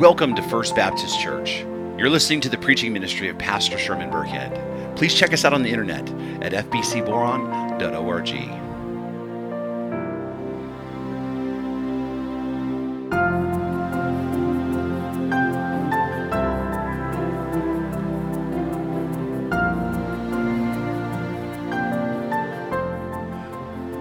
Welcome 0.00 0.34
to 0.36 0.42
First 0.44 0.74
Baptist 0.74 1.20
Church. 1.20 1.58
You're 1.98 2.08
listening 2.08 2.40
to 2.40 2.48
the 2.48 2.56
preaching 2.56 2.90
ministry 2.90 3.28
of 3.28 3.36
Pastor 3.36 3.76
Sherman 3.76 4.10
Burkhead. 4.10 4.96
Please 4.96 5.14
check 5.14 5.34
us 5.34 5.44
out 5.44 5.52
on 5.52 5.62
the 5.62 5.68
internet 5.68 6.08
at 6.42 6.52
fbcboron.org. 6.70 8.30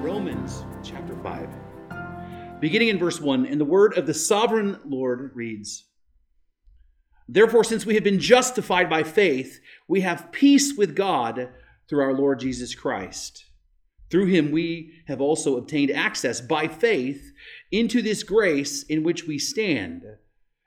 Romans 0.01 0.63
chapter 0.81 1.17
5. 1.21 1.49
Beginning 2.61 2.87
in 2.87 2.97
verse 2.97 3.19
1, 3.19 3.45
and 3.45 3.59
the 3.59 3.65
word 3.65 3.97
of 3.97 4.05
the 4.05 4.13
sovereign 4.13 4.79
Lord 4.85 5.31
reads 5.35 5.88
Therefore, 7.31 7.63
since 7.63 7.85
we 7.85 7.93
have 7.93 8.03
been 8.03 8.19
justified 8.19 8.89
by 8.89 9.03
faith, 9.03 9.59
we 9.87 10.01
have 10.01 10.31
peace 10.31 10.73
with 10.75 10.95
God 10.95 11.49
through 11.87 12.01
our 12.01 12.13
Lord 12.13 12.39
Jesus 12.39 12.73
Christ. 12.73 13.45
Through 14.09 14.25
him, 14.25 14.51
we 14.51 14.93
have 15.07 15.21
also 15.21 15.55
obtained 15.55 15.91
access 15.91 16.41
by 16.41 16.67
faith 16.67 17.31
into 17.71 18.01
this 18.01 18.23
grace 18.23 18.81
in 18.81 19.03
which 19.03 19.27
we 19.27 19.37
stand, 19.37 20.03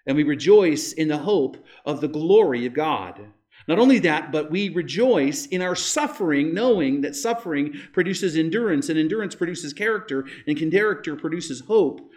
and 0.06 0.16
we 0.16 0.22
rejoice 0.22 0.92
in 0.92 1.08
the 1.08 1.18
hope 1.18 1.56
of 1.84 2.00
the 2.00 2.06
glory 2.06 2.64
of 2.64 2.74
God. 2.74 3.20
Not 3.66 3.80
only 3.80 3.98
that, 3.98 4.30
but 4.30 4.52
we 4.52 4.68
rejoice 4.68 5.46
in 5.46 5.62
our 5.62 5.74
suffering, 5.74 6.54
knowing 6.54 7.00
that 7.00 7.16
suffering 7.16 7.74
produces 7.92 8.36
endurance, 8.36 8.88
and 8.88 8.98
endurance 8.98 9.34
produces 9.34 9.72
character, 9.72 10.26
and 10.46 10.56
character 10.70 11.16
produces 11.16 11.60
hope. 11.62 12.08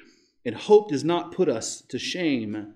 And 0.46 0.54
hope 0.54 0.90
does 0.90 1.04
not 1.04 1.32
put 1.32 1.50
us 1.50 1.82
to 1.90 1.98
shame, 1.98 2.76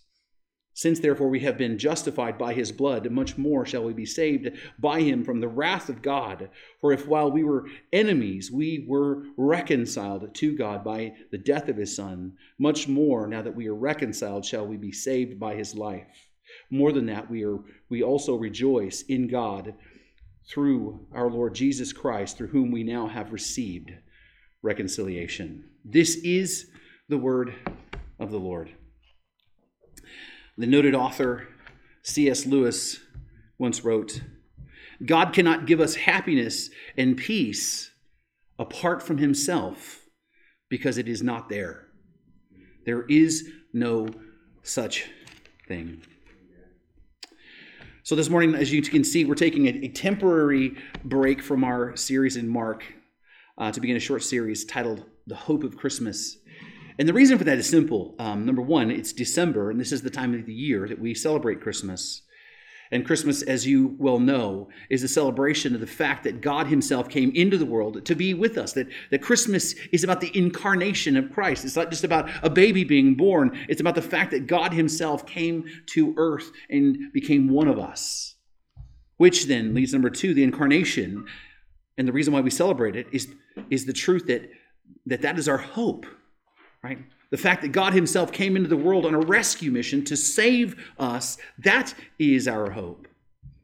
Since 0.81 0.99
therefore 0.99 1.29
we 1.29 1.41
have 1.41 1.59
been 1.59 1.77
justified 1.77 2.39
by 2.39 2.55
his 2.55 2.71
blood, 2.71 3.07
much 3.11 3.37
more 3.37 3.67
shall 3.67 3.83
we 3.83 3.93
be 3.93 4.07
saved 4.07 4.49
by 4.79 5.01
him 5.01 5.23
from 5.23 5.39
the 5.39 5.47
wrath 5.47 5.89
of 5.89 6.01
God. 6.01 6.49
For 6.79 6.91
if 6.91 7.07
while 7.07 7.29
we 7.29 7.43
were 7.43 7.67
enemies, 7.93 8.51
we 8.51 8.83
were 8.87 9.25
reconciled 9.37 10.33
to 10.33 10.57
God 10.57 10.83
by 10.83 11.13
the 11.29 11.37
death 11.37 11.69
of 11.69 11.77
his 11.77 11.95
Son, 11.95 12.33
much 12.57 12.87
more 12.87 13.27
now 13.27 13.43
that 13.43 13.55
we 13.55 13.67
are 13.67 13.75
reconciled 13.75 14.43
shall 14.43 14.65
we 14.65 14.75
be 14.75 14.91
saved 14.91 15.39
by 15.39 15.53
his 15.53 15.75
life. 15.75 16.29
More 16.71 16.91
than 16.91 17.05
that, 17.05 17.29
we, 17.29 17.43
are, 17.43 17.59
we 17.89 18.01
also 18.01 18.33
rejoice 18.33 19.03
in 19.03 19.27
God 19.27 19.75
through 20.49 21.05
our 21.13 21.29
Lord 21.29 21.53
Jesus 21.53 21.93
Christ, 21.93 22.37
through 22.37 22.47
whom 22.47 22.71
we 22.71 22.81
now 22.81 23.05
have 23.05 23.31
received 23.31 23.91
reconciliation. 24.63 25.63
This 25.85 26.15
is 26.23 26.71
the 27.07 27.19
word 27.19 27.53
of 28.17 28.31
the 28.31 28.39
Lord. 28.39 28.71
The 30.61 30.67
noted 30.67 30.93
author 30.93 31.47
C.S. 32.03 32.45
Lewis 32.45 32.99
once 33.57 33.83
wrote 33.83 34.21
God 35.03 35.33
cannot 35.33 35.65
give 35.65 35.79
us 35.79 35.95
happiness 35.95 36.69
and 36.95 37.17
peace 37.17 37.89
apart 38.59 39.01
from 39.01 39.17
himself 39.17 40.01
because 40.69 40.99
it 40.99 41.07
is 41.07 41.23
not 41.23 41.49
there. 41.49 41.87
There 42.85 43.07
is 43.07 43.49
no 43.73 44.09
such 44.61 45.09
thing. 45.67 46.03
So, 48.03 48.13
this 48.15 48.29
morning, 48.29 48.53
as 48.53 48.71
you 48.71 48.83
can 48.83 49.03
see, 49.03 49.25
we're 49.25 49.33
taking 49.33 49.65
a, 49.65 49.87
temporary 49.87 50.77
break 51.03 51.41
from 51.41 51.63
our 51.63 51.95
series 51.95 52.37
in 52.37 52.47
Mark 52.47 52.83
uh, 53.57 53.71
to 53.71 53.81
begin 53.81 53.97
a 53.97 53.99
short 53.99 54.21
series 54.21 54.63
titled 54.65 55.05
The 55.25 55.33
Hope 55.35 55.63
of 55.63 55.75
Christmas. 55.75 56.37
And 57.01 57.09
the 57.09 57.13
reason 57.13 57.39
for 57.39 57.45
that 57.45 57.57
is 57.57 57.67
simple. 57.67 58.13
Um, 58.19 58.45
number 58.45 58.61
one, 58.61 58.91
it's 58.91 59.11
December, 59.11 59.71
and 59.71 59.79
this 59.79 59.91
is 59.91 60.03
the 60.03 60.11
time 60.11 60.35
of 60.35 60.45
the 60.45 60.53
year 60.53 60.87
that 60.87 60.99
we 60.99 61.15
celebrate 61.15 61.59
Christmas. 61.59 62.21
And 62.91 63.03
Christmas, 63.03 63.41
as 63.41 63.65
you 63.65 63.95
well 63.97 64.19
know, 64.19 64.69
is 64.87 65.01
a 65.01 65.07
celebration 65.07 65.73
of 65.73 65.81
the 65.81 65.87
fact 65.87 66.23
that 66.25 66.41
God 66.41 66.67
Himself 66.67 67.09
came 67.09 67.31
into 67.33 67.57
the 67.57 67.65
world 67.65 68.05
to 68.05 68.13
be 68.13 68.35
with 68.35 68.55
us. 68.55 68.73
That, 68.73 68.85
that 69.09 69.23
Christmas 69.23 69.73
is 69.91 70.03
about 70.03 70.21
the 70.21 70.29
incarnation 70.37 71.17
of 71.17 71.31
Christ. 71.33 71.65
It's 71.65 71.75
not 71.75 71.89
just 71.89 72.03
about 72.03 72.29
a 72.43 72.51
baby 72.51 72.83
being 72.83 73.15
born, 73.15 73.57
it's 73.67 73.81
about 73.81 73.95
the 73.95 74.03
fact 74.03 74.29
that 74.29 74.45
God 74.45 74.71
Himself 74.71 75.25
came 75.25 75.65
to 75.87 76.13
earth 76.17 76.51
and 76.69 77.11
became 77.13 77.49
one 77.49 77.67
of 77.67 77.79
us. 77.79 78.35
Which 79.17 79.47
then 79.47 79.73
leads 79.73 79.91
number 79.91 80.11
two, 80.11 80.35
the 80.35 80.43
incarnation. 80.43 81.25
And 81.97 82.07
the 82.07 82.13
reason 82.13 82.31
why 82.31 82.41
we 82.41 82.51
celebrate 82.51 82.95
it 82.95 83.07
is, 83.11 83.27
is 83.71 83.87
the 83.87 83.91
truth 83.91 84.27
that, 84.27 84.51
that 85.07 85.23
that 85.23 85.39
is 85.39 85.49
our 85.49 85.57
hope, 85.57 86.05
right? 86.83 86.99
The 87.29 87.37
fact 87.37 87.61
that 87.61 87.69
God 87.69 87.93
Himself 87.93 88.31
came 88.31 88.55
into 88.55 88.69
the 88.69 88.77
world 88.77 89.05
on 89.05 89.13
a 89.13 89.19
rescue 89.19 89.71
mission 89.71 90.03
to 90.05 90.17
save 90.17 90.75
us, 90.97 91.37
that 91.59 91.93
is 92.19 92.47
our 92.47 92.71
hope. 92.71 93.07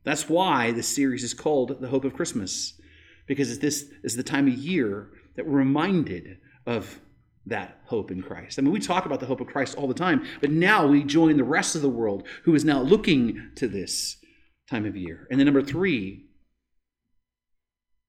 That's 0.03 0.29
why 0.29 0.71
this 0.71 0.87
series 0.87 1.23
is 1.23 1.33
called 1.33 1.81
The 1.81 1.89
Hope 1.89 2.05
of 2.05 2.13
Christmas, 2.13 2.79
because 3.25 3.59
this 3.59 3.91
is 4.03 4.15
the 4.15 4.23
time 4.23 4.47
of 4.47 4.53
year 4.53 5.09
that 5.35 5.45
we're 5.45 5.57
reminded 5.57 6.37
of 6.65 7.01
that 7.45 7.79
hope 7.85 8.11
in 8.11 8.21
Christ. 8.21 8.59
I 8.59 8.61
mean, 8.61 8.71
we 8.71 8.79
talk 8.79 9.05
about 9.05 9.19
the 9.19 9.25
hope 9.25 9.41
of 9.41 9.47
Christ 9.47 9.77
all 9.77 9.87
the 9.87 9.93
time, 9.93 10.25
but 10.41 10.51
now 10.51 10.85
we 10.85 11.03
join 11.03 11.37
the 11.37 11.43
rest 11.43 11.75
of 11.75 11.81
the 11.81 11.89
world 11.89 12.25
who 12.43 12.55
is 12.55 12.65
now 12.65 12.81
looking 12.81 13.51
to 13.55 13.67
this 13.67 14.17
time 14.69 14.85
of 14.85 14.95
year. 14.95 15.27
And 15.31 15.39
then, 15.39 15.45
number 15.45 15.61
three, 15.61 16.25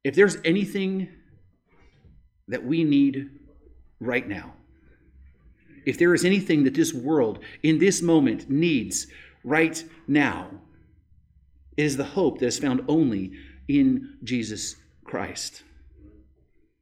if 0.04 0.14
there's 0.14 0.36
anything 0.44 1.08
that 2.48 2.64
we 2.64 2.82
need 2.84 3.30
right 4.00 4.26
now, 4.26 4.54
if 5.88 5.96
there 5.96 6.12
is 6.12 6.26
anything 6.26 6.64
that 6.64 6.74
this 6.74 6.92
world 6.92 7.38
in 7.62 7.78
this 7.78 8.02
moment 8.02 8.50
needs 8.50 9.06
right 9.42 9.82
now, 10.06 10.50
it 11.78 11.84
is 11.84 11.96
the 11.96 12.04
hope 12.04 12.40
that 12.40 12.46
is 12.46 12.58
found 12.58 12.84
only 12.88 13.32
in 13.68 14.18
Jesus 14.22 14.76
Christ. 15.04 15.62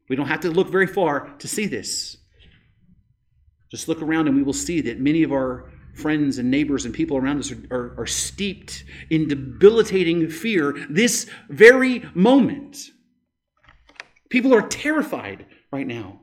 We 0.09 0.17
don't 0.17 0.27
have 0.27 0.41
to 0.41 0.51
look 0.51 0.71
very 0.71 0.89
far 0.89 1.37
to 1.39 1.47
see 1.47 1.67
this. 1.67 2.17
Just 3.71 3.87
look 3.87 4.03
around 4.03 4.27
and 4.27 4.37
we 4.37 4.43
will 4.43 4.53
see 4.53 4.81
that 4.81 4.99
many 4.99 5.23
of 5.23 5.31
our 5.31 5.71
friends 5.95 6.39
and 6.39 6.51
neighbors 6.51 6.85
and 6.85 6.93
people 6.93 7.17
around 7.17 7.39
us 7.39 7.53
are, 7.53 7.63
are, 7.71 8.01
are 8.01 8.07
steeped 8.07 8.83
in 9.09 9.29
debilitating 9.29 10.29
fear 10.29 10.85
this 10.91 11.31
very 11.49 12.05
moment. 12.13 12.77
People 14.31 14.53
are 14.53 14.63
terrified 14.63 15.47
right 15.71 15.87
now. 15.87 16.23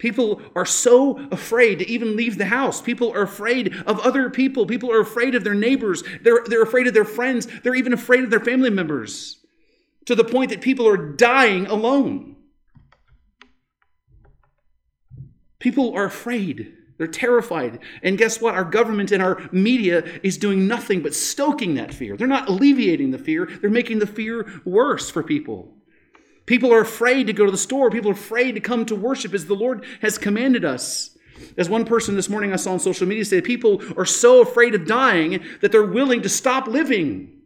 People 0.00 0.40
are 0.56 0.66
so 0.66 1.28
afraid 1.30 1.78
to 1.78 1.88
even 1.88 2.16
leave 2.16 2.38
the 2.38 2.46
house. 2.46 2.80
People 2.80 3.12
are 3.12 3.22
afraid 3.22 3.74
of 3.86 4.00
other 4.00 4.30
people. 4.30 4.66
People 4.66 4.90
are 4.90 5.00
afraid 5.00 5.34
of 5.34 5.44
their 5.44 5.54
neighbors. 5.54 6.02
They're, 6.22 6.42
they're 6.46 6.62
afraid 6.62 6.86
of 6.86 6.94
their 6.94 7.04
friends. 7.04 7.46
They're 7.62 7.74
even 7.74 7.92
afraid 7.92 8.24
of 8.24 8.30
their 8.30 8.40
family 8.40 8.70
members 8.70 9.38
to 10.06 10.14
the 10.14 10.24
point 10.24 10.50
that 10.50 10.62
people 10.62 10.88
are 10.88 10.96
dying 10.96 11.66
alone. 11.66 12.34
People 15.58 15.94
are 15.94 16.06
afraid. 16.06 16.72
They're 16.96 17.06
terrified. 17.06 17.80
And 18.02 18.16
guess 18.16 18.40
what? 18.40 18.54
Our 18.54 18.64
government 18.64 19.12
and 19.12 19.22
our 19.22 19.48
media 19.52 20.02
is 20.22 20.38
doing 20.38 20.66
nothing 20.66 21.02
but 21.02 21.14
stoking 21.14 21.74
that 21.74 21.92
fear. 21.92 22.16
They're 22.16 22.26
not 22.26 22.48
alleviating 22.48 23.10
the 23.10 23.18
fear, 23.18 23.46
they're 23.60 23.68
making 23.68 23.98
the 23.98 24.06
fear 24.06 24.50
worse 24.64 25.10
for 25.10 25.22
people. 25.22 25.74
People 26.46 26.72
are 26.72 26.80
afraid 26.80 27.26
to 27.26 27.32
go 27.32 27.44
to 27.44 27.52
the 27.52 27.58
store. 27.58 27.90
People 27.90 28.10
are 28.10 28.14
afraid 28.14 28.52
to 28.52 28.60
come 28.60 28.84
to 28.86 28.94
worship 28.94 29.34
as 29.34 29.46
the 29.46 29.54
Lord 29.54 29.84
has 30.02 30.18
commanded 30.18 30.64
us. 30.64 31.16
As 31.56 31.68
one 31.68 31.84
person 31.84 32.16
this 32.16 32.28
morning 32.28 32.52
I 32.52 32.56
saw 32.56 32.72
on 32.72 32.80
social 32.80 33.06
media 33.06 33.24
say, 33.24 33.40
people 33.40 33.82
are 33.96 34.04
so 34.04 34.42
afraid 34.42 34.74
of 34.74 34.86
dying 34.86 35.42
that 35.60 35.72
they're 35.72 35.82
willing 35.82 36.22
to 36.22 36.28
stop 36.28 36.66
living. 36.66 37.40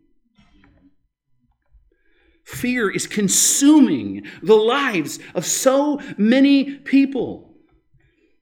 Fear 2.44 2.90
is 2.90 3.06
consuming 3.06 4.26
the 4.42 4.56
lives 4.56 5.18
of 5.34 5.46
so 5.46 6.00
many 6.18 6.76
people, 6.76 7.54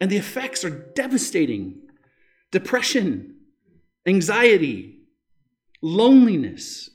and 0.00 0.10
the 0.10 0.16
effects 0.16 0.64
are 0.64 0.70
devastating 0.70 1.82
depression, 2.50 3.37
anxiety, 4.06 4.99
loneliness, 5.81 6.90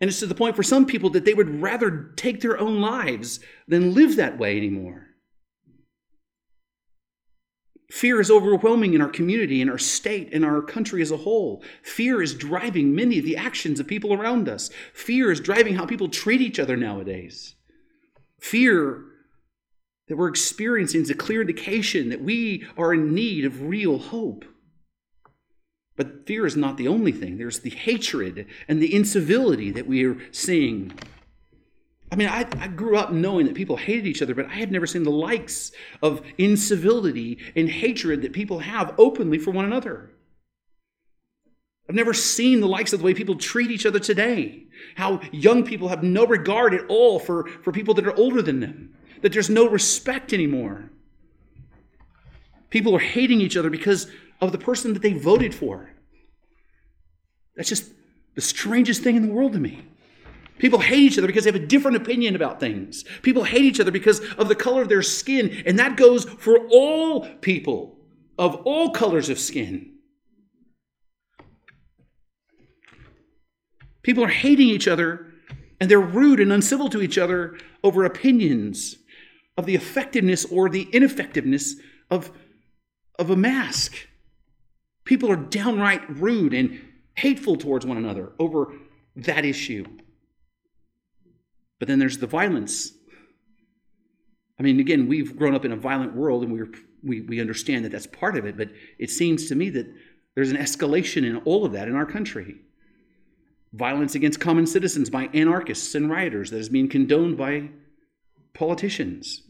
and 0.00 0.08
it's 0.08 0.20
to 0.20 0.26
the 0.26 0.34
point 0.34 0.56
for 0.56 0.62
some 0.62 0.86
people 0.86 1.10
that 1.10 1.24
they 1.24 1.34
would 1.34 1.60
rather 1.60 2.12
take 2.16 2.40
their 2.40 2.58
own 2.58 2.80
lives 2.80 3.40
than 3.68 3.94
live 3.94 4.16
that 4.16 4.38
way 4.38 4.56
anymore. 4.56 5.08
Fear 7.90 8.20
is 8.20 8.30
overwhelming 8.30 8.94
in 8.94 9.02
our 9.02 9.08
community, 9.08 9.60
in 9.60 9.68
our 9.68 9.78
state, 9.78 10.32
in 10.32 10.44
our 10.44 10.62
country 10.62 11.02
as 11.02 11.10
a 11.10 11.16
whole. 11.16 11.62
Fear 11.82 12.22
is 12.22 12.34
driving 12.34 12.94
many 12.94 13.18
of 13.18 13.24
the 13.24 13.36
actions 13.36 13.80
of 13.80 13.88
people 13.88 14.14
around 14.14 14.48
us. 14.48 14.70
Fear 14.94 15.32
is 15.32 15.40
driving 15.40 15.74
how 15.74 15.86
people 15.86 16.08
treat 16.08 16.40
each 16.40 16.60
other 16.60 16.76
nowadays. 16.76 17.56
Fear 18.38 19.04
that 20.06 20.16
we're 20.16 20.28
experiencing 20.28 21.02
is 21.02 21.10
a 21.10 21.14
clear 21.14 21.40
indication 21.40 22.10
that 22.10 22.22
we 22.22 22.64
are 22.78 22.94
in 22.94 23.12
need 23.12 23.44
of 23.44 23.62
real 23.62 23.98
hope. 23.98 24.44
But 25.96 26.26
fear 26.26 26.46
is 26.46 26.56
not 26.56 26.76
the 26.76 26.88
only 26.88 27.12
thing. 27.12 27.36
There's 27.36 27.60
the 27.60 27.70
hatred 27.70 28.46
and 28.68 28.80
the 28.80 28.94
incivility 28.94 29.70
that 29.70 29.86
we 29.86 30.04
are 30.04 30.16
seeing 30.32 30.92
I 32.12 32.16
mean, 32.16 32.28
I, 32.28 32.40
I, 32.58 32.66
grew 32.66 32.96
up 32.96 33.12
knowing 33.12 33.46
that 33.46 33.54
people 33.54 33.76
hated 33.76 34.06
each 34.06 34.20
other, 34.20 34.34
but 34.34 34.46
I 34.46 34.54
had 34.54 34.72
never 34.72 34.86
seen 34.86 35.04
the 35.04 35.10
likes 35.10 35.70
of 36.02 36.22
incivility 36.38 37.38
and 37.54 37.68
hatred 37.68 38.22
that 38.22 38.32
people 38.32 38.58
have 38.60 38.94
openly 38.98 39.38
for 39.38 39.52
one 39.52 39.64
another. 39.64 40.10
I've 41.88 41.94
never 41.94 42.14
seen 42.14 42.60
the 42.60 42.66
likes 42.66 42.92
of 42.92 42.98
the 43.00 43.04
way 43.04 43.14
people 43.14 43.36
treat 43.36 43.70
each 43.70 43.86
other 43.86 44.00
today. 44.00 44.64
How 44.96 45.20
young 45.30 45.64
people 45.64 45.88
have 45.88 46.02
no 46.02 46.26
regard 46.26 46.74
at 46.74 46.86
all 46.88 47.20
for, 47.20 47.46
for 47.46 47.72
people 47.72 47.94
that 47.94 48.06
are 48.06 48.16
older 48.16 48.42
than 48.42 48.60
them, 48.60 48.94
that 49.22 49.32
there's 49.32 49.50
no 49.50 49.68
respect 49.68 50.32
anymore. 50.32 50.90
People 52.70 52.94
are 52.94 53.00
hating 53.00 53.40
each 53.40 53.56
other 53.56 53.70
because 53.70 54.08
of 54.40 54.52
the 54.52 54.58
person 54.58 54.94
that 54.94 55.02
they 55.02 55.12
voted 55.12 55.54
for. 55.54 55.90
That's 57.56 57.68
just 57.68 57.92
the 58.34 58.40
strangest 58.40 59.02
thing 59.02 59.16
in 59.16 59.26
the 59.26 59.32
world 59.32 59.52
to 59.52 59.58
me. 59.58 59.84
People 60.58 60.80
hate 60.80 61.00
each 61.00 61.18
other 61.18 61.26
because 61.26 61.44
they 61.44 61.52
have 61.52 61.60
a 61.60 61.66
different 61.66 61.96
opinion 61.96 62.36
about 62.36 62.60
things. 62.60 63.04
People 63.22 63.44
hate 63.44 63.64
each 63.64 63.80
other 63.80 63.90
because 63.90 64.20
of 64.34 64.48
the 64.48 64.54
color 64.54 64.82
of 64.82 64.88
their 64.88 65.02
skin, 65.02 65.62
and 65.64 65.78
that 65.78 65.96
goes 65.96 66.24
for 66.24 66.58
all 66.70 67.26
people 67.40 67.98
of 68.38 68.56
all 68.66 68.90
colors 68.90 69.28
of 69.28 69.38
skin. 69.38 69.90
People 74.02 74.24
are 74.24 74.28
hating 74.28 74.68
each 74.68 74.88
other 74.88 75.26
and 75.80 75.90
they're 75.90 76.00
rude 76.00 76.40
and 76.40 76.52
uncivil 76.52 76.88
to 76.90 77.02
each 77.02 77.18
other 77.18 77.58
over 77.82 78.04
opinions 78.04 78.96
of 79.56 79.66
the 79.66 79.74
effectiveness 79.74 80.44
or 80.46 80.68
the 80.68 80.88
ineffectiveness 80.92 81.76
of, 82.10 82.30
of 83.18 83.30
a 83.30 83.36
mask. 83.36 84.08
People 85.10 85.32
are 85.32 85.34
downright 85.34 86.08
rude 86.08 86.54
and 86.54 86.80
hateful 87.16 87.56
towards 87.56 87.84
one 87.84 87.96
another 87.96 88.30
over 88.38 88.74
that 89.16 89.44
issue. 89.44 89.84
But 91.80 91.88
then 91.88 91.98
there's 91.98 92.18
the 92.18 92.28
violence. 92.28 92.92
I 94.56 94.62
mean, 94.62 94.78
again, 94.78 95.08
we've 95.08 95.36
grown 95.36 95.52
up 95.52 95.64
in 95.64 95.72
a 95.72 95.76
violent 95.76 96.14
world 96.14 96.44
and 96.44 96.52
we're, 96.52 96.70
we, 97.02 97.22
we 97.22 97.40
understand 97.40 97.84
that 97.84 97.90
that's 97.90 98.06
part 98.06 98.36
of 98.36 98.46
it, 98.46 98.56
but 98.56 98.68
it 99.00 99.10
seems 99.10 99.48
to 99.48 99.56
me 99.56 99.68
that 99.70 99.92
there's 100.36 100.52
an 100.52 100.56
escalation 100.56 101.26
in 101.26 101.38
all 101.38 101.64
of 101.64 101.72
that 101.72 101.88
in 101.88 101.96
our 101.96 102.06
country. 102.06 102.58
Violence 103.72 104.14
against 104.14 104.38
common 104.38 104.64
citizens 104.64 105.10
by 105.10 105.24
anarchists 105.34 105.96
and 105.96 106.08
rioters 106.08 106.52
that 106.52 106.58
is 106.58 106.68
being 106.68 106.88
condoned 106.88 107.36
by 107.36 107.68
politicians. 108.54 109.42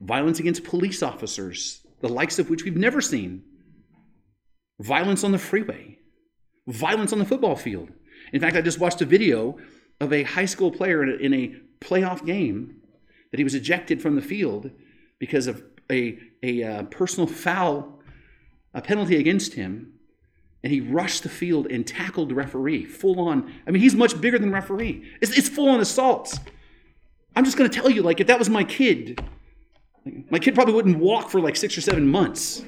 Violence 0.00 0.38
against 0.38 0.62
police 0.62 1.02
officers, 1.02 1.84
the 2.00 2.08
likes 2.08 2.38
of 2.38 2.48
which 2.48 2.62
we've 2.62 2.76
never 2.76 3.00
seen. 3.00 3.42
Violence 4.80 5.22
on 5.22 5.32
the 5.32 5.38
freeway. 5.38 5.98
Violence 6.66 7.12
on 7.12 7.18
the 7.18 7.24
football 7.24 7.54
field. 7.54 7.90
In 8.32 8.40
fact, 8.40 8.56
I 8.56 8.62
just 8.62 8.80
watched 8.80 9.00
a 9.02 9.04
video 9.04 9.58
of 10.00 10.12
a 10.12 10.22
high 10.22 10.46
school 10.46 10.70
player 10.70 11.04
in 11.04 11.34
a 11.34 11.54
playoff 11.80 12.24
game 12.24 12.80
that 13.30 13.38
he 13.38 13.44
was 13.44 13.54
ejected 13.54 14.00
from 14.00 14.16
the 14.16 14.22
field 14.22 14.70
because 15.18 15.46
of 15.46 15.62
a, 15.90 16.18
a 16.42 16.62
uh, 16.62 16.82
personal 16.84 17.26
foul, 17.26 18.00
a 18.72 18.80
penalty 18.80 19.16
against 19.16 19.54
him. 19.54 19.92
And 20.62 20.72
he 20.72 20.80
rushed 20.80 21.22
the 21.22 21.28
field 21.28 21.66
and 21.66 21.86
tackled 21.86 22.30
the 22.30 22.34
referee 22.34 22.86
full 22.86 23.20
on. 23.20 23.52
I 23.66 23.70
mean, 23.70 23.82
he's 23.82 23.94
much 23.94 24.18
bigger 24.20 24.38
than 24.38 24.50
referee. 24.50 25.04
It's, 25.20 25.36
it's 25.36 25.48
full 25.48 25.68
on 25.68 25.80
assault. 25.80 26.38
I'm 27.36 27.44
just 27.44 27.56
going 27.56 27.70
to 27.70 27.80
tell 27.80 27.90
you, 27.90 28.02
like, 28.02 28.20
if 28.20 28.26
that 28.26 28.38
was 28.38 28.50
my 28.50 28.64
kid, 28.64 29.22
my 30.30 30.38
kid 30.38 30.54
probably 30.54 30.74
wouldn't 30.74 30.98
walk 30.98 31.30
for 31.30 31.40
like 31.40 31.56
six 31.56 31.76
or 31.76 31.80
seven 31.80 32.06
months. 32.06 32.62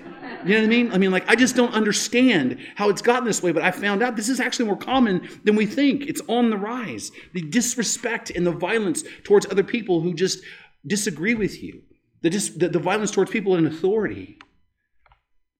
You 0.45 0.55
know 0.55 0.61
what 0.61 0.65
I 0.65 0.69
mean? 0.69 0.93
I 0.93 0.99
mean, 0.99 1.11
like, 1.11 1.29
I 1.29 1.37
just 1.37 1.57
don't 1.57 1.73
understand 1.73 2.59
how 2.75 2.89
it's 2.89 3.03
gotten 3.03 3.25
this 3.25 3.43
way, 3.43 3.53
but 3.53 3.63
I 3.63 3.71
found 3.71 4.03
out 4.03 4.17
this 4.17 4.29
is 4.29 4.41
actually 4.41 4.67
more 4.67 4.77
common 4.77 5.29
than 5.45 5.57
we 5.57 5.67
think. 5.67 6.07
It's 6.07 6.21
on 6.29 6.51
the 6.51 6.57
rise. 6.57 7.13
The 7.33 7.43
disrespect 7.43 8.31
and 8.31 8.47
the 8.47 8.53
violence 8.53 9.05
towards 9.25 9.47
other 9.47 9.63
people 9.63 10.01
who 10.01 10.15
just 10.15 10.43
disagree 10.87 11.35
with 11.35 11.63
you, 11.63 11.83
the, 12.23 12.31
dis- 12.31 12.51
the, 12.51 12.69
the 12.69 12.79
violence 12.79 13.11
towards 13.11 13.31
people 13.31 13.57
in 13.57 13.67
authority. 13.67 14.39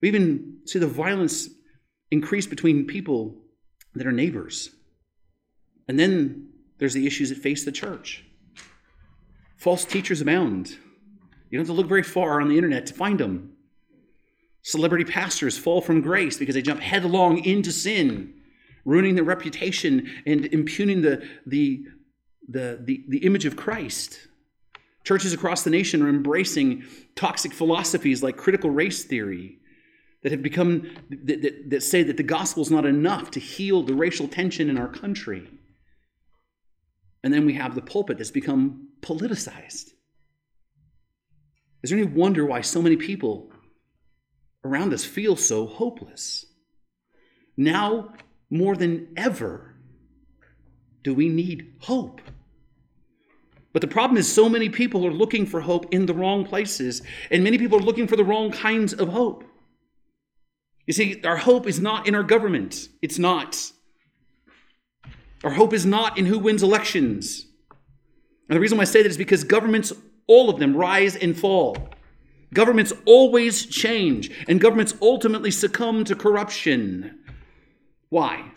We 0.01 0.09
even 0.09 0.59
see 0.65 0.79
the 0.79 0.87
violence 0.87 1.49
increase 2.11 2.45
between 2.45 2.85
people 2.85 3.41
that 3.95 4.05
are 4.05 4.11
neighbors. 4.11 4.69
And 5.87 5.99
then 5.99 6.49
there's 6.77 6.93
the 6.93 7.07
issues 7.07 7.29
that 7.29 7.37
face 7.37 7.63
the 7.63 7.71
church. 7.71 8.25
False 9.57 9.85
teachers 9.85 10.19
abound. 10.19 10.77
You 11.49 11.57
don't 11.57 11.67
have 11.67 11.67
to 11.67 11.73
look 11.73 11.87
very 11.87 12.03
far 12.03 12.41
on 12.41 12.49
the 12.49 12.57
internet 12.57 12.87
to 12.87 12.93
find 12.93 13.19
them. 13.19 13.52
Celebrity 14.63 15.03
pastors 15.03 15.57
fall 15.57 15.81
from 15.81 16.01
grace 16.01 16.37
because 16.37 16.55
they 16.55 16.61
jump 16.61 16.79
headlong 16.79 17.43
into 17.43 17.71
sin, 17.71 18.33
ruining 18.85 19.15
their 19.15 19.23
reputation 19.23 20.09
and 20.25 20.45
impugning 20.47 21.01
the, 21.01 21.21
the, 21.45 21.85
the, 22.47 22.79
the, 22.81 23.03
the 23.09 23.17
image 23.19 23.45
of 23.45 23.57
Christ. 23.57 24.27
Churches 25.03 25.33
across 25.33 25.63
the 25.63 25.69
nation 25.69 26.01
are 26.01 26.07
embracing 26.07 26.85
toxic 27.15 27.53
philosophies 27.53 28.23
like 28.23 28.37
critical 28.37 28.69
race 28.69 29.03
theory 29.03 29.57
that 30.23 30.31
have 30.31 30.41
become, 30.41 30.89
that, 31.09 31.41
that, 31.41 31.69
that 31.69 31.83
say 31.83 32.01
that 32.03 32.15
the 32.15 32.23
gospel 32.23 32.63
is 32.63 32.71
not 32.71 32.85
enough 32.85 33.31
to 33.31 33.41
heal 33.41 33.83
the 33.83 33.93
racial 33.93 34.29
tension 34.29 34.69
in 34.69 34.77
our 34.77 34.87
country. 34.87 35.45
And 37.21 37.33
then 37.33 37.45
we 37.45 37.53
have 37.55 37.75
the 37.75 37.81
pulpit 37.81 38.17
that's 38.17 38.31
become 38.31 38.87
politicized. 39.01 39.91
Is 41.81 41.89
there 41.89 41.99
any 41.99 42.07
wonder 42.07 42.45
why 42.45 42.61
so 42.61 42.81
many 42.81 42.95
people 42.95 43.51
around 44.63 44.93
us 44.93 45.03
feel 45.03 45.35
so 45.35 45.65
hopeless. 45.65 46.45
Now, 47.57 48.13
more 48.49 48.75
than 48.75 49.13
ever, 49.17 49.75
do 51.03 51.13
we 51.13 51.29
need 51.29 51.73
hope. 51.81 52.21
But 53.73 53.81
the 53.81 53.87
problem 53.87 54.17
is, 54.17 54.31
so 54.31 54.47
many 54.47 54.69
people 54.69 55.05
are 55.05 55.11
looking 55.11 55.45
for 55.45 55.61
hope 55.61 55.87
in 55.91 56.05
the 56.05 56.13
wrong 56.13 56.45
places, 56.45 57.01
and 57.31 57.43
many 57.43 57.57
people 57.57 57.79
are 57.79 57.83
looking 57.83 58.07
for 58.07 58.15
the 58.15 58.23
wrong 58.23 58.51
kinds 58.51 58.93
of 58.93 59.09
hope. 59.09 59.43
You 60.85 60.93
see, 60.93 61.21
our 61.23 61.37
hope 61.37 61.65
is 61.67 61.79
not 61.79 62.07
in 62.07 62.13
our 62.13 62.23
government. 62.23 62.87
It's 63.01 63.17
not. 63.17 63.71
Our 65.43 65.51
hope 65.51 65.73
is 65.73 65.85
not 65.85 66.17
in 66.17 66.25
who 66.25 66.39
wins 66.39 66.61
elections. 66.61 67.47
And 68.49 68.55
the 68.55 68.59
reason 68.59 68.77
why 68.77 68.83
I 68.83 68.85
say 68.85 69.01
that 69.01 69.09
is 69.09 69.17
because 69.17 69.43
governments, 69.43 69.91
all 70.27 70.49
of 70.49 70.59
them, 70.59 70.75
rise 70.75 71.15
and 71.15 71.37
fall. 71.37 71.89
Governments 72.53 72.93
always 73.05 73.65
change, 73.65 74.31
and 74.47 74.61
governments 74.61 74.93
ultimately 75.01 75.51
succumb 75.51 76.03
to 76.05 76.15
corruption. 76.15 77.19
Why? 78.09 78.51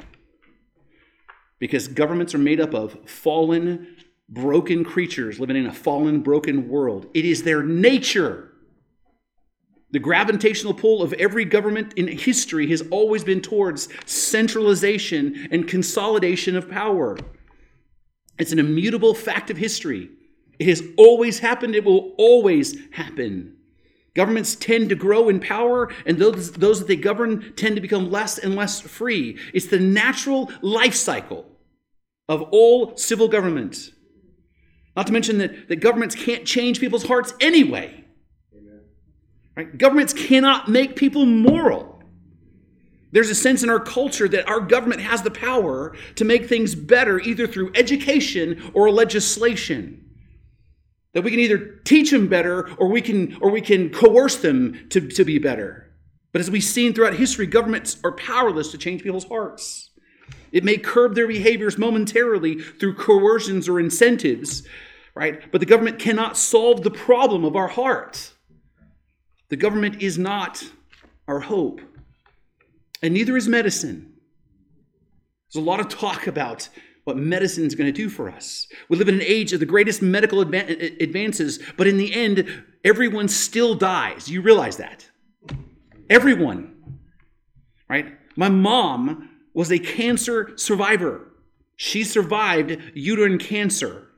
Because 1.58 1.88
governments 1.88 2.34
are 2.34 2.38
made 2.38 2.60
up 2.60 2.74
of 2.74 3.08
fallen, 3.08 3.96
broken 4.28 4.84
creatures 4.84 5.40
living 5.40 5.56
in 5.56 5.66
a 5.66 5.72
fallen, 5.72 6.20
broken 6.20 6.68
world. 6.68 7.06
It 7.14 7.24
is 7.24 7.42
their 7.42 7.62
nature. 7.62 8.52
The 9.92 9.98
gravitational 9.98 10.74
pull 10.74 11.00
of 11.00 11.14
every 11.14 11.46
government 11.46 11.94
in 11.94 12.08
history 12.08 12.68
has 12.68 12.82
always 12.90 13.24
been 13.24 13.40
towards 13.40 13.88
centralization 14.04 15.48
and 15.50 15.66
consolidation 15.66 16.56
of 16.56 16.68
power. 16.68 17.16
It's 18.38 18.52
an 18.52 18.58
immutable 18.58 19.14
fact 19.14 19.48
of 19.48 19.56
history. 19.56 20.10
It 20.58 20.68
has 20.68 20.82
always 20.98 21.38
happened, 21.38 21.74
it 21.74 21.84
will 21.84 22.14
always 22.18 22.76
happen. 22.90 23.55
Governments 24.16 24.54
tend 24.54 24.88
to 24.88 24.94
grow 24.94 25.28
in 25.28 25.40
power, 25.40 25.92
and 26.06 26.16
those, 26.16 26.52
those 26.52 26.78
that 26.78 26.88
they 26.88 26.96
govern 26.96 27.52
tend 27.54 27.76
to 27.76 27.82
become 27.82 28.10
less 28.10 28.38
and 28.38 28.56
less 28.56 28.80
free. 28.80 29.38
It's 29.52 29.66
the 29.66 29.78
natural 29.78 30.50
life 30.62 30.94
cycle 30.94 31.44
of 32.26 32.40
all 32.50 32.96
civil 32.96 33.28
government. 33.28 33.92
Not 34.96 35.06
to 35.08 35.12
mention 35.12 35.36
that, 35.38 35.68
that 35.68 35.76
governments 35.76 36.14
can't 36.14 36.46
change 36.46 36.80
people's 36.80 37.04
hearts 37.04 37.34
anyway. 37.42 38.06
Right? 39.54 39.76
Governments 39.76 40.14
cannot 40.14 40.66
make 40.66 40.96
people 40.96 41.26
moral. 41.26 42.02
There's 43.12 43.28
a 43.28 43.34
sense 43.34 43.62
in 43.62 43.68
our 43.68 43.80
culture 43.80 44.28
that 44.28 44.48
our 44.48 44.60
government 44.60 45.02
has 45.02 45.20
the 45.20 45.30
power 45.30 45.94
to 46.14 46.24
make 46.24 46.48
things 46.48 46.74
better 46.74 47.20
either 47.20 47.46
through 47.46 47.72
education 47.74 48.70
or 48.72 48.90
legislation 48.90 50.05
that 51.16 51.22
we 51.22 51.30
can 51.30 51.40
either 51.40 51.80
teach 51.84 52.10
them 52.10 52.28
better 52.28 52.70
or 52.76 52.88
we 52.88 53.00
can 53.00 53.36
or 53.40 53.50
we 53.50 53.62
can 53.62 53.88
coerce 53.90 54.36
them 54.36 54.86
to, 54.90 55.00
to 55.00 55.24
be 55.24 55.38
better 55.38 55.90
but 56.32 56.40
as 56.40 56.50
we've 56.50 56.62
seen 56.62 56.92
throughout 56.92 57.14
history 57.14 57.46
governments 57.46 57.96
are 58.04 58.12
powerless 58.12 58.70
to 58.70 58.78
change 58.78 59.02
people's 59.02 59.26
hearts 59.26 59.90
it 60.52 60.62
may 60.62 60.76
curb 60.76 61.14
their 61.14 61.26
behaviors 61.26 61.78
momentarily 61.78 62.60
through 62.60 62.94
coercions 62.94 63.68
or 63.68 63.80
incentives 63.80 64.62
right 65.14 65.50
but 65.50 65.60
the 65.60 65.66
government 65.66 65.98
cannot 65.98 66.36
solve 66.36 66.82
the 66.82 66.90
problem 66.90 67.44
of 67.44 67.56
our 67.56 67.68
heart 67.68 68.32
the 69.48 69.56
government 69.56 70.02
is 70.02 70.18
not 70.18 70.64
our 71.28 71.40
hope. 71.40 71.80
And 73.02 73.14
neither 73.14 73.36
is 73.36 73.48
medicine. 73.48 74.14
There's 75.52 75.62
a 75.62 75.66
lot 75.66 75.80
of 75.80 75.88
talk 75.88 76.26
about 76.26 76.68
what 77.06 77.16
medicine 77.16 77.64
is 77.64 77.76
going 77.76 77.86
to 77.86 77.92
do 77.92 78.08
for 78.08 78.28
us. 78.28 78.66
We 78.88 78.96
live 78.96 79.08
in 79.08 79.14
an 79.14 79.22
age 79.22 79.52
of 79.52 79.60
the 79.60 79.66
greatest 79.66 80.02
medical 80.02 80.40
advances, 80.40 81.60
but 81.76 81.86
in 81.86 81.98
the 81.98 82.12
end, 82.12 82.64
everyone 82.84 83.28
still 83.28 83.76
dies. 83.76 84.28
You 84.28 84.42
realize 84.42 84.78
that? 84.78 85.08
Everyone. 86.10 86.98
Right? 87.88 88.06
My 88.34 88.48
mom 88.48 89.30
was 89.54 89.70
a 89.70 89.78
cancer 89.78 90.50
survivor. 90.56 91.32
She 91.76 92.02
survived 92.02 92.76
uterine 92.92 93.38
cancer. 93.38 94.08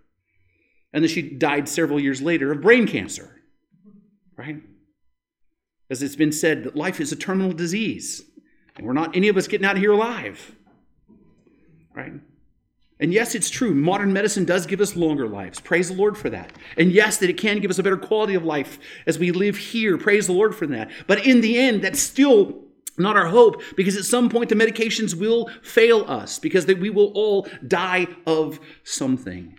And 0.95 1.05
then 1.05 1.11
she 1.11 1.21
died 1.21 1.69
several 1.69 2.01
years 2.01 2.23
later 2.23 2.53
of 2.53 2.63
brain 2.63 2.87
cancer. 2.87 3.43
Right? 4.35 4.63
As 5.91 6.03
it's 6.03 6.17
been 6.17 6.33
said, 6.33 6.65
that 6.65 6.75
life 6.75 7.01
is 7.01 7.13
a 7.13 7.17
terminal 7.17 7.53
disease. 7.53 8.23
And 8.77 8.87
we're 8.87 8.95
not 8.95 9.15
any 9.15 9.29
of 9.29 9.37
us 9.37 9.47
getting 9.47 9.67
out 9.67 9.77
of 9.77 9.83
here 9.83 9.93
alive. 9.93 10.57
Right? 11.95 12.15
And 13.01 13.13
yes, 13.13 13.35
it's 13.35 13.51
true. 13.51 13.75
Modern 13.75 14.13
medicine 14.13 14.45
does 14.45 14.67
give 14.67 14.81
us 14.81 14.97
longer 14.97 15.29
lives. 15.29 15.61
Praise 15.61 15.89
the 15.89 15.95
Lord 15.95 16.19
for 16.19 16.31
that. 16.31 16.53
And 16.77 16.91
yes, 16.91 17.19
that 17.19 17.31
it 17.31 17.39
can 17.39 17.61
give 17.61 17.71
us 17.71 17.79
a 17.79 17.83
better 17.83 17.97
quality 17.97 18.35
of 18.35 18.45
life 18.45 18.79
as 19.07 19.19
we 19.19 19.31
live 19.31 19.57
here. 19.57 19.97
Praise 19.97 20.27
the 20.27 20.33
Lord 20.33 20.55
for 20.55 20.67
that. 20.67 20.91
But 21.07 21.25
in 21.25 21.41
the 21.41 21.59
end, 21.59 21.83
that's 21.83 22.01
still 22.01 22.65
not 22.97 23.17
our 23.17 23.29
hope 23.29 23.63
because 23.77 23.97
at 23.97 24.05
some 24.05 24.29
point 24.29 24.49
the 24.49 24.57
medications 24.57 25.15
will 25.15 25.49
fail 25.63 26.05
us 26.09 26.41
because 26.41 26.67
that 26.67 26.81
we 26.81 26.91
will 26.91 27.13
all 27.15 27.47
die 27.67 28.09
of 28.27 28.59
something. 28.83 29.59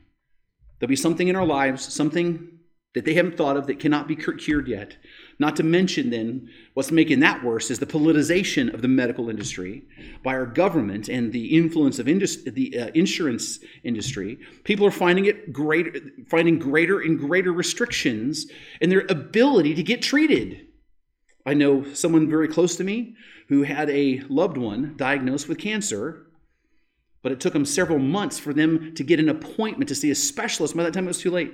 There'll 0.79 0.89
be 0.89 0.97
something 0.97 1.29
in 1.29 1.35
our 1.35 1.45
lives, 1.45 1.93
something 1.93 2.59
that 2.93 3.05
they 3.05 3.13
haven't 3.13 3.37
thought 3.37 3.55
of 3.55 3.67
that 3.67 3.79
cannot 3.79 4.07
be 4.07 4.15
cured 4.15 4.67
yet. 4.67 4.97
Not 5.39 5.55
to 5.55 5.63
mention, 5.63 6.09
then, 6.09 6.49
what's 6.73 6.91
making 6.91 7.21
that 7.21 7.41
worse 7.45 7.71
is 7.71 7.79
the 7.79 7.85
politicization 7.85 8.73
of 8.73 8.81
the 8.81 8.89
medical 8.89 9.29
industry 9.29 9.83
by 10.21 10.33
our 10.33 10.45
government 10.45 11.07
and 11.07 11.31
the 11.31 11.57
influence 11.57 11.97
of 11.97 12.09
indus- 12.09 12.43
the 12.43 12.77
uh, 12.77 12.87
insurance 12.93 13.59
industry. 13.85 14.37
People 14.65 14.85
are 14.85 14.91
finding 14.91 15.25
it 15.25 15.53
greater, 15.53 15.93
finding 16.29 16.59
greater 16.59 16.99
and 16.99 17.17
greater 17.17 17.53
restrictions 17.53 18.47
in 18.81 18.89
their 18.89 19.05
ability 19.09 19.75
to 19.75 19.83
get 19.83 20.01
treated. 20.01 20.67
I 21.45 21.53
know 21.53 21.85
someone 21.93 22.29
very 22.29 22.49
close 22.49 22.75
to 22.75 22.83
me 22.83 23.15
who 23.47 23.63
had 23.63 23.89
a 23.89 24.21
loved 24.27 24.57
one 24.57 24.95
diagnosed 24.97 25.47
with 25.47 25.57
cancer, 25.57 26.27
but 27.23 27.31
it 27.31 27.39
took 27.39 27.53
them 27.53 27.65
several 27.65 27.99
months 27.99 28.37
for 28.37 28.53
them 28.53 28.93
to 28.95 29.03
get 29.05 29.21
an 29.21 29.29
appointment 29.29 29.87
to 29.87 29.95
see 29.95 30.11
a 30.11 30.15
specialist. 30.15 30.75
By 30.75 30.83
that 30.83 30.93
time, 30.93 31.05
it 31.05 31.07
was 31.07 31.19
too 31.19 31.31
late. 31.31 31.53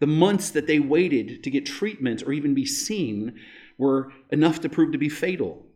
The 0.00 0.06
months 0.06 0.50
that 0.50 0.66
they 0.66 0.78
waited 0.78 1.42
to 1.42 1.50
get 1.50 1.66
treatment 1.66 2.22
or 2.22 2.32
even 2.32 2.54
be 2.54 2.66
seen 2.66 3.38
were 3.78 4.12
enough 4.30 4.60
to 4.60 4.68
prove 4.68 4.92
to 4.92 4.98
be 4.98 5.08
fatal. 5.08 5.66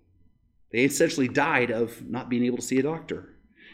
They 0.71 0.85
essentially 0.85 1.29
died 1.29 1.71
of 1.71 2.09
not 2.09 2.29
being 2.29 2.45
able 2.45 2.57
to 2.57 2.63
see 2.63 2.79
a 2.79 2.83
doctor. 2.83 3.29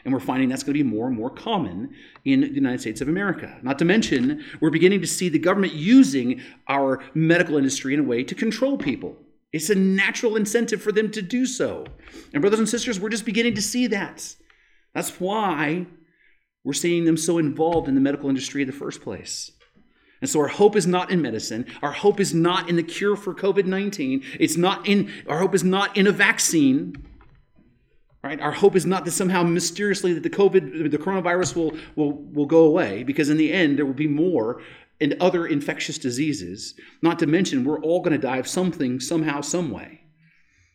And 0.04 0.14
we're 0.14 0.20
finding 0.20 0.48
that's 0.48 0.62
going 0.62 0.76
to 0.76 0.84
be 0.84 0.88
more 0.88 1.06
and 1.06 1.16
more 1.16 1.30
common 1.30 1.94
in 2.24 2.40
the 2.40 2.48
United 2.48 2.80
States 2.80 3.00
of 3.00 3.08
America. 3.08 3.58
Not 3.62 3.78
to 3.80 3.84
mention, 3.84 4.44
we're 4.60 4.70
beginning 4.70 5.00
to 5.00 5.06
see 5.06 5.28
the 5.28 5.38
government 5.38 5.74
using 5.74 6.40
our 6.66 7.02
medical 7.14 7.56
industry 7.56 7.94
in 7.94 8.00
a 8.00 8.04
way 8.04 8.24
to 8.24 8.34
control 8.34 8.78
people. 8.78 9.16
It's 9.52 9.70
a 9.70 9.74
natural 9.74 10.36
incentive 10.36 10.82
for 10.82 10.92
them 10.92 11.10
to 11.12 11.22
do 11.22 11.46
so. 11.46 11.86
And, 12.32 12.40
brothers 12.40 12.58
and 12.58 12.68
sisters, 12.68 13.00
we're 13.00 13.08
just 13.08 13.24
beginning 13.24 13.54
to 13.54 13.62
see 13.62 13.86
that. 13.88 14.34
That's 14.94 15.20
why 15.20 15.86
we're 16.64 16.72
seeing 16.74 17.04
them 17.04 17.16
so 17.16 17.38
involved 17.38 17.88
in 17.88 17.94
the 17.94 18.00
medical 18.00 18.28
industry 18.28 18.62
in 18.62 18.68
the 18.68 18.74
first 18.74 19.00
place. 19.00 19.52
And 20.20 20.28
so 20.28 20.40
our 20.40 20.48
hope 20.48 20.74
is 20.76 20.86
not 20.86 21.10
in 21.10 21.22
medicine. 21.22 21.66
Our 21.82 21.92
hope 21.92 22.18
is 22.18 22.34
not 22.34 22.68
in 22.68 22.76
the 22.76 22.82
cure 22.82 23.16
for 23.16 23.34
COVID-19. 23.34 24.24
It's 24.40 24.56
not 24.56 24.86
in 24.86 25.12
our 25.26 25.38
hope 25.38 25.54
is 25.54 25.64
not 25.64 25.96
in 25.96 26.06
a 26.06 26.12
vaccine. 26.12 26.96
Right? 28.22 28.40
Our 28.40 28.52
hope 28.52 28.74
is 28.74 28.84
not 28.84 29.04
that 29.04 29.12
somehow 29.12 29.44
mysteriously 29.44 30.12
that 30.12 30.24
the 30.24 30.30
COVID 30.30 30.90
the 30.90 30.98
coronavirus 30.98 31.54
will 31.54 31.76
will 31.94 32.12
will 32.12 32.46
go 32.46 32.64
away 32.64 33.04
because 33.04 33.30
in 33.30 33.36
the 33.36 33.52
end 33.52 33.78
there 33.78 33.86
will 33.86 33.94
be 33.94 34.08
more 34.08 34.60
and 35.00 35.14
other 35.20 35.46
infectious 35.46 35.98
diseases. 35.98 36.74
Not 37.00 37.20
to 37.20 37.26
mention 37.26 37.64
we're 37.64 37.80
all 37.80 38.00
going 38.00 38.12
to 38.12 38.18
die 38.18 38.38
of 38.38 38.48
something 38.48 38.98
somehow 38.98 39.40
some 39.40 39.70
way. 39.70 40.00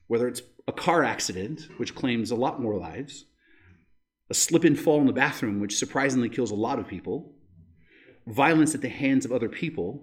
Whether 0.07 0.29
it's 0.29 0.41
a 0.67 0.71
car 0.71 1.03
accident 1.03 1.67
which 1.77 1.95
claims 1.95 2.31
a 2.31 2.35
lot 2.35 2.61
more 2.61 2.77
lives, 2.77 3.25
a 4.29 4.33
slip 4.33 4.63
and 4.63 4.79
fall 4.79 5.01
in 5.01 5.07
the 5.07 5.13
bathroom 5.13 5.59
which 5.59 5.77
surprisingly 5.77 6.29
kills 6.29 6.51
a 6.51 6.55
lot 6.55 6.79
of 6.79 6.87
people, 6.87 7.32
violence 8.27 8.73
at 8.73 8.81
the 8.81 8.89
hands 8.89 9.25
of 9.25 9.31
other 9.31 9.49
people, 9.49 10.01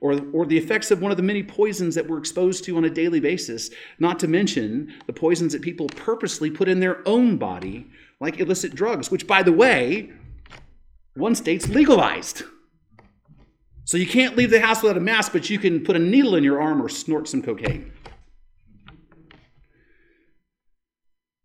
or, 0.00 0.20
or 0.32 0.46
the 0.46 0.58
effects 0.58 0.90
of 0.90 1.00
one 1.00 1.10
of 1.10 1.16
the 1.16 1.22
many 1.22 1.42
poisons 1.42 1.94
that 1.94 2.06
we're 2.06 2.18
exposed 2.18 2.64
to 2.64 2.76
on 2.76 2.84
a 2.84 2.90
daily 2.90 3.20
basis, 3.20 3.70
not 3.98 4.18
to 4.18 4.28
mention 4.28 4.92
the 5.06 5.12
poisons 5.12 5.52
that 5.52 5.62
people 5.62 5.86
purposely 5.88 6.50
put 6.50 6.68
in 6.68 6.80
their 6.80 7.06
own 7.08 7.36
body, 7.36 7.86
like 8.20 8.40
illicit 8.40 8.74
drugs, 8.74 9.10
which, 9.10 9.26
by 9.26 9.42
the 9.42 9.52
way, 9.52 10.12
one 11.14 11.34
state's 11.34 11.68
legalized. 11.68 12.42
So 13.84 13.96
you 13.96 14.06
can't 14.06 14.36
leave 14.36 14.50
the 14.50 14.60
house 14.60 14.82
without 14.82 14.96
a 14.96 15.00
mask, 15.00 15.32
but 15.32 15.48
you 15.50 15.58
can 15.58 15.84
put 15.84 15.96
a 15.96 15.98
needle 15.98 16.34
in 16.34 16.44
your 16.44 16.60
arm 16.60 16.82
or 16.82 16.88
snort 16.88 17.28
some 17.28 17.42
cocaine. 17.42 17.92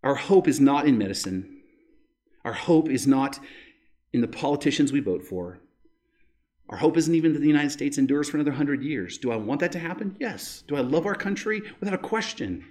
Our 0.04 0.16
hope 0.16 0.48
is 0.48 0.60
not 0.60 0.88
in 0.88 0.98
medicine. 0.98 1.62
Our 2.46 2.54
hope 2.54 2.90
is 2.90 3.06
not 3.06 3.40
in 4.14 4.22
the 4.22 4.28
politicians 4.28 4.92
we 4.92 5.02
vote 5.02 5.24
for. 5.24 5.60
Our 6.70 6.78
hope 6.78 6.98
isn't 6.98 7.16
even 7.16 7.34
that 7.34 7.40
the 7.40 7.48
United 7.48 7.72
States 7.72 7.98
endures 7.98 8.30
for 8.30 8.38
another 8.38 8.52
hundred 8.52 8.84
years. 8.84 9.18
Do 9.18 9.32
I 9.32 9.36
want 9.36 9.60
that 9.62 9.72
to 9.72 9.80
happen? 9.80 10.16
Yes. 10.20 10.64
Do 10.68 10.76
I 10.76 10.82
love 10.82 11.08
our 11.08 11.16
country? 11.16 11.64
Without 11.80 11.96
a 11.96 11.98
question. 11.98 12.64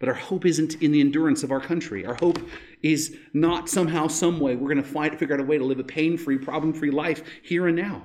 But 0.00 0.08
our 0.08 0.14
hope 0.14 0.44
isn't 0.44 0.82
in 0.82 0.90
the 0.90 1.00
endurance 1.00 1.42
of 1.42 1.52
our 1.52 1.60
country. 1.60 2.04
Our 2.04 2.16
hope 2.16 2.38
is 2.82 3.16
not 3.32 3.68
somehow, 3.68 4.08
some 4.08 4.40
way, 4.40 4.56
we're 4.56 4.72
going 4.72 4.82
to 4.82 4.88
find, 4.88 5.16
figure 5.18 5.34
out 5.34 5.40
a 5.40 5.44
way 5.44 5.56
to 5.56 5.64
live 5.64 5.78
a 5.78 5.84
pain 5.84 6.18
free, 6.18 6.36
problem 6.36 6.74
free 6.74 6.90
life 6.90 7.22
here 7.42 7.68
and 7.68 7.76
now. 7.76 8.02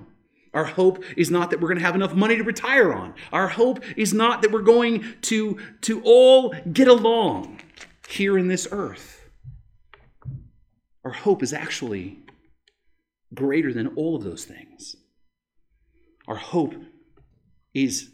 Our 0.53 0.65
hope 0.65 1.03
is 1.17 1.31
not 1.31 1.49
that 1.49 1.59
we're 1.59 1.69
going 1.69 1.79
to 1.79 1.85
have 1.85 1.95
enough 1.95 2.13
money 2.13 2.37
to 2.37 2.43
retire 2.43 2.93
on. 2.93 3.15
Our 3.33 3.47
hope 3.47 3.83
is 3.97 4.13
not 4.13 4.41
that 4.41 4.51
we're 4.51 4.61
going 4.61 5.03
to, 5.23 5.57
to 5.81 6.01
all 6.03 6.53
get 6.71 6.87
along 6.87 7.61
here 8.07 8.37
in 8.37 8.47
this 8.47 8.67
earth. 8.71 9.29
Our 11.03 11.11
hope 11.11 11.41
is 11.41 11.53
actually 11.53 12.19
greater 13.33 13.73
than 13.73 13.87
all 13.95 14.15
of 14.15 14.23
those 14.23 14.45
things. 14.45 14.95
Our 16.27 16.35
hope 16.35 16.75
is 17.73 18.09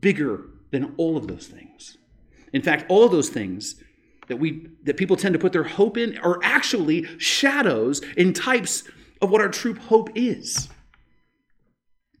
bigger 0.00 0.44
than 0.70 0.94
all 0.96 1.16
of 1.16 1.28
those 1.28 1.46
things. 1.46 1.96
In 2.52 2.62
fact, 2.62 2.86
all 2.88 3.04
of 3.04 3.12
those 3.12 3.28
things 3.28 3.82
that 4.28 4.36
we 4.36 4.68
that 4.84 4.96
people 4.96 5.16
tend 5.16 5.32
to 5.32 5.38
put 5.38 5.52
their 5.52 5.64
hope 5.64 5.96
in 5.96 6.18
are 6.18 6.38
actually 6.42 7.04
shadows 7.18 8.00
and 8.16 8.34
types 8.34 8.84
of 9.20 9.30
what 9.30 9.40
our 9.40 9.48
true 9.48 9.74
hope 9.74 10.10
is. 10.14 10.68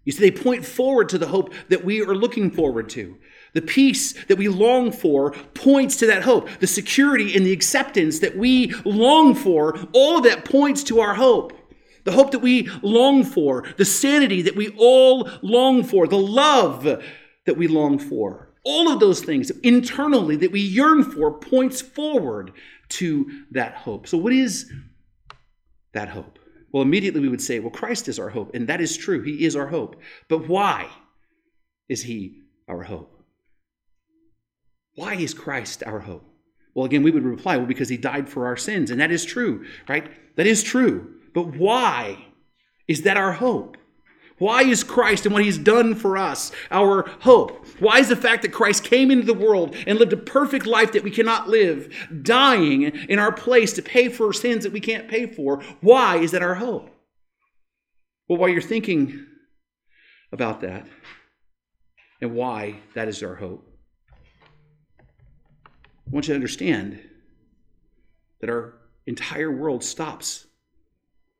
You 0.04 0.12
see, 0.12 0.30
they 0.30 0.30
point 0.30 0.64
forward 0.64 1.10
to 1.10 1.18
the 1.18 1.28
hope 1.28 1.52
that 1.68 1.84
we 1.84 2.00
are 2.00 2.14
looking 2.14 2.50
forward 2.50 2.88
to. 2.90 3.18
The 3.52 3.60
peace 3.60 4.14
that 4.24 4.38
we 4.38 4.48
long 4.48 4.90
for 4.90 5.32
points 5.52 5.96
to 5.98 6.06
that 6.06 6.22
hope. 6.22 6.48
The 6.60 6.66
security 6.66 7.36
and 7.36 7.44
the 7.44 7.52
acceptance 7.52 8.20
that 8.20 8.36
we 8.36 8.72
long 8.84 9.34
for, 9.34 9.78
all 9.92 10.18
of 10.18 10.24
that 10.24 10.46
points 10.46 10.82
to 10.84 11.00
our 11.00 11.14
hope 11.14 11.52
the 12.08 12.16
hope 12.16 12.30
that 12.30 12.38
we 12.38 12.70
long 12.82 13.22
for, 13.22 13.64
the 13.76 13.84
sanity 13.84 14.40
that 14.40 14.56
we 14.56 14.70
all 14.78 15.28
long 15.42 15.84
for, 15.84 16.06
the 16.06 16.16
love 16.16 16.84
that 16.84 17.56
we 17.56 17.68
long 17.68 17.98
for. 17.98 18.48
All 18.64 18.90
of 18.90 18.98
those 18.98 19.20
things 19.20 19.50
internally 19.62 20.36
that 20.36 20.50
we 20.50 20.60
yearn 20.60 21.04
for 21.04 21.38
points 21.38 21.82
forward 21.82 22.52
to 22.90 23.44
that 23.50 23.74
hope. 23.74 24.06
So, 24.06 24.16
what 24.16 24.32
is 24.32 24.72
that 25.92 26.08
hope? 26.08 26.38
Well, 26.72 26.82
immediately 26.82 27.20
we 27.20 27.28
would 27.28 27.42
say, 27.42 27.60
well, 27.60 27.70
Christ 27.70 28.08
is 28.08 28.18
our 28.18 28.30
hope. 28.30 28.54
And 28.54 28.66
that 28.68 28.80
is 28.80 28.96
true. 28.96 29.22
He 29.22 29.44
is 29.44 29.54
our 29.54 29.66
hope. 29.66 29.96
But 30.28 30.48
why 30.48 30.88
is 31.90 32.02
He 32.02 32.40
our 32.68 32.82
hope? 32.82 33.22
Why 34.94 35.14
is 35.14 35.34
Christ 35.34 35.82
our 35.86 36.00
hope? 36.00 36.24
Well, 36.74 36.86
again, 36.86 37.02
we 37.02 37.10
would 37.10 37.24
reply, 37.24 37.58
well, 37.58 37.66
because 37.66 37.88
He 37.88 37.96
died 37.98 38.28
for 38.28 38.46
our 38.46 38.56
sins. 38.56 38.90
And 38.90 39.00
that 39.00 39.10
is 39.10 39.24
true, 39.26 39.66
right? 39.88 40.10
That 40.36 40.46
is 40.46 40.62
true. 40.62 41.17
But 41.34 41.56
why 41.56 42.26
is 42.86 43.02
that 43.02 43.16
our 43.16 43.32
hope? 43.32 43.76
Why 44.38 44.62
is 44.62 44.84
Christ 44.84 45.26
and 45.26 45.34
what 45.34 45.44
he's 45.44 45.58
done 45.58 45.94
for 45.94 46.16
us 46.16 46.52
our 46.70 47.08
hope? 47.20 47.66
Why 47.80 47.98
is 47.98 48.08
the 48.08 48.16
fact 48.16 48.42
that 48.42 48.52
Christ 48.52 48.84
came 48.84 49.10
into 49.10 49.26
the 49.26 49.34
world 49.34 49.74
and 49.86 49.98
lived 49.98 50.12
a 50.12 50.16
perfect 50.16 50.64
life 50.64 50.92
that 50.92 51.02
we 51.02 51.10
cannot 51.10 51.48
live, 51.48 51.92
dying 52.22 52.82
in 52.82 53.18
our 53.18 53.32
place 53.32 53.72
to 53.74 53.82
pay 53.82 54.08
for 54.08 54.32
sins 54.32 54.62
that 54.62 54.72
we 54.72 54.80
can't 54.80 55.08
pay 55.08 55.26
for? 55.26 55.60
Why 55.80 56.18
is 56.18 56.30
that 56.30 56.42
our 56.42 56.54
hope? 56.54 56.90
Well, 58.28 58.38
while 58.38 58.48
you're 58.48 58.62
thinking 58.62 59.26
about 60.32 60.60
that 60.60 60.86
and 62.20 62.34
why 62.34 62.76
that 62.94 63.08
is 63.08 63.22
our 63.22 63.34
hope, 63.34 63.66
I 65.00 66.10
want 66.10 66.28
you 66.28 66.32
to 66.32 66.36
understand 66.36 67.00
that 68.40 68.50
our 68.50 68.74
entire 69.06 69.50
world 69.50 69.82
stops 69.82 70.46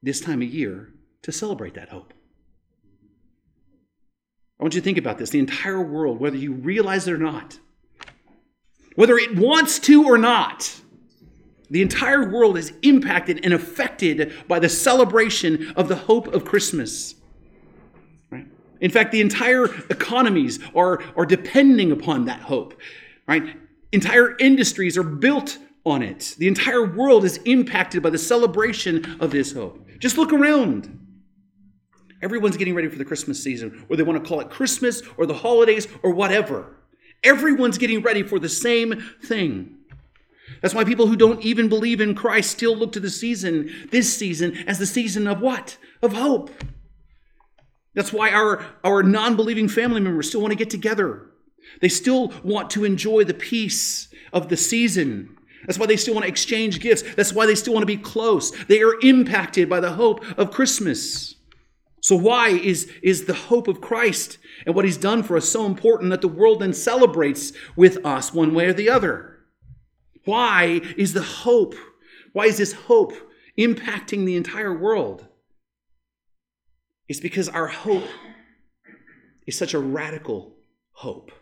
this 0.03 0.21
time 0.21 0.43
of 0.43 0.49
year 0.49 0.93
to 1.23 1.33
celebrate 1.33 1.75
that 1.75 1.89
hope. 1.89 2.13
I 4.59 4.65
want 4.65 4.75
you 4.75 4.81
to 4.81 4.85
think 4.85 4.99
about 4.99 5.19
this. 5.19 5.31
The 5.31 5.39
entire 5.39 5.81
world, 5.81 6.19
whether 6.19 6.37
you 6.37 6.53
realize 6.53 7.07
it 7.07 7.13
or 7.13 7.19
not, 7.19 7.59
whether 8.97 9.17
it 9.17 9.37
wants 9.37 9.79
to 9.79 10.05
or 10.05 10.19
not. 10.19 10.75
The 11.71 11.83
entire 11.83 12.29
world 12.29 12.57
is 12.57 12.73
impacted 12.83 13.45
and 13.45 13.55
affected 13.55 14.33
by 14.49 14.59
the 14.59 14.69
celebration 14.69 15.73
of 15.77 15.87
the 15.87 15.95
hope 15.95 16.29
of 16.29 16.45
Christmas. 16.45 17.15
Right? 18.31 18.47
In 18.81 18.91
fact, 18.91 19.13
the 19.13 19.21
entire 19.21 19.67
economies 19.91 20.59
are, 20.75 21.03
are 21.15 21.27
depending 21.27 21.93
upon 21.93 22.25
that 22.25 22.41
hope. 22.41 22.81
Right? 23.29 23.57
Entire 23.93 24.37
industries 24.39 24.99
are 24.99 25.05
built 25.05 25.59
on 25.85 26.03
it. 26.03 26.35
The 26.39 26.49
entire 26.49 26.85
world 26.85 27.25
is 27.25 27.37
impacted 27.45 28.03
by 28.03 28.11
the 28.11 28.19
celebration 28.19 29.21
of 29.21 29.31
this 29.31 29.53
hope. 29.53 29.88
Just 29.99 30.19
look 30.19 30.33
around. 30.33 30.95
Everyone's 32.21 32.57
getting 32.57 32.75
ready 32.75 32.89
for 32.89 32.99
the 32.99 33.05
Christmas 33.05 33.43
season, 33.43 33.87
or 33.89 33.97
they 33.97 34.03
want 34.03 34.23
to 34.23 34.29
call 34.29 34.41
it 34.41 34.51
Christmas 34.51 35.03
or 35.17 35.27
the 35.27 35.35
holidays 35.35 35.87
or 36.03 36.11
whatever. 36.11 36.77
Everyone's 37.23 37.79
getting 37.79 38.03
ready 38.03 38.23
for 38.23 38.39
the 38.39 38.49
same 38.49 39.03
thing. 39.23 39.77
That's 40.63 40.75
why 40.75 40.85
people 40.85 41.07
who 41.07 41.17
don't 41.17 41.43
even 41.43 41.69
believe 41.69 42.01
in 42.01 42.15
Christ 42.15 42.51
still 42.51 42.77
look 42.77 42.93
to 42.93 43.01
the 43.01 43.11
season, 43.11 43.89
this 43.91 44.13
season, 44.17 44.57
as 44.67 44.79
the 44.79 44.87
season 44.87 45.27
of 45.27 45.41
what? 45.41 45.79
Of 46.03 46.15
hope. 46.15 46.51
That's 47.95 48.13
why 48.13 48.31
our, 48.31 48.65
our 48.85 49.03
non 49.03 49.37
believing 49.37 49.69
family 49.69 50.01
members 50.01 50.29
still 50.29 50.41
want 50.41 50.53
to 50.53 50.59
get 50.59 50.71
together. 50.71 51.27
They 51.81 51.89
still 51.89 52.33
want 52.43 52.71
to 52.71 52.85
enjoy 52.85 53.25
the 53.25 53.35
peace 53.35 54.13
of 54.33 54.49
the 54.49 54.57
season. 54.57 55.37
That's 55.67 55.79
why 55.79 55.87
they 55.87 55.97
still 55.97 56.15
want 56.15 56.25
to 56.25 56.29
exchange 56.29 56.81
gifts. 56.81 57.03
That's 57.15 57.33
why 57.33 57.47
they 57.47 57.55
still 57.55 57.75
want 57.75 57.83
to 57.83 57.87
be 57.87 57.97
close. 57.97 58.51
They 58.65 58.83
are 58.83 58.99
impacted 59.03 59.69
by 59.69 59.81
the 59.81 59.93
hope 59.93 60.25
of 60.39 60.51
Christmas. 60.51 61.35
So, 62.01 62.17
why 62.17 62.51
is, 62.51 62.91
is 63.03 63.25
the 63.25 63.35
hope 63.35 63.67
of 63.69 63.81
Christ 63.81 64.39
and 64.65 64.75
what 64.75 64.85
he's 64.85 64.97
done 64.97 65.23
for 65.23 65.37
us 65.37 65.49
so 65.49 65.67
important 65.67 66.11
that 66.11 66.21
the 66.21 66.29
world 66.29 66.61
then 66.61 66.73
celebrates 66.73 67.53
with 67.77 68.05
us 68.05 68.33
one 68.33 68.55
way 68.55 68.67
or 68.67 68.73
the 68.73 68.89
other? 68.89 69.41
Why 70.25 70.81
is 70.97 71.13
the 71.13 71.23
hope, 71.23 71.75
why 72.33 72.47
is 72.47 72.59
this 72.59 72.73
hope 72.73 73.13
impacting 73.59 74.25
the 74.25 74.37
entire 74.37 74.77
world? 74.77 75.27
It's 77.09 77.21
because 77.21 77.49
our 77.49 77.67
hope 77.67 78.07
is 79.47 79.57
such 79.57 79.75
a 79.75 79.79
radical 79.79 80.55
hope. 80.93 81.33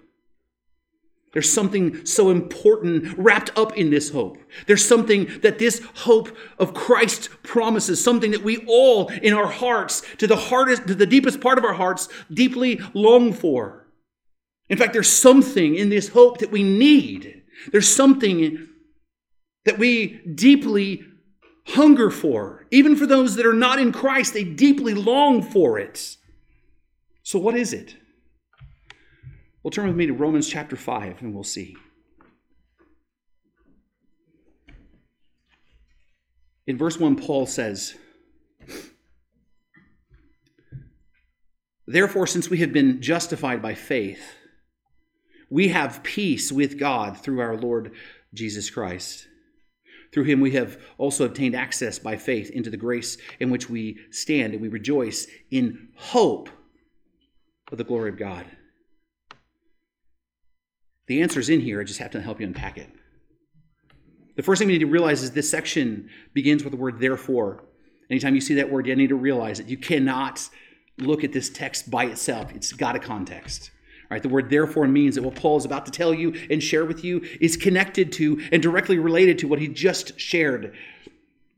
There's 1.37 1.53
something 1.53 2.07
so 2.07 2.31
important 2.31 3.15
wrapped 3.19 3.51
up 3.59 3.77
in 3.77 3.91
this 3.91 4.09
hope. 4.09 4.39
There's 4.67 4.83
something 4.83 5.27
that 5.43 5.59
this 5.59 5.83
hope 5.97 6.35
of 6.59 6.73
Christ 6.73 7.29
promises, 7.43 8.03
something 8.03 8.31
that 8.31 8.43
we 8.43 8.65
all 8.67 9.09
in 9.09 9.35
our 9.35 9.49
hearts, 9.49 10.03
to 10.17 10.27
the 10.27 10.37
hardest, 10.37 10.87
to 10.87 10.95
the 10.95 11.05
deepest 11.05 11.43
part 11.43 11.59
of 11.59 11.65
our 11.65 11.75
hearts, 11.75 12.09
deeply 12.33 12.81
long 12.95 13.35
for. 13.35 13.87
In 14.71 14.79
fact, 14.79 14.95
there's 14.95 15.13
something 15.13 15.75
in 15.75 15.91
this 15.91 16.09
hope 16.09 16.39
that 16.39 16.51
we 16.51 16.63
need. 16.63 17.43
There's 17.71 17.95
something 17.95 18.69
that 19.67 19.79
we 19.79 20.23
deeply 20.35 21.05
hunger 21.67 22.11
for. 22.11 22.65
Even 22.71 22.97
for 22.97 23.05
those 23.05 23.37
that 23.37 23.45
are 23.45 23.53
not 23.53 23.79
in 23.79 23.93
Christ, 23.93 24.33
they 24.33 24.43
deeply 24.43 24.95
long 24.95 25.43
for 25.43 25.79
it. 25.79 26.17
So, 27.23 27.39
what 27.39 27.57
is 27.57 27.75
it? 27.75 27.95
Well, 29.67 29.73
turn 29.73 29.89
with 29.89 29.97
me 29.97 30.07
to 30.07 30.13
Romans 30.13 30.49
chapter 30.49 30.77
5 30.77 31.23
and 31.23 31.35
we'll 31.35 31.43
see. 31.43 31.75
In 36.69 36.79
verse 36.79 37.01
1, 37.01 37.17
Paul 37.17 37.47
says, 37.47 37.97
Therefore, 41.85 42.29
since 42.29 42.49
we 42.49 42.59
have 42.59 42.73
been 42.73 43.03
justified 43.03 43.61
by 43.61 43.75
faith, 43.75 44.37
we 45.51 45.67
have 45.67 46.05
peace 46.05 46.53
with 46.53 46.79
God 46.79 47.19
through 47.19 47.41
our 47.41 47.57
Lord 47.57 47.91
Jesus 48.33 48.71
Christ. 48.71 49.27
Through 50.13 50.27
him 50.27 50.41
we 50.41 50.53
have 50.53 50.81
also 50.97 51.25
obtained 51.25 51.57
access 51.57 51.99
by 51.99 52.19
faith 52.19 52.51
into 52.51 52.71
the 52.71 52.77
grace 52.77 53.19
in 53.41 53.51
which 53.51 53.69
we 53.69 53.99
stand, 54.13 54.53
and 54.53 54.63
we 54.63 54.69
rejoice 54.69 55.27
in 55.51 55.89
hope 55.97 56.51
of 57.73 57.79
the 57.79 57.85
glory 57.85 58.11
of 58.11 58.17
God. 58.17 58.47
The 61.07 61.23
answer 61.23 61.41
is 61.41 61.49
in 61.49 61.61
here. 61.61 61.81
I 61.81 61.85
just 61.85 62.01
have 62.01 62.11
to 62.13 62.21
help 62.21 62.41
you 62.41 62.47
unpack 62.47 62.79
it. 62.79 62.89
The 64.37 64.43
first 64.43 64.59
thing 64.59 64.69
we 64.69 64.75
need 64.75 64.81
to 64.81 64.87
realize 64.87 65.23
is 65.23 65.31
this 65.31 65.51
section 65.51 66.11
begins 66.35 66.63
with 66.63 66.73
the 66.73 66.77
word 66.77 67.01
therefore. 67.01 67.65
Anytime 68.11 68.35
you 68.35 68.41
see 68.41 68.55
that 68.55 68.71
word, 68.71 68.87
you 68.87 68.95
need 68.95 69.09
to 69.09 69.17
realize 69.17 69.59
that 69.59 69.69
you 69.69 69.77
cannot 69.77 70.49
look 70.99 71.25
at 71.25 71.33
this 71.33 71.51
text 71.51 71.91
by 71.91 72.05
itself. 72.05 72.53
It's 72.55 72.73
got 72.73 72.97
a 72.97 72.99
context. 72.99 73.71
Right? 74.11 74.23
The 74.23 74.29
word 74.29 74.51
therefore 74.51 74.87
means 74.87 75.17
that 75.17 75.23
what 75.23 75.35
Paul 75.35 75.57
is 75.57 75.65
about 75.65 75.85
to 75.87 75.93
tell 75.93 76.15
you 76.15 76.35
and 76.49 76.63
share 76.63 76.85
with 76.85 77.03
you 77.03 77.23
is 77.41 77.57
connected 77.57 78.13
to 78.13 78.41
and 78.53 78.63
directly 78.63 78.99
related 78.99 79.39
to 79.39 79.49
what 79.49 79.59
he 79.59 79.69
just 79.69 80.19
shared 80.21 80.77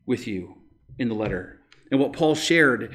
with 0.05 0.25
you 0.25 0.55
in 0.97 1.09
the 1.09 1.15
letter. 1.15 1.59
And 1.91 1.99
what 1.99 2.13
Paul 2.13 2.33
shared 2.33 2.93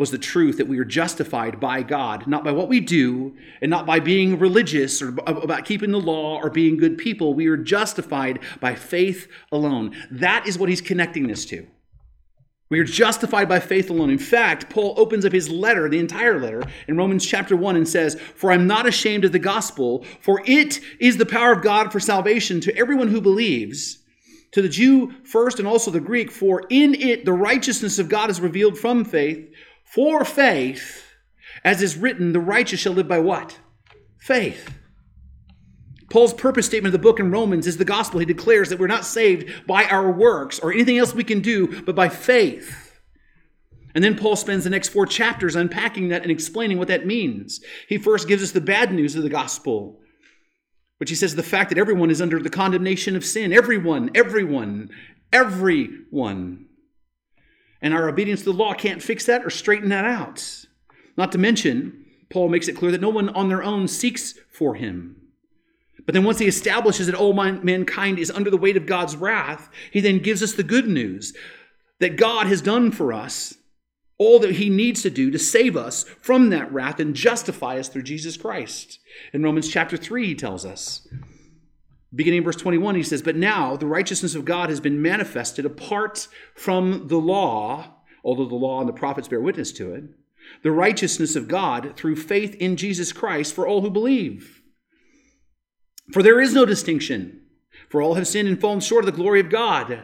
was 0.00 0.10
the 0.10 0.16
truth 0.16 0.56
that 0.56 0.66
we 0.66 0.78
are 0.78 0.84
justified 0.84 1.60
by 1.60 1.82
God, 1.82 2.26
not 2.26 2.42
by 2.42 2.50
what 2.50 2.68
we 2.68 2.80
do 2.80 3.36
and 3.60 3.68
not 3.68 3.84
by 3.84 4.00
being 4.00 4.38
religious 4.38 5.02
or 5.02 5.08
about 5.26 5.66
keeping 5.66 5.90
the 5.90 6.00
law 6.00 6.38
or 6.38 6.48
being 6.48 6.78
good 6.78 6.96
people. 6.96 7.34
We 7.34 7.48
are 7.48 7.58
justified 7.58 8.38
by 8.60 8.76
faith 8.76 9.28
alone. 9.52 9.94
That 10.10 10.46
is 10.46 10.58
what 10.58 10.70
he's 10.70 10.80
connecting 10.80 11.26
this 11.26 11.44
to. 11.46 11.66
We 12.70 12.80
are 12.80 12.84
justified 12.84 13.46
by 13.46 13.60
faith 13.60 13.90
alone. 13.90 14.08
In 14.08 14.18
fact, 14.18 14.70
Paul 14.70 14.94
opens 14.96 15.26
up 15.26 15.32
his 15.32 15.50
letter, 15.50 15.86
the 15.86 15.98
entire 15.98 16.40
letter, 16.40 16.62
in 16.88 16.96
Romans 16.96 17.26
chapter 17.26 17.54
1 17.54 17.76
and 17.76 17.86
says, 17.86 18.18
For 18.34 18.50
I'm 18.50 18.66
not 18.66 18.86
ashamed 18.86 19.26
of 19.26 19.32
the 19.32 19.38
gospel, 19.38 20.06
for 20.22 20.40
it 20.46 20.80
is 20.98 21.18
the 21.18 21.26
power 21.26 21.52
of 21.52 21.62
God 21.62 21.92
for 21.92 22.00
salvation 22.00 22.62
to 22.62 22.74
everyone 22.74 23.08
who 23.08 23.20
believes, 23.20 23.98
to 24.52 24.62
the 24.62 24.68
Jew 24.70 25.12
first 25.24 25.58
and 25.58 25.68
also 25.68 25.90
the 25.90 26.00
Greek, 26.00 26.30
for 26.30 26.64
in 26.70 26.94
it 26.94 27.26
the 27.26 27.34
righteousness 27.34 27.98
of 27.98 28.08
God 28.08 28.30
is 28.30 28.40
revealed 28.40 28.78
from 28.78 29.04
faith, 29.04 29.46
for 29.94 30.24
faith, 30.24 31.14
as 31.64 31.82
is 31.82 31.96
written, 31.96 32.32
the 32.32 32.40
righteous 32.40 32.80
shall 32.80 32.92
live 32.92 33.08
by 33.08 33.18
what? 33.18 33.58
Faith. 34.18 34.74
Paul's 36.10 36.34
purpose 36.34 36.66
statement 36.66 36.94
of 36.94 37.00
the 37.00 37.06
book 37.06 37.20
in 37.20 37.30
Romans 37.30 37.66
is 37.66 37.76
the 37.76 37.84
gospel. 37.84 38.18
He 38.20 38.26
declares 38.26 38.68
that 38.68 38.78
we're 38.78 38.88
not 38.88 39.04
saved 39.04 39.66
by 39.66 39.84
our 39.84 40.10
works 40.10 40.58
or 40.58 40.72
anything 40.72 40.98
else 40.98 41.14
we 41.14 41.24
can 41.24 41.40
do, 41.40 41.82
but 41.82 41.94
by 41.94 42.08
faith. 42.08 43.00
And 43.94 44.02
then 44.04 44.16
Paul 44.16 44.36
spends 44.36 44.64
the 44.64 44.70
next 44.70 44.88
four 44.88 45.06
chapters 45.06 45.56
unpacking 45.56 46.08
that 46.08 46.22
and 46.22 46.30
explaining 46.30 46.78
what 46.78 46.88
that 46.88 47.06
means. 47.06 47.60
He 47.88 47.98
first 47.98 48.28
gives 48.28 48.42
us 48.42 48.52
the 48.52 48.60
bad 48.60 48.92
news 48.92 49.16
of 49.16 49.22
the 49.22 49.28
gospel, 49.28 50.00
which 50.98 51.10
he 51.10 51.16
says 51.16 51.34
the 51.34 51.42
fact 51.42 51.70
that 51.70 51.78
everyone 51.78 52.10
is 52.10 52.22
under 52.22 52.40
the 52.40 52.50
condemnation 52.50 53.16
of 53.16 53.24
sin. 53.24 53.52
Everyone, 53.52 54.10
everyone, 54.14 54.90
everyone. 55.32 56.66
And 57.82 57.94
our 57.94 58.08
obedience 58.08 58.40
to 58.40 58.52
the 58.52 58.58
law 58.58 58.74
can't 58.74 59.02
fix 59.02 59.26
that 59.26 59.44
or 59.44 59.50
straighten 59.50 59.88
that 59.88 60.04
out. 60.04 60.66
Not 61.16 61.32
to 61.32 61.38
mention, 61.38 62.04
Paul 62.28 62.48
makes 62.48 62.68
it 62.68 62.76
clear 62.76 62.92
that 62.92 63.00
no 63.00 63.08
one 63.08 63.28
on 63.30 63.48
their 63.48 63.62
own 63.62 63.88
seeks 63.88 64.34
for 64.50 64.74
him. 64.74 65.16
But 66.06 66.14
then 66.14 66.24
once 66.24 66.38
he 66.38 66.46
establishes 66.46 67.06
that 67.06 67.14
all 67.14 67.32
mankind 67.32 68.18
is 68.18 68.30
under 68.30 68.50
the 68.50 68.56
weight 68.56 68.76
of 68.76 68.86
God's 68.86 69.16
wrath, 69.16 69.70
he 69.90 70.00
then 70.00 70.18
gives 70.18 70.42
us 70.42 70.52
the 70.52 70.62
good 70.62 70.88
news 70.88 71.34
that 71.98 72.16
God 72.16 72.46
has 72.46 72.62
done 72.62 72.90
for 72.90 73.12
us 73.12 73.54
all 74.20 74.38
that 74.38 74.56
he 74.56 74.68
needs 74.68 75.02
to 75.02 75.08
do 75.08 75.30
to 75.30 75.38
save 75.38 75.78
us 75.78 76.04
from 76.20 76.50
that 76.50 76.70
wrath 76.70 77.00
and 77.00 77.14
justify 77.14 77.78
us 77.78 77.88
through 77.88 78.02
Jesus 78.02 78.36
Christ. 78.36 78.98
In 79.32 79.42
Romans 79.42 79.66
chapter 79.66 79.96
3, 79.96 80.26
he 80.26 80.34
tells 80.34 80.66
us, 80.66 81.08
beginning 82.14 82.38
in 82.38 82.44
verse 82.44 82.56
21, 82.56 82.94
he 82.96 83.02
says, 83.02 83.22
But 83.22 83.36
now 83.36 83.76
the 83.76 83.86
righteousness 83.86 84.34
of 84.34 84.44
God 84.44 84.68
has 84.68 84.80
been 84.80 85.00
manifested 85.00 85.64
apart 85.64 86.28
from 86.54 87.08
the 87.08 87.18
law, 87.18 87.94
although 88.24 88.48
the 88.48 88.54
law 88.54 88.80
and 88.80 88.88
the 88.88 88.92
prophets 88.92 89.28
bear 89.28 89.40
witness 89.40 89.72
to 89.72 89.94
it, 89.94 90.04
the 90.62 90.72
righteousness 90.72 91.36
of 91.36 91.48
God 91.48 91.94
through 91.96 92.16
faith 92.16 92.54
in 92.56 92.76
Jesus 92.76 93.12
Christ 93.12 93.54
for 93.54 93.66
all 93.66 93.82
who 93.82 93.90
believe. 93.90 94.62
For 96.12 96.22
there 96.22 96.40
is 96.40 96.54
no 96.54 96.64
distinction, 96.64 97.42
for 97.88 98.02
all 98.02 98.14
have 98.14 98.26
sinned 98.26 98.48
and 98.48 98.60
fallen 98.60 98.80
short 98.80 99.04
of 99.04 99.06
the 99.06 99.20
glory 99.20 99.40
of 99.40 99.48
God, 99.48 100.02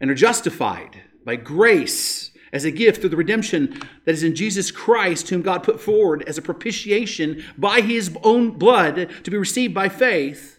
and 0.00 0.10
are 0.10 0.14
justified 0.14 1.02
by 1.24 1.36
grace 1.36 2.30
as 2.52 2.64
a 2.64 2.70
gift 2.70 3.00
through 3.00 3.10
the 3.10 3.16
redemption 3.16 3.80
that 4.04 4.14
is 4.14 4.22
in 4.22 4.34
Jesus 4.34 4.70
Christ, 4.70 5.28
whom 5.28 5.42
God 5.42 5.62
put 5.62 5.80
forward 5.80 6.22
as 6.26 6.38
a 6.38 6.42
propitiation 6.42 7.44
by 7.56 7.80
his 7.80 8.16
own 8.22 8.52
blood 8.52 9.10
to 9.24 9.30
be 9.30 9.36
received 9.36 9.74
by 9.74 9.88
faith. 9.88 10.57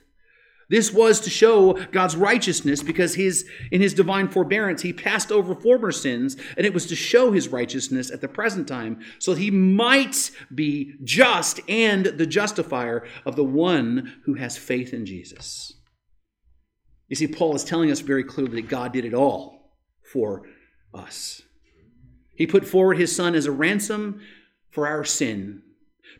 This 0.70 0.94
was 0.94 1.20
to 1.22 1.32
show 1.32 1.74
God's 1.92 2.16
righteousness 2.16 2.84
because 2.84 3.16
his, 3.16 3.48
in 3.72 3.82
his 3.82 3.96
divine 3.96 4.28
forbearance 4.28 4.84
he 4.84 4.94
passed 4.94 5.32
over 5.32 5.56
former 5.56 5.92
sins, 5.92 6.38
and 6.56 6.66
it 6.66 6.74
was 6.74 6.86
to 6.88 6.96
show 6.96 7.32
his 7.32 7.48
righteousness 7.48 8.12
at 8.12 8.22
the 8.22 8.28
present 8.28 8.68
time 8.68 9.00
so 9.18 9.34
he 9.34 9.50
might 9.50 10.30
be 10.54 10.94
just 11.04 11.60
and 11.68 12.06
the 12.06 12.28
justifier 12.28 13.06
of 13.26 13.36
the 13.36 13.44
one 13.44 14.14
who 14.26 14.36
has 14.36 14.58
faith 14.58 14.94
in 14.94 15.06
Jesus. 15.06 15.74
You 17.08 17.16
see, 17.16 17.28
Paul 17.28 17.56
is 17.56 17.64
telling 17.64 17.90
us 17.90 18.02
very 18.02 18.24
clearly 18.24 18.62
that 18.62 18.70
God 18.70 18.94
did 18.94 19.06
it 19.06 19.16
all 19.16 19.74
for 20.04 20.44
us. 20.94 21.42
He 22.36 22.46
put 22.46 22.66
forward 22.66 22.98
his 22.98 23.14
son 23.14 23.34
as 23.34 23.48
a 23.48 23.52
ransom 23.52 24.22
for 24.70 24.88
our 24.88 25.04
sin, 25.04 25.64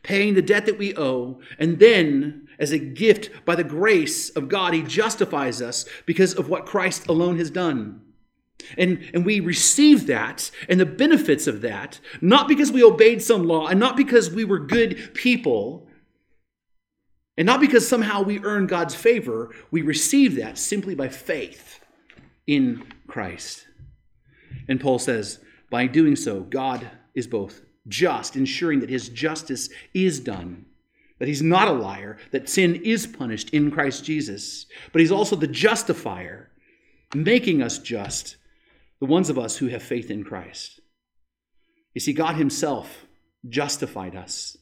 paying 0.02 0.34
the 0.34 0.42
debt 0.42 0.66
that 0.66 0.80
we 0.80 0.96
owe, 0.98 1.40
and 1.60 1.78
then 1.78 2.48
as 2.60 2.72
a 2.72 2.80
gift 2.80 3.30
by 3.46 3.56
the 3.56 3.64
grace 3.64 4.30
of 4.32 4.50
God. 4.50 4.74
He 4.74 4.84
justifies 4.84 5.62
us 5.62 5.86
because 6.06 6.34
of 6.34 6.50
what 6.50 6.66
Christ 6.66 7.08
alone 7.08 7.38
has 7.38 7.50
done. 7.50 8.02
And, 8.78 9.10
and 9.14 9.26
we 9.26 9.40
receive 9.40 10.08
that 10.08 10.52
and 10.68 10.80
the 10.80 10.86
benefits 10.86 11.48
of 11.48 11.62
that, 11.62 12.00
not 12.22 12.48
because 12.48 12.72
we 12.72 12.84
obeyed 12.84 13.24
some 13.24 13.46
law 13.46 13.68
and 13.68 13.80
not 13.80 13.96
because 13.96 14.30
we 14.30 14.44
were 14.44 14.60
good 14.60 15.14
people, 15.14 15.88
and 17.38 17.46
not 17.46 17.62
because 17.62 17.88
somehow 17.88 18.22
we 18.22 18.44
earn 18.44 18.68
God's 18.68 18.96
favor. 18.96 19.56
We 19.72 19.82
receive 19.82 20.36
that 20.36 20.58
simply 20.58 20.94
by 20.94 21.08
faith 21.08 21.80
in 22.46 22.86
Christ. 23.08 23.66
And 24.68 24.82
Paul 24.82 25.00
says, 25.00 25.40
by 25.70 25.88
doing 25.88 26.18
so, 26.18 26.42
God 26.42 26.92
is 27.16 27.28
both 27.28 27.62
just, 27.88 28.36
ensuring 28.36 28.82
that 28.82 28.90
his 28.90 29.08
justice 29.08 29.70
is 29.94 30.20
done, 30.20 30.66
that 31.20 31.28
he's 31.28 31.42
not 31.42 31.68
a 31.68 31.74
liar, 31.74 32.18
that 32.32 32.50
sin 32.50 32.76
is 32.84 33.06
punished 33.06 33.50
in 33.52 33.72
Christ 33.72 34.04
Jesus, 34.04 34.66
but 34.92 35.02
he's 35.02 35.12
also 35.12 35.36
the 35.36 35.48
justifier, 35.48 36.50
making 37.14 37.62
us 37.62 37.78
just 37.78 38.38
the 39.00 39.06
ones 39.06 39.30
of 39.30 39.38
us 39.38 39.58
who 39.58 39.68
have 39.68 39.84
faith 39.84 40.10
in 40.10 40.24
Christ. 40.24 40.80
You 41.94 42.02
see, 42.02 42.14
God 42.14 42.36
Himself 42.36 43.06
justified 43.48 44.16
us. 44.16 44.58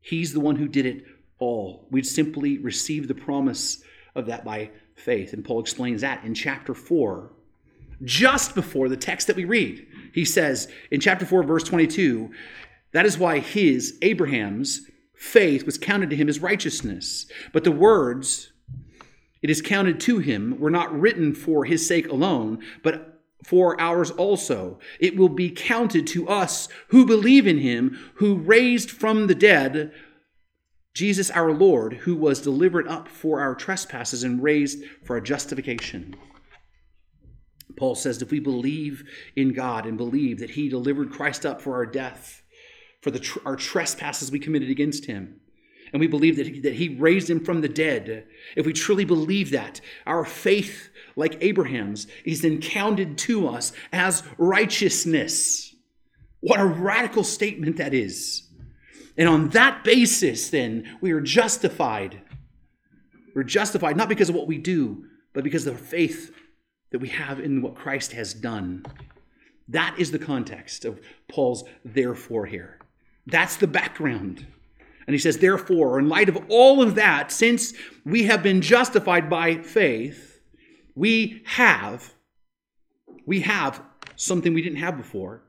He's 0.00 0.32
the 0.32 0.40
one 0.40 0.56
who 0.56 0.68
did 0.68 0.86
it 0.86 1.04
all. 1.38 1.88
We 1.90 2.02
simply 2.02 2.58
receive 2.58 3.08
the 3.08 3.14
promise 3.14 3.82
of 4.14 4.26
that 4.26 4.44
by 4.44 4.70
faith. 4.94 5.32
And 5.32 5.44
Paul 5.44 5.60
explains 5.60 6.02
that 6.02 6.24
in 6.24 6.34
chapter 6.34 6.74
4, 6.74 7.32
just 8.02 8.54
before 8.54 8.88
the 8.88 8.96
text 8.96 9.26
that 9.26 9.36
we 9.36 9.44
read. 9.44 9.86
He 10.12 10.24
says 10.24 10.68
in 10.90 11.00
chapter 11.00 11.24
4, 11.24 11.42
verse 11.42 11.64
22, 11.64 12.30
that 12.92 13.06
is 13.06 13.18
why 13.18 13.40
his, 13.40 13.98
Abraham's, 14.02 14.88
faith 15.16 15.64
was 15.64 15.78
counted 15.78 16.10
to 16.10 16.16
him 16.16 16.28
as 16.28 16.40
righteousness. 16.40 17.26
But 17.52 17.64
the 17.64 17.72
words, 17.72 18.52
it 19.42 19.50
is 19.50 19.62
counted 19.62 20.00
to 20.00 20.18
him, 20.18 20.58
were 20.58 20.70
not 20.70 20.98
written 20.98 21.34
for 21.34 21.64
his 21.64 21.86
sake 21.86 22.08
alone, 22.08 22.60
but 22.82 23.22
for 23.44 23.78
ours 23.80 24.10
also. 24.10 24.78
It 24.98 25.16
will 25.16 25.28
be 25.28 25.50
counted 25.50 26.06
to 26.08 26.28
us 26.28 26.68
who 26.88 27.04
believe 27.06 27.46
in 27.46 27.58
him, 27.58 27.98
who 28.14 28.36
raised 28.36 28.90
from 28.90 29.26
the 29.26 29.34
dead 29.34 29.92
Jesus 30.94 31.28
our 31.32 31.52
Lord, 31.52 31.94
who 31.94 32.14
was 32.14 32.40
delivered 32.40 32.86
up 32.86 33.08
for 33.08 33.40
our 33.40 33.56
trespasses 33.56 34.22
and 34.22 34.42
raised 34.42 34.84
for 35.02 35.16
our 35.16 35.20
justification. 35.20 36.14
Paul 37.76 37.96
says 37.96 38.22
if 38.22 38.30
we 38.30 38.38
believe 38.38 39.02
in 39.34 39.52
God 39.52 39.86
and 39.86 39.98
believe 39.98 40.38
that 40.38 40.50
he 40.50 40.68
delivered 40.68 41.10
Christ 41.10 41.44
up 41.44 41.60
for 41.60 41.74
our 41.74 41.86
death, 41.86 42.43
for 43.04 43.10
the, 43.10 43.40
our 43.44 43.54
trespasses 43.54 44.30
we 44.30 44.38
committed 44.38 44.70
against 44.70 45.04
him, 45.04 45.38
and 45.92 46.00
we 46.00 46.06
believe 46.06 46.38
that 46.38 46.46
he, 46.46 46.60
that 46.60 46.72
he 46.72 46.88
raised 46.88 47.28
him 47.28 47.44
from 47.44 47.60
the 47.60 47.68
dead, 47.68 48.24
if 48.56 48.64
we 48.64 48.72
truly 48.72 49.04
believe 49.04 49.50
that, 49.50 49.82
our 50.06 50.24
faith 50.24 50.88
like 51.14 51.36
Abraham's, 51.42 52.06
is 52.24 52.40
then 52.40 52.62
counted 52.62 53.18
to 53.18 53.46
us 53.46 53.72
as 53.92 54.22
righteousness. 54.38 55.74
What 56.40 56.60
a 56.60 56.64
radical 56.64 57.24
statement 57.24 57.76
that 57.76 57.92
is. 57.92 58.48
And 59.18 59.28
on 59.28 59.50
that 59.50 59.84
basis, 59.84 60.48
then, 60.48 60.96
we 61.02 61.12
are 61.12 61.20
justified. 61.20 62.22
We're 63.34 63.42
justified 63.42 63.98
not 63.98 64.08
because 64.08 64.30
of 64.30 64.34
what 64.34 64.48
we 64.48 64.56
do, 64.56 65.04
but 65.34 65.44
because 65.44 65.66
of 65.66 65.76
the 65.76 65.84
faith 65.84 66.34
that 66.90 67.00
we 67.00 67.08
have 67.10 67.38
in 67.38 67.60
what 67.60 67.74
Christ 67.74 68.12
has 68.12 68.32
done. 68.32 68.86
That 69.68 69.94
is 69.98 70.10
the 70.10 70.18
context 70.18 70.86
of 70.86 71.02
Paul's 71.28 71.64
therefore 71.84 72.46
here. 72.46 72.78
That's 73.26 73.56
the 73.56 73.66
background. 73.66 74.46
And 75.06 75.14
he 75.14 75.18
says, 75.18 75.38
therefore, 75.38 75.98
in 75.98 76.08
light 76.08 76.28
of 76.28 76.38
all 76.48 76.82
of 76.82 76.94
that, 76.94 77.30
since 77.30 77.74
we 78.04 78.24
have 78.24 78.42
been 78.42 78.62
justified 78.62 79.28
by 79.28 79.56
faith, 79.58 80.40
we 80.94 81.42
have 81.44 82.14
we 83.26 83.40
have 83.40 83.82
something 84.16 84.54
we 84.54 84.62
didn't 84.62 84.78
have 84.78 84.96
before. 84.96 85.42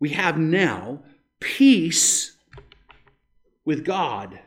We 0.00 0.10
have 0.10 0.38
now 0.38 1.02
peace 1.40 2.36
with 3.64 3.84
God 3.84 4.38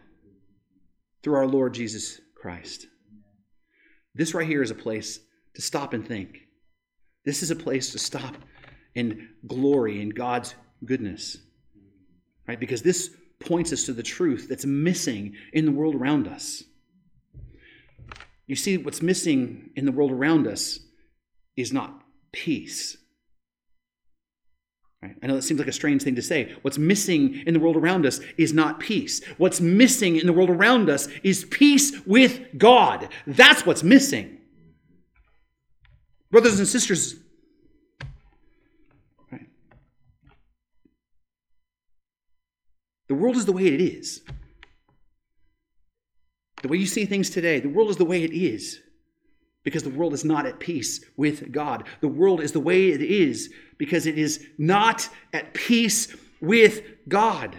through 1.23 1.35
our 1.35 1.47
Lord 1.47 1.73
Jesus 1.73 2.19
Christ. 2.35 2.87
This 4.13 4.33
right 4.33 4.47
here 4.47 4.61
is 4.61 4.71
a 4.71 4.75
place 4.75 5.19
to 5.55 5.61
stop 5.61 5.93
and 5.93 6.05
think. 6.05 6.39
This 7.23 7.41
is 7.41 7.51
a 7.51 7.55
place 7.55 7.91
to 7.91 7.99
stop 7.99 8.35
and 8.95 9.29
glory 9.47 10.01
in 10.01 10.09
God's 10.09 10.55
goodness. 10.83 11.37
Right? 12.47 12.59
Because 12.59 12.81
this 12.81 13.09
points 13.39 13.73
us 13.73 13.83
to 13.83 13.93
the 13.93 14.03
truth 14.03 14.47
that's 14.49 14.65
missing 14.65 15.35
in 15.53 15.65
the 15.65 15.71
world 15.71 15.95
around 15.95 16.27
us. 16.27 16.63
You 18.47 18.55
see, 18.55 18.77
what's 18.77 19.01
missing 19.01 19.71
in 19.75 19.85
the 19.85 19.91
world 19.91 20.11
around 20.11 20.47
us 20.47 20.79
is 21.55 21.73
not 21.73 22.01
peace. 22.31 22.97
I 25.21 25.27
know 25.27 25.35
that 25.35 25.43
seems 25.43 25.59
like 25.59 25.69
a 25.69 25.73
strange 25.73 26.01
thing 26.01 26.15
to 26.15 26.21
say. 26.21 26.55
What's 26.61 26.77
missing 26.77 27.43
in 27.45 27.53
the 27.53 27.59
world 27.59 27.75
around 27.75 28.05
us 28.05 28.19
is 28.37 28.53
not 28.53 28.79
peace. 28.79 29.23
What's 29.37 29.61
missing 29.61 30.15
in 30.15 30.25
the 30.25 30.33
world 30.33 30.49
around 30.49 30.89
us 30.89 31.07
is 31.23 31.45
peace 31.45 31.93
with 32.05 32.57
God. 32.57 33.09
That's 33.27 33.65
what's 33.65 33.83
missing. 33.83 34.39
Brothers 36.31 36.57
and 36.57 36.67
sisters, 36.67 37.15
the 43.07 43.15
world 43.15 43.35
is 43.35 43.45
the 43.45 43.51
way 43.51 43.67
it 43.67 43.81
is 43.81 44.21
the 46.65 46.71
way 46.71 46.77
you 46.77 46.87
see 46.87 47.05
things 47.05 47.29
today, 47.29 47.59
the 47.59 47.69
world 47.69 47.91
is 47.91 47.97
the 47.97 48.05
way 48.05 48.23
it 48.23 48.33
is 48.33 48.81
because 49.61 49.83
the 49.83 49.89
world 49.91 50.15
is 50.15 50.25
not 50.25 50.47
at 50.47 50.59
peace 50.59 51.05
with 51.15 51.51
God. 51.51 51.83
The 52.01 52.07
world 52.07 52.41
is 52.41 52.53
the 52.53 52.59
way 52.59 52.89
it 52.89 53.03
is 53.03 53.53
because 53.77 54.07
it 54.07 54.17
is 54.17 54.43
not 54.57 55.07
at 55.31 55.53
peace 55.53 56.15
with 56.41 56.81
God. 57.07 57.55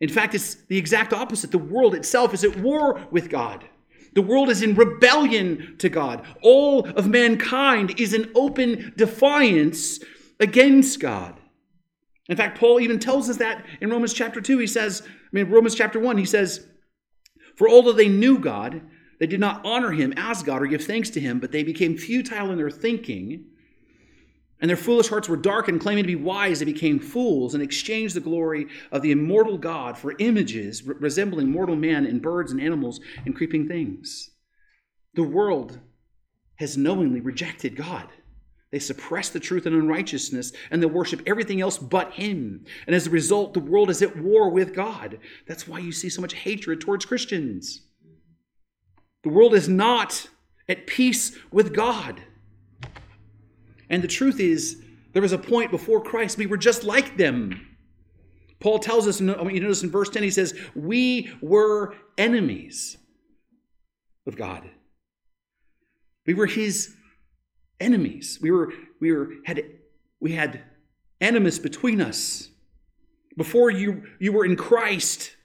In 0.00 0.10
fact, 0.10 0.34
it's 0.34 0.56
the 0.56 0.76
exact 0.76 1.14
opposite. 1.14 1.52
The 1.52 1.58
world 1.58 1.94
itself 1.94 2.34
is 2.34 2.44
at 2.44 2.58
war 2.58 3.00
with 3.10 3.30
God. 3.30 3.64
The 4.12 4.20
world 4.20 4.50
is 4.50 4.62
in 4.62 4.74
rebellion 4.74 5.76
to 5.78 5.88
God. 5.88 6.22
All 6.42 6.86
of 6.86 7.08
mankind 7.08 7.98
is 7.98 8.12
in 8.12 8.30
open 8.34 8.92
defiance 8.98 10.00
against 10.38 11.00
God. 11.00 11.40
In 12.28 12.36
fact, 12.36 12.58
Paul 12.58 12.80
even 12.80 12.98
tells 12.98 13.28
us 13.28 13.38
that 13.38 13.66
in 13.80 13.90
Romans 13.90 14.12
chapter 14.12 14.40
2. 14.40 14.58
He 14.58 14.66
says, 14.66 15.02
I 15.04 15.08
mean, 15.32 15.50
Romans 15.50 15.74
chapter 15.74 15.98
1, 15.98 16.18
he 16.18 16.24
says, 16.24 16.66
for 17.56 17.68
although 17.68 17.92
they 17.92 18.08
knew 18.08 18.38
God, 18.38 18.82
they 19.18 19.26
did 19.26 19.40
not 19.40 19.64
honor 19.64 19.92
him 19.92 20.14
as 20.16 20.42
God 20.42 20.62
or 20.62 20.66
give 20.66 20.84
thanks 20.84 21.10
to 21.10 21.20
him, 21.20 21.38
but 21.38 21.52
they 21.52 21.62
became 21.62 21.96
futile 21.96 22.50
in 22.50 22.58
their 22.58 22.70
thinking. 22.70 23.44
And 24.60 24.68
their 24.68 24.76
foolish 24.76 25.08
hearts 25.08 25.28
were 25.28 25.36
darkened, 25.36 25.80
claiming 25.80 26.04
to 26.04 26.08
be 26.08 26.14
wise, 26.14 26.60
they 26.60 26.64
became 26.64 27.00
fools 27.00 27.54
and 27.54 27.62
exchanged 27.62 28.14
the 28.14 28.20
glory 28.20 28.68
of 28.92 29.02
the 29.02 29.10
immortal 29.10 29.58
God 29.58 29.98
for 29.98 30.14
images 30.18 30.84
resembling 30.84 31.50
mortal 31.50 31.76
man 31.76 32.06
and 32.06 32.22
birds 32.22 32.52
and 32.52 32.60
animals 32.60 33.00
and 33.26 33.34
creeping 33.34 33.66
things. 33.66 34.30
The 35.14 35.24
world 35.24 35.80
has 36.56 36.76
knowingly 36.76 37.20
rejected 37.20 37.76
God. 37.76 38.08
They 38.72 38.78
suppress 38.78 39.28
the 39.28 39.38
truth 39.38 39.66
and 39.66 39.76
unrighteousness, 39.76 40.52
and 40.70 40.82
they 40.82 40.86
worship 40.86 41.22
everything 41.26 41.60
else 41.60 41.76
but 41.78 42.14
Him. 42.14 42.64
And 42.86 42.96
as 42.96 43.06
a 43.06 43.10
result, 43.10 43.52
the 43.52 43.60
world 43.60 43.90
is 43.90 44.00
at 44.00 44.16
war 44.16 44.48
with 44.48 44.74
God. 44.74 45.18
That's 45.46 45.68
why 45.68 45.78
you 45.78 45.92
see 45.92 46.08
so 46.08 46.22
much 46.22 46.32
hatred 46.32 46.80
towards 46.80 47.04
Christians. 47.04 47.82
The 49.22 49.28
world 49.28 49.52
is 49.54 49.68
not 49.68 50.26
at 50.68 50.86
peace 50.86 51.36
with 51.52 51.74
God. 51.74 52.22
And 53.90 54.02
the 54.02 54.08
truth 54.08 54.40
is, 54.40 54.82
there 55.12 55.22
was 55.22 55.32
a 55.32 55.38
point 55.38 55.70
before 55.70 56.02
Christ, 56.02 56.38
we 56.38 56.46
were 56.46 56.56
just 56.56 56.82
like 56.82 57.18
them. 57.18 57.68
Paul 58.58 58.78
tells 58.78 59.06
us, 59.06 59.20
you 59.20 59.26
notice 59.26 59.82
in 59.82 59.90
verse 59.90 60.08
10, 60.08 60.22
he 60.22 60.30
says, 60.30 60.58
We 60.74 61.30
were 61.42 61.94
enemies 62.16 62.96
of 64.26 64.36
God. 64.36 64.70
We 66.24 66.32
were 66.32 66.46
his 66.46 66.94
enemies. 67.82 68.38
We 68.40 68.50
were, 68.50 68.72
we 69.00 69.12
were, 69.12 69.30
had, 69.44 69.64
we 70.20 70.32
had 70.32 70.62
animus 71.20 71.58
between 71.58 72.00
us. 72.00 72.48
Before 73.36 73.70
you, 73.70 74.04
you 74.18 74.32
were 74.32 74.44
in 74.44 74.56
Christ, 74.56 75.36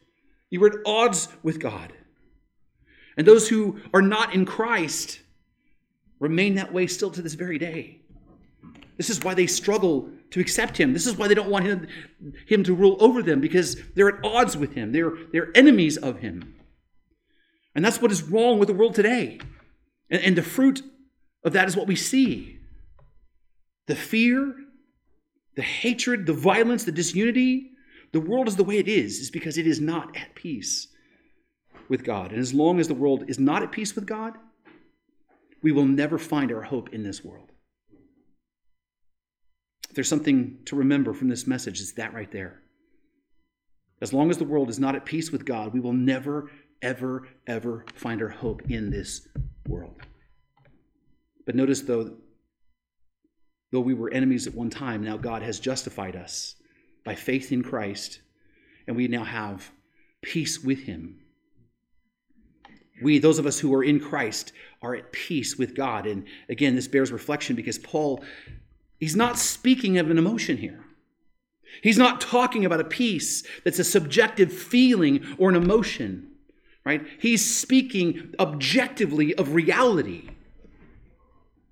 you 0.50 0.60
were 0.60 0.68
at 0.68 0.86
odds 0.86 1.30
with 1.44 1.60
God. 1.60 1.94
And 3.18 3.26
those 3.26 3.50
who 3.50 3.80
are 3.94 4.02
not 4.02 4.34
in 4.34 4.46
Christ 4.46 5.20
remain 6.20 6.56
that 6.56 6.74
way 6.74 6.88
still 6.88 7.12
to 7.12 7.22
this 7.22 7.34
very 7.34 7.58
day. 7.58 8.02
This 8.98 9.10
is 9.10 9.24
why 9.24 9.34
they 9.34 9.48
struggle 9.48 10.10
to 10.32 10.40
accept 10.40 10.78
him. 10.78 10.94
This 10.94 11.06
is 11.06 11.16
why 11.16 11.28
they 11.28 11.36
don't 11.36 11.50
want 11.50 11.66
him, 11.66 11.88
him 12.48 12.64
to 12.64 12.74
rule 12.74 12.98
over 13.00 13.22
them 13.22 13.40
because 13.40 13.78
they're 13.96 14.10
at 14.10 14.26
odds 14.26 14.58
with 14.58 14.74
him. 14.74 14.92
They're, 14.92 15.14
they're 15.32 15.56
enemies 15.56 15.98
of 15.98 16.20
him. 16.20 16.56
And 17.76 17.86
that's 17.86 18.02
what 18.02 18.12
is 18.12 18.24
wrong 18.24 18.58
with 18.58 18.68
the 18.68 18.74
world 18.74 18.96
today. 18.96 19.40
And, 20.10 20.22
and 20.22 20.36
the 20.36 20.42
fruit 20.42 20.82
of 21.48 21.54
that 21.54 21.68
is 21.68 21.76
what 21.76 21.88
we 21.88 21.96
see 21.96 22.60
the 23.88 23.96
fear, 23.96 24.54
the 25.56 25.62
hatred, 25.62 26.26
the 26.26 26.34
violence, 26.34 26.84
the 26.84 26.92
disunity. 26.92 27.72
The 28.14 28.20
world 28.20 28.48
is 28.48 28.56
the 28.56 28.64
way 28.64 28.78
it 28.78 28.88
is, 28.88 29.20
is 29.20 29.32
because 29.32 29.58
it 29.58 29.68
is 29.68 29.82
not 29.82 30.16
at 30.16 30.36
peace 30.36 30.88
with 31.90 32.04
God. 32.04 32.32
And 32.32 32.40
as 32.40 32.54
long 32.54 32.80
as 32.80 32.88
the 32.88 32.94
world 32.94 33.26
is 33.28 33.40
not 33.40 33.64
at 33.64 33.72
peace 33.72 33.96
with 33.96 34.06
God, 34.06 34.34
we 35.62 35.72
will 35.72 35.86
never 35.86 36.18
find 36.18 36.52
our 36.52 36.62
hope 36.62 36.94
in 36.94 37.04
this 37.04 37.24
world. 37.24 37.52
If 39.90 39.96
there's 39.96 40.10
something 40.10 40.60
to 40.66 40.76
remember 40.76 41.14
from 41.14 41.30
this 41.30 41.48
message, 41.48 41.82
it's 41.82 41.94
that 41.94 42.14
right 42.14 42.32
there. 42.32 42.62
As 44.02 44.14
long 44.14 44.30
as 44.30 44.38
the 44.38 44.46
world 44.46 44.70
is 44.70 44.80
not 44.80 44.96
at 44.96 45.06
peace 45.06 45.32
with 45.32 45.46
God, 45.46 45.74
we 45.74 45.80
will 45.80 45.94
never, 45.94 46.52
ever, 46.82 47.28
ever 47.48 47.86
find 47.94 48.22
our 48.22 48.30
hope 48.30 48.70
in 48.70 48.90
this 48.90 49.28
world. 49.68 50.02
But 51.48 51.56
notice, 51.56 51.82
though, 51.82 52.12
though 53.72 53.80
we 53.80 53.94
were 53.94 54.12
enemies 54.12 54.46
at 54.46 54.54
one 54.54 54.70
time, 54.70 55.02
now 55.02 55.16
God 55.16 55.42
has 55.42 55.62
justified 55.62 56.16
us 56.16 56.56
by 57.06 57.16
faith 57.16 57.54
in 57.54 57.64
Christ, 57.64 58.20
and 58.86 58.98
we 58.98 59.08
now 59.08 59.24
have 59.24 59.72
peace 60.22 60.62
with 60.62 60.84
Him. 60.84 61.22
We, 63.02 63.20
those 63.20 63.40
of 63.40 63.46
us 63.46 63.60
who 63.60 63.74
are 63.74 63.84
in 63.84 64.02
Christ, 64.02 64.52
are 64.82 64.94
at 64.94 65.14
peace 65.14 65.58
with 65.58 65.74
God. 65.74 66.06
And 66.06 66.26
again, 66.50 66.76
this 66.76 66.88
bears 66.88 67.12
reflection 67.12 67.56
because 67.56 67.80
Paul, 67.80 68.24
he's 69.00 69.16
not 69.16 69.38
speaking 69.38 69.98
of 69.98 70.12
an 70.12 70.18
emotion 70.18 70.58
here. 70.58 70.84
He's 71.82 71.98
not 71.98 72.20
talking 72.20 72.66
about 72.66 72.82
a 72.82 72.86
peace 72.86 73.44
that's 73.64 73.80
a 73.80 73.84
subjective 73.86 74.52
feeling 74.52 75.24
or 75.38 75.50
an 75.50 75.56
emotion, 75.56 76.32
right? 76.86 77.06
He's 77.20 77.56
speaking 77.56 78.34
objectively 78.38 79.34
of 79.36 79.54
reality. 79.54 80.30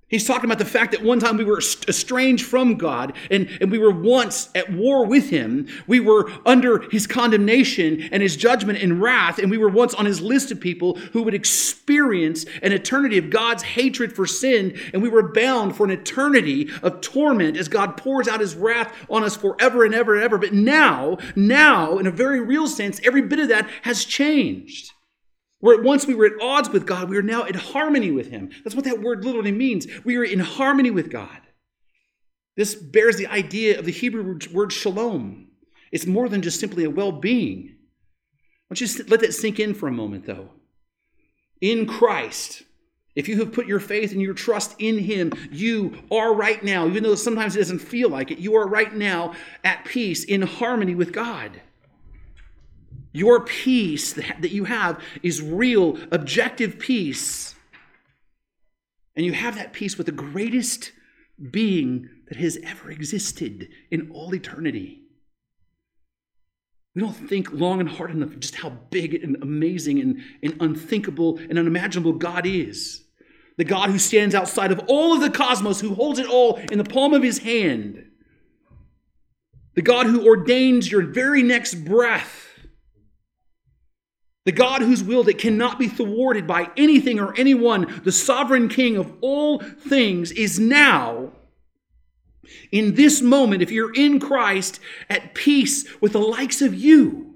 He's 0.08 0.28
talking 0.28 0.46
about 0.46 0.60
the 0.60 0.66
fact 0.66 0.92
that 0.92 1.04
one 1.04 1.20
time 1.20 1.36
we 1.36 1.44
were 1.44 1.58
estranged 1.58 2.46
from 2.46 2.76
God 2.76 3.14
and, 3.32 3.50
and 3.60 3.72
we 3.72 3.80
were 3.80 3.90
once 3.90 4.50
at 4.54 4.72
war 4.72 5.04
with 5.04 5.32
Him. 5.32 5.68
We 5.88 6.00
were 6.00 6.32
under 6.46 6.88
His 6.92 7.08
condemnation 7.08 8.08
and 8.12 8.22
His 8.22 8.36
judgment 8.36 8.84
and 8.84 9.02
wrath, 9.02 9.40
and 9.40 9.50
we 9.50 9.58
were 9.58 9.70
once 9.70 9.96
on 9.96 10.06
His 10.06 10.22
list 10.22 10.52
of 10.52 10.60
people 10.60 10.96
who 11.14 11.24
would 11.24 11.34
experience 11.34 12.46
an 12.62 12.72
eternity 12.72 13.18
of 13.18 13.32
God's 13.32 13.64
hatred 13.64 14.14
for 14.14 14.28
sin, 14.28 14.80
and 14.94 15.02
we 15.02 15.10
were 15.10 15.34
bound 15.34 15.76
for 15.76 15.86
an 15.86 15.92
eternity 15.92 16.70
of 16.84 17.02
torment 17.02 17.58
as 17.58 17.68
God 17.68 17.98
pours 17.98 18.28
out 18.28 18.42
His 18.42 18.54
wrath 18.54 18.94
on 19.10 19.24
us 19.24 19.36
forever 19.36 19.86
and 19.86 19.96
ever 19.96 20.14
and 20.14 20.24
ever. 20.24 20.38
But 20.38 20.54
now, 20.54 21.18
now, 21.36 21.98
in 21.98 22.06
a 22.06 22.12
very 22.12 22.42
real 22.42 22.68
sense, 22.68 23.02
every 23.04 23.24
bit 23.24 23.40
of 23.40 23.50
that 23.50 23.68
has 23.82 24.06
changed. 24.06 24.92
Where 25.60 25.82
once 25.82 26.06
we 26.06 26.16
were 26.16 26.26
at 26.26 26.42
odds 26.42 26.70
with 26.70 26.86
God, 26.86 27.10
we 27.10 27.18
are 27.18 27.24
now 27.24 27.44
in 27.44 27.56
harmony 27.56 28.12
with 28.12 28.30
Him. 28.30 28.50
That's 28.64 28.76
what 28.76 28.86
that 28.86 29.02
word 29.02 29.24
literally 29.24 29.52
means. 29.52 29.88
We 30.04 30.18
are 30.18 30.24
in 30.24 30.40
harmony 30.40 30.92
with 30.92 31.10
God. 31.10 31.40
This 32.56 32.76
bears 32.76 33.18
the 33.18 33.28
idea 33.28 33.78
of 33.80 33.86
the 33.86 33.92
Hebrew 33.92 34.40
word 34.54 34.72
shalom. 34.72 35.48
It's 35.92 36.06
more 36.06 36.30
than 36.30 36.42
just 36.42 36.60
simply 36.60 36.84
a 36.84 36.90
well 36.90 37.12
being. 37.12 37.76
Why 38.68 38.76
don't 38.76 38.82
you 38.82 39.06
let 39.08 39.22
that 39.22 39.34
sink 39.34 39.60
in 39.60 39.74
for 39.74 39.88
a 39.88 39.92
moment, 39.92 40.26
though? 40.26 40.50
In 41.62 41.86
Christ, 41.86 42.64
if 43.16 43.30
you 43.30 43.40
have 43.40 43.54
put 43.54 43.68
your 43.68 43.80
faith 43.80 44.12
and 44.12 44.22
your 44.22 44.34
trust 44.34 44.76
in 44.80 45.00
Him, 45.00 45.32
you 45.52 45.98
are 46.12 46.34
right 46.34 46.62
now, 46.64 46.88
even 46.88 47.04
though 47.04 47.16
sometimes 47.16 47.56
it 47.56 47.60
doesn't 47.60 47.80
feel 47.80 48.10
like 48.10 48.32
it, 48.32 48.40
you 48.40 48.56
are 48.56 48.68
right 48.68 48.94
now 48.94 49.34
at 49.64 49.86
peace, 49.86 50.24
in 50.24 50.42
harmony 50.42 50.96
with 50.96 51.14
God. 51.14 51.62
Your 53.16 53.40
peace 53.40 54.12
that 54.12 54.52
you 54.52 54.66
have 54.66 55.02
is 55.24 55.42
real, 55.42 55.98
objective 56.12 56.78
peace. 56.78 57.56
And 59.16 59.26
you 59.26 59.32
have 59.32 59.56
that 59.56 59.72
peace 59.72 59.98
with 59.98 60.08
the 60.08 60.12
greatest 60.12 60.92
being 61.50 62.10
that 62.28 62.38
has 62.38 62.58
ever 62.62 62.92
existed 62.92 63.70
in 63.90 64.12
all 64.12 64.36
eternity. 64.36 65.04
We 66.94 67.04
don't 67.04 67.14
think 67.14 67.54
long 67.54 67.80
and 67.80 67.88
hard 67.88 68.12
enough 68.12 68.38
just 68.38 68.56
how 68.56 68.72
big 68.90 69.14
and 69.14 69.42
amazing 69.42 70.02
and, 70.02 70.22
and 70.44 70.58
unthinkable 70.60 71.38
and 71.38 71.58
unimaginable 71.58 72.14
God 72.14 72.46
is. 72.46 73.02
The 73.56 73.64
God 73.64 73.92
who 73.92 73.98
stands 73.98 74.36
outside 74.36 74.74
of 74.74 74.82
all 74.90 75.14
of 75.14 75.22
the 75.22 75.30
cosmos, 75.32 75.80
who 75.80 75.96
holds 75.96 76.20
it 76.20 76.28
all 76.28 76.58
in 76.70 76.78
the 76.78 76.84
palm 76.84 77.14
of 77.14 77.24
his 77.24 77.38
hand. 77.38 78.08
The 79.76 79.82
God 79.82 80.06
who 80.06 80.28
ordains 80.28 80.92
your 80.92 81.04
very 81.04 81.44
next 81.44 81.76
breath 81.76 82.45
the 84.46 84.52
God 84.52 84.82
whose 84.82 85.04
will 85.04 85.24
that 85.24 85.40
cannot 85.40 85.78
be 85.80 85.88
thwarted 85.88 86.48
by 86.48 86.70
anything 86.78 87.20
or 87.20 87.36
anyone, 87.36 88.02
the 88.04 88.12
sovereign 88.12 88.70
king 88.70 88.96
of 88.96 89.12
all 89.22 89.60
things, 89.60 90.32
is 90.32 90.60
now, 90.60 91.32
in 92.72 92.94
this 92.94 93.22
moment, 93.22 93.64
if 93.64 93.72
you're 93.72 93.94
in 93.94 94.20
Christ, 94.20 94.80
at 95.10 95.34
peace 95.34 95.86
with 96.00 96.14
the 96.14 96.20
likes 96.20 96.62
of 96.62 96.76
you. 96.76 97.36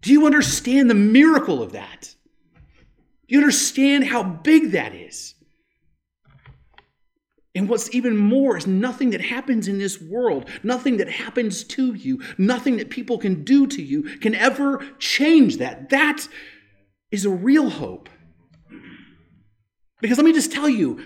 Do 0.00 0.10
you 0.10 0.26
understand 0.26 0.90
the 0.90 0.94
miracle 0.94 1.62
of 1.62 1.72
that? 1.72 2.14
Do 3.28 3.34
you 3.34 3.38
understand 3.38 4.04
how 4.04 4.22
big 4.22 4.72
that 4.72 4.94
is? 4.94 5.34
And 7.54 7.68
what's 7.68 7.94
even 7.94 8.16
more 8.16 8.56
is 8.56 8.66
nothing 8.66 9.10
that 9.10 9.20
happens 9.20 9.68
in 9.68 9.78
this 9.78 10.00
world, 10.00 10.48
nothing 10.62 10.96
that 10.96 11.10
happens 11.10 11.64
to 11.64 11.92
you, 11.92 12.22
nothing 12.38 12.78
that 12.78 12.88
people 12.88 13.18
can 13.18 13.44
do 13.44 13.66
to 13.66 13.82
you 13.82 14.04
can 14.18 14.34
ever 14.34 14.82
change 14.98 15.58
that. 15.58 15.90
That 15.90 16.26
is 17.10 17.26
a 17.26 17.30
real 17.30 17.68
hope. 17.68 18.08
Because 20.00 20.16
let 20.16 20.24
me 20.24 20.32
just 20.32 20.50
tell 20.50 20.68
you, 20.68 21.04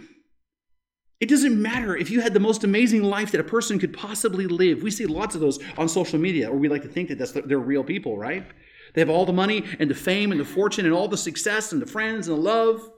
it 1.18 1.28
doesn't 1.28 1.60
matter 1.60 1.96
if 1.96 2.10
you 2.10 2.20
had 2.20 2.32
the 2.32 2.40
most 2.40 2.62
amazing 2.62 3.02
life 3.02 3.32
that 3.32 3.40
a 3.40 3.44
person 3.44 3.78
could 3.78 3.92
possibly 3.92 4.46
live. 4.46 4.82
We 4.82 4.90
see 4.90 5.06
lots 5.06 5.34
of 5.34 5.40
those 5.40 5.58
on 5.76 5.88
social 5.88 6.18
media, 6.18 6.50
or 6.50 6.56
we 6.56 6.68
like 6.68 6.82
to 6.82 6.88
think 6.88 7.08
that 7.08 7.18
that's 7.18 7.32
they're 7.32 7.58
real 7.58 7.82
people, 7.82 8.16
right? 8.18 8.46
They 8.94 9.00
have 9.00 9.10
all 9.10 9.26
the 9.26 9.32
money 9.32 9.64
and 9.78 9.90
the 9.90 9.94
fame 9.94 10.30
and 10.30 10.40
the 10.40 10.44
fortune 10.44 10.84
and 10.84 10.94
all 10.94 11.08
the 11.08 11.16
success 11.16 11.72
and 11.72 11.82
the 11.82 11.86
friends 11.86 12.28
and 12.28 12.36
the 12.36 12.42
love. 12.42 12.90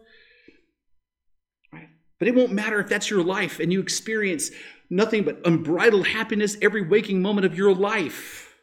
But 2.19 2.29
it 2.29 2.35
won't 2.35 2.53
matter 2.53 2.81
if 2.81 2.89
that's 2.89 3.11
your 3.11 3.23
life 3.23 3.61
and 3.61 3.73
you 3.73 3.81
experience 3.81 4.51
nothing 4.91 5.23
but 5.25 5.41
unbridled 5.45 6.07
happiness 6.07 6.57
every 6.61 6.83
waking 6.83 7.23
moment 7.23 7.47
of 7.47 7.57
your 7.57 7.75
life. 7.75 8.57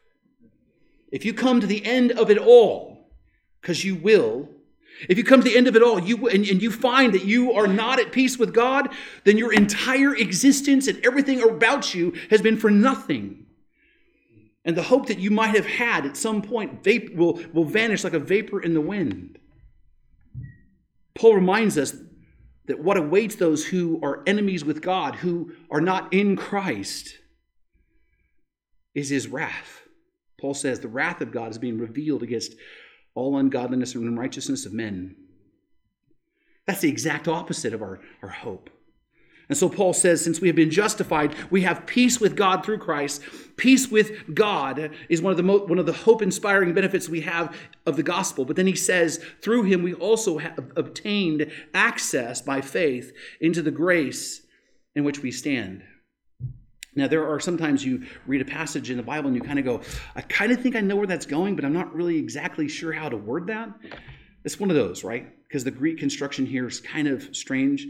If 1.12 1.24
you 1.24 1.34
come 1.34 1.62
to 1.62 1.68
the 1.68 1.86
end 1.86 2.12
of 2.12 2.30
it 2.30 2.38
all, 2.38 3.10
because 3.62 3.86
you 3.86 3.96
will, 3.96 4.50
if 5.08 5.18
you 5.18 5.24
come 5.24 5.42
to 5.42 5.50
the 5.50 5.58
end 5.58 5.68
of 5.68 5.76
it 5.76 5.84
all 5.84 6.00
you, 6.00 6.28
and, 6.28 6.46
and 6.46 6.62
you 6.62 6.72
find 6.72 7.14
that 7.14 7.26
you 7.26 7.54
are 7.54 7.68
not 7.68 8.00
at 8.00 8.12
peace 8.12 8.38
with 8.38 8.54
God, 8.54 8.90
then 9.24 9.38
your 9.38 9.54
entire 9.54 10.16
existence 10.16 10.88
and 10.88 11.04
everything 11.06 11.42
about 11.42 11.94
you 11.94 12.14
has 12.30 12.42
been 12.42 12.58
for 12.58 12.70
nothing. 12.70 13.46
And 14.64 14.76
the 14.76 14.84
hope 14.84 15.08
that 15.08 15.20
you 15.20 15.30
might 15.32 15.56
have 15.56 15.66
had 15.66 16.06
at 16.06 16.18
some 16.18 16.42
point 16.42 16.82
vape, 16.82 17.16
will, 17.16 17.40
will 17.54 17.66
vanish 17.66 18.04
like 18.04 18.14
a 18.14 18.20
vapor 18.20 18.62
in 18.62 18.74
the 18.74 18.82
wind. 18.82 19.38
Paul 21.14 21.36
reminds 21.36 21.78
us 21.78 21.96
that 22.68 22.80
what 22.80 22.98
awaits 22.98 23.36
those 23.36 23.66
who 23.66 24.00
are 24.04 24.24
enemies 24.26 24.66
with 24.66 24.82
God, 24.82 25.16
who 25.16 25.52
are 25.70 25.82
not 25.82 26.12
in 26.14 26.36
Christ, 26.36 27.18
is 28.94 29.10
his 29.10 29.28
wrath. 29.28 29.84
Paul 30.40 30.54
says 30.54 30.80
the 30.80 30.88
wrath 30.88 31.22
of 31.22 31.32
God 31.32 31.52
is 31.52 31.58
being 31.58 31.78
revealed 31.78 32.24
against 32.24 32.56
all 33.14 33.38
ungodliness 33.38 33.96
and 33.96 34.08
unrighteousness 34.08 34.66
of 34.66 34.74
men. 34.74 35.16
That's 36.66 36.82
the 36.82 36.90
exact 36.90 37.28
opposite 37.28 37.74
of 37.74 37.82
our, 37.82 38.00
our 38.22 38.30
hope. 38.30 38.70
And 39.48 39.58
so 39.58 39.70
Paul 39.70 39.94
says, 39.94 40.24
since 40.24 40.42
we 40.42 40.48
have 40.48 40.56
been 40.56 40.72
justified, 40.72 41.36
we 41.52 41.62
have 41.62 41.86
peace 41.86 42.20
with 42.20 42.36
God 42.36 42.66
through 42.66 42.80
Christ. 42.80 43.22
Peace 43.58 43.90
with 43.90 44.34
God 44.34 44.92
is 45.08 45.22
one 45.22 45.32
of 45.32 45.38
the 45.38 45.44
mo- 45.44 45.66
one 45.66 45.78
of 45.78 45.86
the 45.86 45.94
hope-inspiring 45.94 46.74
benefits 46.74 47.08
we 47.08 47.22
have 47.22 47.56
of 47.86 47.96
the 47.96 48.04
gospel. 48.04 48.44
But 48.44 48.56
then 48.56 48.68
he 48.68 48.76
says, 48.76 49.24
through 49.42 49.64
him 49.64 49.84
we 49.84 49.94
also 49.94 50.40
have 50.40 50.72
obtained 50.76 51.52
access 51.74 52.42
by 52.42 52.62
faith 52.62 53.14
into 53.40 53.62
the 53.62 53.72
grace 53.72 54.42
in 54.96 55.04
which 55.04 55.22
we 55.22 55.32
stand. 55.32 55.84
Now, 56.96 57.08
there 57.08 57.28
are 57.30 57.40
sometimes 57.40 57.86
you 57.86 58.06
read 58.26 58.42
a 58.42 58.46
passage 58.46 58.90
in 58.90 58.98
the 58.98 59.04
Bible 59.04 59.28
and 59.28 59.36
you 59.36 59.42
kind 59.42 59.60
of 59.60 59.66
go, 59.66 59.82
I 60.16 60.22
kind 60.22 60.54
of 60.54 60.62
think 60.62 60.76
I 60.78 60.82
know 60.82 60.96
where 60.96 61.06
that's 61.06 61.26
going, 61.26 61.56
but 61.56 61.66
I'm 61.66 61.74
not 61.74 61.94
really 61.94 62.18
exactly 62.18 62.70
sure 62.70 62.94
how 62.94 63.10
to 63.10 63.18
word 63.18 63.48
that. 63.48 63.70
It's 64.46 64.60
one 64.60 64.70
of 64.70 64.78
those, 64.78 65.04
right? 65.04 65.28
Because 65.48 65.66
the 65.66 65.72
Greek 65.72 66.00
construction 66.00 66.46
here 66.46 66.66
is 66.68 66.80
kind 66.80 67.08
of 67.10 67.36
strange 67.36 67.86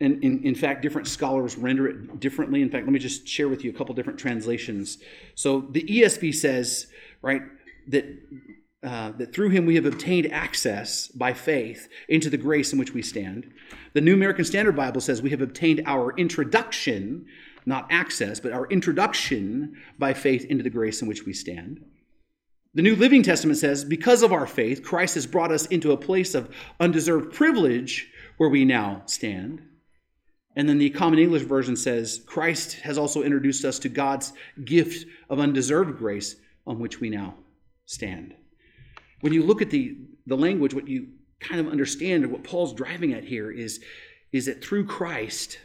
and 0.00 0.22
in, 0.22 0.42
in 0.44 0.54
fact, 0.54 0.82
different 0.82 1.08
scholars 1.08 1.56
render 1.56 1.88
it 1.88 2.20
differently. 2.20 2.62
In 2.62 2.70
fact, 2.70 2.86
let 2.86 2.92
me 2.92 2.98
just 2.98 3.26
share 3.26 3.48
with 3.48 3.64
you 3.64 3.70
a 3.70 3.74
couple 3.74 3.94
different 3.94 4.18
translations. 4.18 4.98
So 5.34 5.60
the 5.60 5.82
ESV 5.82 6.34
says, 6.34 6.86
right, 7.20 7.42
that 7.88 8.04
uh, 8.80 9.10
that 9.18 9.34
through 9.34 9.48
him 9.48 9.66
we 9.66 9.74
have 9.74 9.86
obtained 9.86 10.30
access 10.32 11.08
by 11.08 11.32
faith 11.32 11.88
into 12.08 12.30
the 12.30 12.36
grace 12.36 12.72
in 12.72 12.78
which 12.78 12.94
we 12.94 13.02
stand. 13.02 13.50
The 13.92 14.00
New 14.00 14.14
American 14.14 14.44
Standard 14.44 14.76
Bible 14.76 15.00
says 15.00 15.20
we 15.20 15.30
have 15.30 15.42
obtained 15.42 15.82
our 15.84 16.14
introduction, 16.16 17.26
not 17.66 17.88
access, 17.90 18.38
but 18.38 18.52
our 18.52 18.66
introduction 18.68 19.76
by 19.98 20.14
faith 20.14 20.44
into 20.44 20.62
the 20.62 20.70
grace 20.70 21.02
in 21.02 21.08
which 21.08 21.26
we 21.26 21.32
stand. 21.32 21.84
The 22.74 22.82
New 22.82 22.94
Living 22.94 23.24
Testament 23.24 23.58
says, 23.58 23.84
because 23.84 24.22
of 24.22 24.32
our 24.32 24.46
faith, 24.46 24.84
Christ 24.84 25.16
has 25.16 25.26
brought 25.26 25.50
us 25.50 25.66
into 25.66 25.90
a 25.90 25.96
place 25.96 26.36
of 26.36 26.54
undeserved 26.78 27.34
privilege 27.34 28.08
where 28.36 28.48
we 28.48 28.64
now 28.64 29.02
stand. 29.06 29.60
And 30.58 30.68
then 30.68 30.78
the 30.78 30.90
Common 30.90 31.20
English 31.20 31.42
Version 31.42 31.76
says, 31.76 32.20
Christ 32.26 32.80
has 32.80 32.98
also 32.98 33.22
introduced 33.22 33.64
us 33.64 33.78
to 33.78 33.88
God's 33.88 34.32
gift 34.64 35.06
of 35.30 35.38
undeserved 35.38 35.96
grace 35.96 36.34
on 36.66 36.80
which 36.80 37.00
we 37.00 37.08
now 37.08 37.36
stand. 37.86 38.34
when 39.20 39.32
you 39.32 39.44
look 39.44 39.62
at 39.62 39.70
the, 39.70 39.96
the 40.26 40.36
language, 40.36 40.74
what 40.74 40.88
you 40.88 41.08
kind 41.38 41.60
of 41.60 41.68
understand 41.68 42.26
what 42.26 42.42
Paul's 42.42 42.74
driving 42.74 43.14
at 43.14 43.24
here 43.24 43.52
is, 43.52 43.80
is 44.32 44.46
that 44.46 44.62
through 44.62 44.84
Christ, 44.84 45.60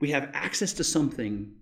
we 0.00 0.10
have 0.10 0.30
access 0.32 0.72
to 0.74 0.84
something 0.84 1.52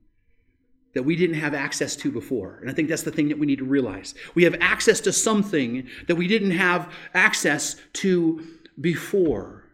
that 0.95 1.03
we 1.03 1.17
didn't 1.17 1.37
have 1.37 1.55
access 1.55 1.97
to 1.97 2.11
before. 2.11 2.59
And 2.61 2.71
I 2.71 2.73
think 2.73 2.89
that's 2.89 3.03
the 3.03 3.11
thing 3.11 3.29
that 3.29 3.39
we 3.39 3.47
need 3.47 3.59
to 3.59 3.65
realize. 3.65 4.15
We 4.37 4.45
have 4.45 4.57
access 4.61 5.01
to 5.01 5.13
something 5.13 5.89
that 6.07 6.15
we 6.15 6.29
didn't 6.29 6.53
have 6.53 6.93
access 7.15 7.77
to 7.95 8.47
before. 8.81 9.65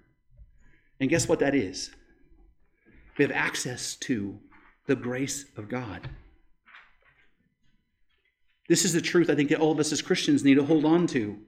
And 0.98 1.10
guess 1.10 1.28
what 1.28 1.40
that 1.40 1.54
is? 1.54 1.90
We 3.18 3.24
have 3.24 3.32
access 3.32 3.96
to 3.96 4.38
the 4.86 4.96
grace 4.96 5.46
of 5.56 5.68
God. 5.68 6.08
This 8.68 8.84
is 8.84 8.92
the 8.92 9.00
truth 9.00 9.28
I 9.28 9.34
think 9.34 9.50
that 9.50 9.60
all 9.60 9.72
of 9.72 9.78
us 9.78 9.92
as 9.92 10.02
Christians 10.02 10.42
need 10.42 10.54
to 10.54 10.64
hold 10.64 10.84
on 10.84 11.06
to. 11.08 11.38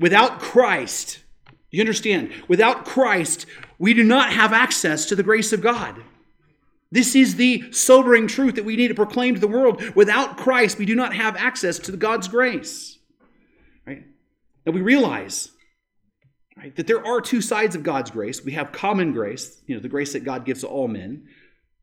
Without 0.00 0.40
Christ, 0.40 1.20
you 1.70 1.80
understand, 1.80 2.32
without 2.48 2.84
Christ, 2.84 3.46
we 3.78 3.94
do 3.94 4.02
not 4.02 4.32
have 4.32 4.52
access 4.52 5.06
to 5.06 5.16
the 5.16 5.22
grace 5.22 5.52
of 5.52 5.60
God. 5.60 6.02
This 6.90 7.14
is 7.14 7.36
the 7.36 7.72
sobering 7.72 8.26
truth 8.26 8.56
that 8.56 8.66
we 8.66 8.76
need 8.76 8.88
to 8.88 8.94
proclaim 8.94 9.34
to 9.34 9.40
the 9.40 9.48
world. 9.48 9.82
Without 9.94 10.36
Christ, 10.36 10.78
we 10.78 10.84
do 10.84 10.94
not 10.94 11.14
have 11.14 11.36
access 11.36 11.78
to 11.78 11.96
God's 11.96 12.28
grace. 12.28 12.98
Right? 13.86 14.04
And 14.66 14.74
we 14.74 14.82
realize 14.82 15.50
right, 16.56 16.74
that 16.76 16.86
there 16.86 17.04
are 17.04 17.20
two 17.20 17.40
sides 17.40 17.74
of 17.74 17.82
God's 17.82 18.10
grace. 18.10 18.44
We 18.44 18.52
have 18.52 18.72
common 18.72 19.12
grace, 19.12 19.60
you 19.66 19.74
know, 19.74 19.80
the 19.80 19.88
grace 19.88 20.12
that 20.12 20.24
God 20.24 20.44
gives 20.44 20.60
to 20.60 20.68
all 20.68 20.88
men, 20.88 21.28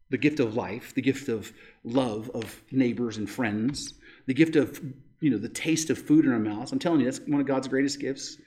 the 0.10 0.17
gift 0.17 0.39
of 0.39 0.55
life, 0.55 0.93
the 0.93 1.01
gift 1.01 1.29
of 1.29 1.51
love 1.84 2.29
of 2.34 2.62
neighbors 2.71 3.17
and 3.17 3.29
friends, 3.29 3.93
the 4.25 4.34
gift 4.34 4.55
of, 4.55 4.82
you 5.21 5.29
know, 5.29 5.38
the 5.38 5.49
taste 5.49 5.89
of 5.89 5.97
food 5.97 6.25
in 6.25 6.32
our 6.32 6.39
mouths. 6.39 6.71
I'm 6.71 6.79
telling 6.79 6.99
you, 6.99 7.05
that's 7.05 7.19
one 7.21 7.41
of 7.41 7.47
God's 7.47 7.67
greatest 7.67 7.99
gifts. 7.99 8.38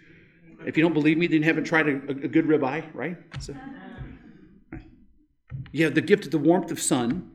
If 0.64 0.76
you 0.76 0.82
don't 0.82 0.94
believe 0.94 1.18
me, 1.18 1.26
then 1.26 1.38
you 1.40 1.44
haven't 1.44 1.64
tried 1.64 1.88
a, 1.88 1.96
a 2.10 2.28
good 2.28 2.46
ribeye, 2.46 2.84
right? 2.94 3.16
So, 3.40 3.54
you 5.72 5.84
have 5.84 5.94
the 5.94 6.00
gift 6.00 6.24
of 6.26 6.30
the 6.30 6.38
warmth 6.38 6.70
of 6.70 6.80
sun. 6.80 7.30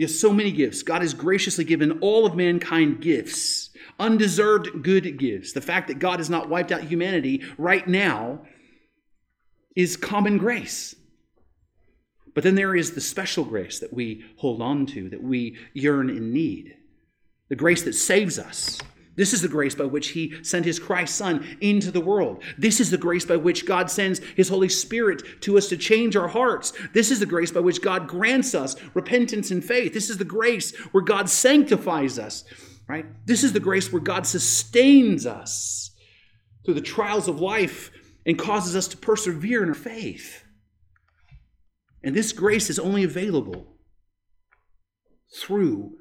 Have 0.00 0.10
so 0.10 0.32
many 0.32 0.50
gifts. 0.50 0.82
God 0.82 1.02
has 1.02 1.14
graciously 1.14 1.64
given 1.64 2.00
all 2.00 2.26
of 2.26 2.34
mankind 2.34 3.00
gifts, 3.00 3.70
undeserved 3.98 4.82
good 4.82 5.18
gifts. 5.18 5.52
The 5.52 5.60
fact 5.60 5.88
that 5.88 6.00
God 6.00 6.18
has 6.18 6.28
not 6.28 6.48
wiped 6.48 6.72
out 6.72 6.82
humanity 6.82 7.42
right 7.58 7.86
now 7.86 8.42
is 9.76 9.96
common 9.96 10.38
grace. 10.38 10.96
But 12.34 12.42
then 12.42 12.56
there 12.56 12.74
is 12.74 12.92
the 12.92 13.00
special 13.00 13.44
grace 13.44 13.78
that 13.78 13.92
we 13.92 14.24
hold 14.38 14.60
on 14.60 14.86
to, 14.86 15.08
that 15.10 15.22
we 15.22 15.56
yearn 15.72 16.10
and 16.10 16.32
need. 16.32 16.76
The 17.48 17.56
grace 17.56 17.82
that 17.82 17.94
saves 17.94 18.38
us, 18.38 18.80
this 19.16 19.32
is 19.32 19.42
the 19.42 19.48
grace 19.48 19.74
by 19.74 19.84
which 19.84 20.08
He 20.08 20.42
sent 20.42 20.64
His 20.64 20.78
Christ 20.78 21.16
Son 21.16 21.56
into 21.60 21.90
the 21.90 22.00
world. 22.00 22.42
This 22.58 22.80
is 22.80 22.90
the 22.90 22.98
grace 22.98 23.24
by 23.24 23.36
which 23.36 23.66
God 23.66 23.90
sends 23.90 24.18
His 24.36 24.48
Holy 24.48 24.68
Spirit 24.68 25.22
to 25.42 25.56
us 25.56 25.68
to 25.68 25.76
change 25.76 26.16
our 26.16 26.28
hearts. 26.28 26.72
This 26.92 27.10
is 27.10 27.20
the 27.20 27.26
grace 27.26 27.52
by 27.52 27.60
which 27.60 27.82
God 27.82 28.08
grants 28.08 28.54
us 28.54 28.76
repentance 28.92 29.50
and 29.50 29.64
faith. 29.64 29.94
This 29.94 30.10
is 30.10 30.18
the 30.18 30.24
grace 30.24 30.74
where 30.92 31.04
God 31.04 31.28
sanctifies 31.28 32.18
us, 32.18 32.44
right? 32.88 33.06
This 33.26 33.44
is 33.44 33.52
the 33.52 33.60
grace 33.60 33.92
where 33.92 34.02
God 34.02 34.26
sustains 34.26 35.26
us 35.26 35.92
through 36.64 36.74
the 36.74 36.80
trials 36.80 37.28
of 37.28 37.40
life 37.40 37.90
and 38.26 38.38
causes 38.38 38.74
us 38.74 38.88
to 38.88 38.96
persevere 38.96 39.62
in 39.62 39.68
our 39.68 39.74
faith. 39.74 40.42
And 42.02 42.16
this 42.16 42.32
grace 42.32 42.68
is 42.68 42.78
only 42.78 43.04
available 43.04 43.76
through 45.36 45.92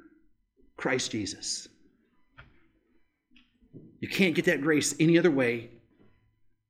Christ 0.77 1.11
Jesus. 1.11 1.67
You 4.03 4.09
can't 4.09 4.35
get 4.35 4.43
that 4.45 4.61
grace 4.61 4.93
any 4.99 5.17
other 5.17 5.31
way 5.31 5.69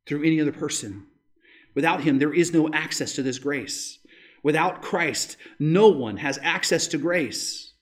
through 0.05 0.23
any 0.23 0.39
other 0.39 0.51
person. 0.51 1.07
Without 1.73 2.01
him, 2.03 2.19
there 2.19 2.31
is 2.31 2.53
no 2.53 2.71
access 2.71 3.15
to 3.15 3.23
this 3.23 3.39
grace. 3.39 3.97
Without 4.43 4.83
Christ, 4.83 5.37
no 5.57 5.87
one 5.87 6.17
has 6.17 6.37
access 6.43 6.85
to 6.89 6.99
grace. 6.99 7.73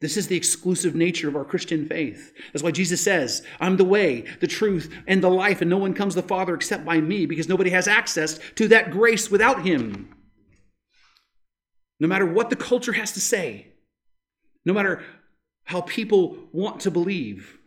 This 0.00 0.16
is 0.16 0.28
the 0.28 0.36
exclusive 0.38 0.94
nature 0.94 1.28
of 1.28 1.36
our 1.36 1.44
Christian 1.44 1.86
faith. 1.88 2.32
That's 2.54 2.62
why 2.62 2.70
Jesus 2.70 3.02
says, 3.02 3.44
I'm 3.60 3.76
the 3.76 3.84
way, 3.84 4.24
the 4.40 4.46
truth, 4.46 4.90
and 5.06 5.22
the 5.22 5.28
life, 5.28 5.60
and 5.60 5.68
no 5.68 5.76
one 5.76 5.92
comes 5.92 6.14
to 6.14 6.22
the 6.22 6.26
Father 6.26 6.54
except 6.54 6.86
by 6.86 7.02
me, 7.02 7.26
because 7.26 7.50
nobody 7.50 7.68
has 7.68 7.86
access 7.86 8.40
to 8.54 8.66
that 8.68 8.90
grace 8.90 9.30
without 9.30 9.62
him. 9.62 10.14
No 12.00 12.08
matter 12.08 12.24
what 12.24 12.48
the 12.48 12.56
culture 12.56 12.94
has 12.94 13.12
to 13.12 13.20
say, 13.20 13.74
no 14.64 14.72
matter 14.72 15.02
how 15.64 15.82
people 15.82 16.48
want 16.50 16.80
to 16.80 16.90
believe, 16.90 17.58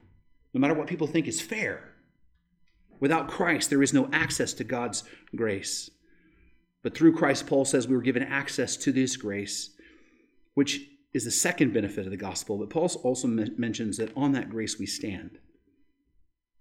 no 0.53 0.59
matter 0.59 0.73
what 0.73 0.87
people 0.87 1.07
think 1.07 1.27
is 1.27 1.41
fair. 1.41 1.93
Without 2.99 3.27
Christ, 3.27 3.69
there 3.69 3.83
is 3.83 3.93
no 3.93 4.09
access 4.13 4.53
to 4.53 4.63
God's 4.63 5.03
grace. 5.35 5.89
But 6.83 6.95
through 6.95 7.15
Christ, 7.15 7.47
Paul 7.47 7.65
says 7.65 7.87
we 7.87 7.95
were 7.95 8.01
given 8.01 8.23
access 8.23 8.77
to 8.77 8.91
this 8.91 9.17
grace, 9.17 9.71
which 10.53 10.81
is 11.13 11.25
the 11.25 11.31
second 11.31 11.73
benefit 11.73 12.05
of 12.05 12.11
the 12.11 12.17
gospel. 12.17 12.57
But 12.57 12.69
Paul 12.69 12.89
also 13.03 13.27
mentions 13.27 13.97
that 13.97 14.15
on 14.15 14.33
that 14.33 14.49
grace 14.49 14.77
we 14.77 14.85
stand. 14.85 15.39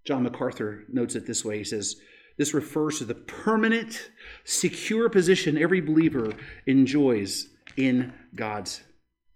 John 0.05 0.23
MacArthur 0.23 0.83
notes 0.89 1.15
it 1.15 1.25
this 1.25 1.45
way 1.45 1.59
he 1.59 1.63
says, 1.63 1.95
This 2.37 2.53
refers 2.53 2.97
to 2.97 3.05
the 3.05 3.15
permanent, 3.15 4.09
secure 4.43 5.09
position 5.09 5.57
every 5.57 5.81
believer 5.81 6.33
enjoys 6.65 7.47
in 7.77 8.13
God's 8.35 8.81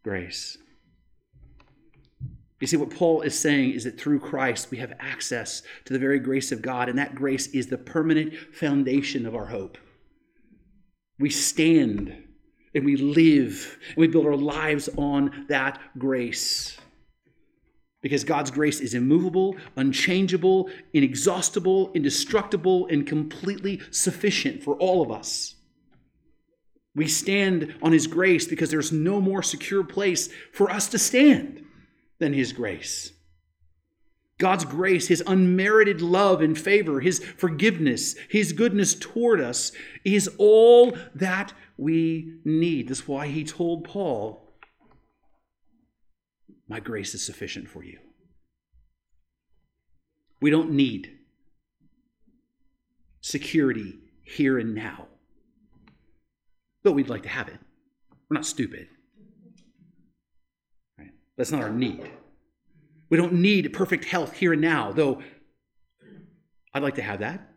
grace. 0.04 0.58
You 2.60 2.66
see, 2.66 2.78
what 2.78 2.90
Paul 2.90 3.22
is 3.22 3.38
saying 3.38 3.72
is 3.72 3.84
that 3.84 4.00
through 4.00 4.20
Christ 4.20 4.72
we 4.72 4.78
have 4.78 4.94
access 5.00 5.62
to 5.86 5.94
the 5.94 6.00
very 6.00 6.20
grace 6.20 6.52
of 6.52 6.62
God, 6.62 6.90
and 6.90 6.98
that 6.98 7.14
grace 7.14 7.48
is 7.48 7.68
the 7.68 7.78
permanent 7.78 8.34
foundation 8.54 9.26
of 9.26 9.36
our 9.36 9.46
hope. 9.46 9.78
We 11.20 11.30
stand 11.30 12.16
and 12.74 12.86
we 12.86 12.96
live 12.96 13.78
and 13.90 13.98
we 13.98 14.08
build 14.08 14.26
our 14.26 14.36
lives 14.36 14.90
on 14.98 15.46
that 15.50 15.80
grace. 15.98 16.78
Because 18.02 18.24
God's 18.24 18.52
grace 18.52 18.80
is 18.80 18.94
immovable, 18.94 19.56
unchangeable, 19.76 20.70
inexhaustible, 20.94 21.92
indestructible, 21.94 22.88
and 22.88 23.06
completely 23.06 23.82
sufficient 23.92 24.64
for 24.64 24.76
all 24.76 25.02
of 25.02 25.12
us. 25.12 25.56
We 26.96 27.08
stand 27.08 27.76
on 27.82 27.92
His 27.92 28.08
grace 28.08 28.48
because 28.48 28.72
there's 28.72 28.92
no 28.92 29.20
more 29.20 29.44
secure 29.44 29.84
place 29.84 30.30
for 30.54 30.72
us 30.72 30.88
to 30.90 31.00
stand 31.00 31.64
than 32.20 32.34
His 32.34 32.54
grace. 32.54 33.12
God's 34.38 34.66
grace, 34.66 35.08
His 35.08 35.24
unmerited 35.26 36.02
love 36.02 36.42
and 36.42 36.58
favor, 36.58 37.00
His 37.00 37.20
forgiveness, 37.20 38.16
His 38.30 38.54
goodness 38.54 38.96
toward 38.96 39.42
us 39.42 39.72
is 40.04 40.30
all 40.38 40.96
that 41.16 41.54
we 41.78 42.40
need. 42.44 42.90
That's 42.90 43.08
why 43.08 43.28
He 43.28 43.44
told 43.44 43.84
Paul, 43.84 44.54
My 46.68 46.80
grace 46.80 47.16
is 47.16 47.26
sufficient 47.26 47.70
for 47.70 47.84
you. 47.84 48.00
We 50.40 50.52
don't 50.52 50.72
need 50.72 51.18
security 53.22 54.00
here 54.24 54.60
and 54.60 54.76
now, 54.76 55.08
though 56.84 56.92
we'd 56.92 57.10
like 57.10 57.24
to 57.24 57.30
have 57.30 57.48
it. 57.48 57.60
We're 58.30 58.36
not 58.36 58.46
stupid. 58.46 58.88
That's 61.38 61.52
not 61.52 61.62
our 61.62 61.70
need. 61.70 62.10
We 63.10 63.18
don't 63.18 63.34
need 63.34 63.72
perfect 63.72 64.06
health 64.06 64.34
here 64.34 64.54
and 64.54 64.62
now, 64.62 64.92
though 64.92 65.22
I'd 66.74 66.84
like 66.84 66.96
to 66.96 67.02
have 67.02 67.20
that. 67.20 67.48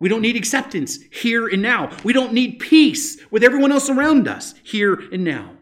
We 0.00 0.08
don't 0.08 0.22
need 0.22 0.36
acceptance 0.36 0.98
here 1.10 1.48
and 1.48 1.60
now. 1.60 1.90
We 2.04 2.12
don't 2.12 2.32
need 2.32 2.60
peace 2.60 3.18
with 3.30 3.42
everyone 3.42 3.72
else 3.72 3.90
around 3.90 4.28
us 4.28 4.54
here 4.62 4.94
and 5.12 5.24
now. 5.24 5.56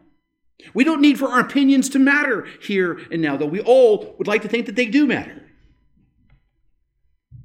We 0.74 0.84
don't 0.84 1.00
need 1.00 1.18
for 1.18 1.28
our 1.28 1.40
opinions 1.40 1.88
to 1.90 1.98
matter 1.98 2.46
here 2.62 3.00
and 3.10 3.22
now, 3.22 3.36
though 3.36 3.46
we 3.46 3.60
all 3.60 4.14
would 4.18 4.26
like 4.26 4.42
to 4.42 4.48
think 4.48 4.66
that 4.66 4.76
they 4.76 4.86
do 4.86 5.06
matter. 5.06 5.42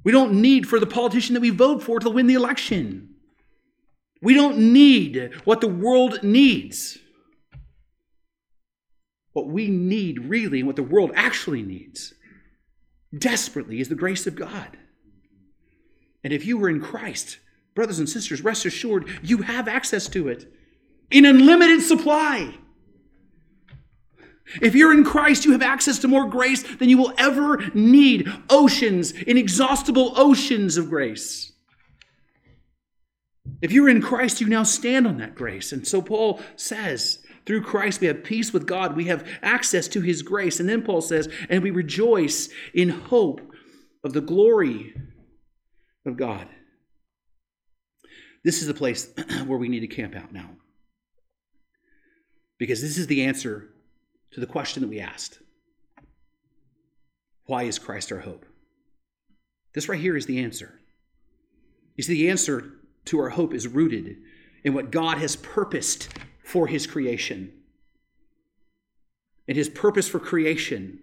We 0.04 0.12
don't 0.12 0.40
need 0.42 0.68
for 0.68 0.80
the 0.80 0.86
politician 0.86 1.34
that 1.34 1.40
we 1.40 1.50
vote 1.50 1.82
for 1.82 1.98
to 2.00 2.10
win 2.10 2.26
the 2.26 2.34
election. 2.34 3.14
We 4.20 4.34
don't 4.34 4.72
need 4.72 5.32
what 5.44 5.60
the 5.60 5.68
world 5.68 6.22
needs. 6.22 6.98
What 9.32 9.48
we 9.48 9.68
need 9.68 10.18
really 10.20 10.60
and 10.60 10.66
what 10.66 10.76
the 10.76 10.82
world 10.82 11.12
actually 11.14 11.62
needs 11.62 12.14
desperately 13.16 13.80
is 13.80 13.88
the 13.88 13.94
grace 13.94 14.26
of 14.26 14.36
God. 14.36 14.76
And 16.24 16.32
if 16.32 16.46
you 16.46 16.58
were 16.58 16.68
in 16.68 16.80
Christ, 16.80 17.38
brothers 17.74 17.98
and 17.98 18.08
sisters, 18.08 18.42
rest 18.42 18.64
assured 18.64 19.08
you 19.22 19.38
have 19.38 19.68
access 19.68 20.08
to 20.08 20.28
it 20.28 20.52
in 21.10 21.24
unlimited 21.24 21.82
supply. 21.82 22.54
If 24.60 24.74
you're 24.74 24.92
in 24.92 25.04
Christ, 25.04 25.44
you 25.44 25.52
have 25.52 25.62
access 25.62 25.98
to 26.00 26.08
more 26.08 26.28
grace 26.28 26.62
than 26.76 26.88
you 26.88 26.98
will 26.98 27.14
ever 27.16 27.58
need. 27.74 28.30
Oceans, 28.50 29.12
inexhaustible 29.12 30.12
oceans 30.16 30.76
of 30.76 30.90
grace. 30.90 31.52
If 33.62 33.72
you're 33.72 33.88
in 33.88 34.02
Christ, 34.02 34.40
you 34.40 34.48
now 34.48 34.64
stand 34.64 35.06
on 35.06 35.18
that 35.18 35.34
grace. 35.34 35.72
And 35.72 35.86
so 35.86 36.02
Paul 36.02 36.40
says, 36.56 37.21
Through 37.44 37.62
Christ, 37.62 38.00
we 38.00 38.06
have 38.06 38.22
peace 38.22 38.52
with 38.52 38.66
God. 38.66 38.96
We 38.96 39.06
have 39.06 39.26
access 39.42 39.88
to 39.88 40.00
his 40.00 40.22
grace. 40.22 40.60
And 40.60 40.68
then 40.68 40.82
Paul 40.82 41.00
says, 41.00 41.28
and 41.48 41.62
we 41.62 41.70
rejoice 41.70 42.48
in 42.72 42.88
hope 42.88 43.40
of 44.04 44.12
the 44.12 44.20
glory 44.20 44.94
of 46.06 46.16
God. 46.16 46.48
This 48.44 48.60
is 48.60 48.66
the 48.66 48.74
place 48.74 49.12
where 49.46 49.58
we 49.58 49.68
need 49.68 49.80
to 49.80 49.86
camp 49.86 50.14
out 50.14 50.32
now. 50.32 50.50
Because 52.58 52.80
this 52.80 52.98
is 52.98 53.06
the 53.06 53.24
answer 53.24 53.68
to 54.32 54.40
the 54.40 54.46
question 54.46 54.82
that 54.82 54.88
we 54.88 55.00
asked 55.00 55.38
Why 57.46 57.64
is 57.64 57.78
Christ 57.78 58.12
our 58.12 58.20
hope? 58.20 58.46
This 59.74 59.88
right 59.88 60.00
here 60.00 60.16
is 60.16 60.26
the 60.26 60.40
answer. 60.40 60.78
You 61.96 62.04
see, 62.04 62.14
the 62.14 62.30
answer 62.30 62.72
to 63.06 63.18
our 63.20 63.30
hope 63.30 63.52
is 63.52 63.66
rooted 63.66 64.16
in 64.64 64.74
what 64.74 64.90
God 64.90 65.18
has 65.18 65.36
purposed 65.36 66.08
for 66.44 66.66
his 66.66 66.86
creation. 66.86 67.52
And 69.48 69.56
his 69.56 69.68
purpose 69.68 70.08
for 70.08 70.18
creation, 70.18 71.00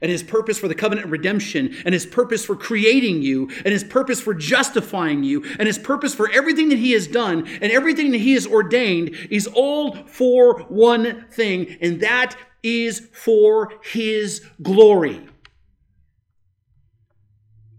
and 0.00 0.10
his 0.10 0.22
purpose 0.22 0.58
for 0.58 0.68
the 0.68 0.74
covenant 0.74 1.08
redemption, 1.08 1.76
and 1.84 1.92
his 1.92 2.06
purpose 2.06 2.44
for 2.44 2.56
creating 2.56 3.22
you, 3.22 3.48
and 3.64 3.72
his 3.72 3.84
purpose 3.84 4.20
for 4.20 4.34
justifying 4.34 5.22
you, 5.22 5.44
and 5.58 5.66
his 5.66 5.78
purpose 5.78 6.14
for 6.14 6.30
everything 6.30 6.68
that 6.70 6.78
he 6.78 6.92
has 6.92 7.06
done 7.06 7.46
and 7.60 7.72
everything 7.72 8.10
that 8.12 8.18
he 8.18 8.32
has 8.32 8.46
ordained 8.46 9.10
is 9.30 9.46
all 9.46 9.94
for 10.06 10.60
one 10.64 11.26
thing, 11.30 11.76
and 11.80 12.00
that 12.00 12.36
is 12.62 13.08
for 13.12 13.72
his 13.82 14.44
glory. 14.62 15.28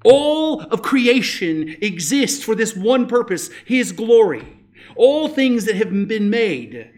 All 0.03 0.61
of 0.61 0.82
creation 0.82 1.78
exists 1.82 2.43
for 2.43 2.55
this 2.55 2.76
one 2.76 3.07
purpose 3.07 3.49
His 3.66 3.91
glory. 3.91 4.59
All 4.96 5.28
things 5.28 5.66
that 5.66 5.76
have 5.76 5.91
been 6.08 6.30
made 6.30 6.91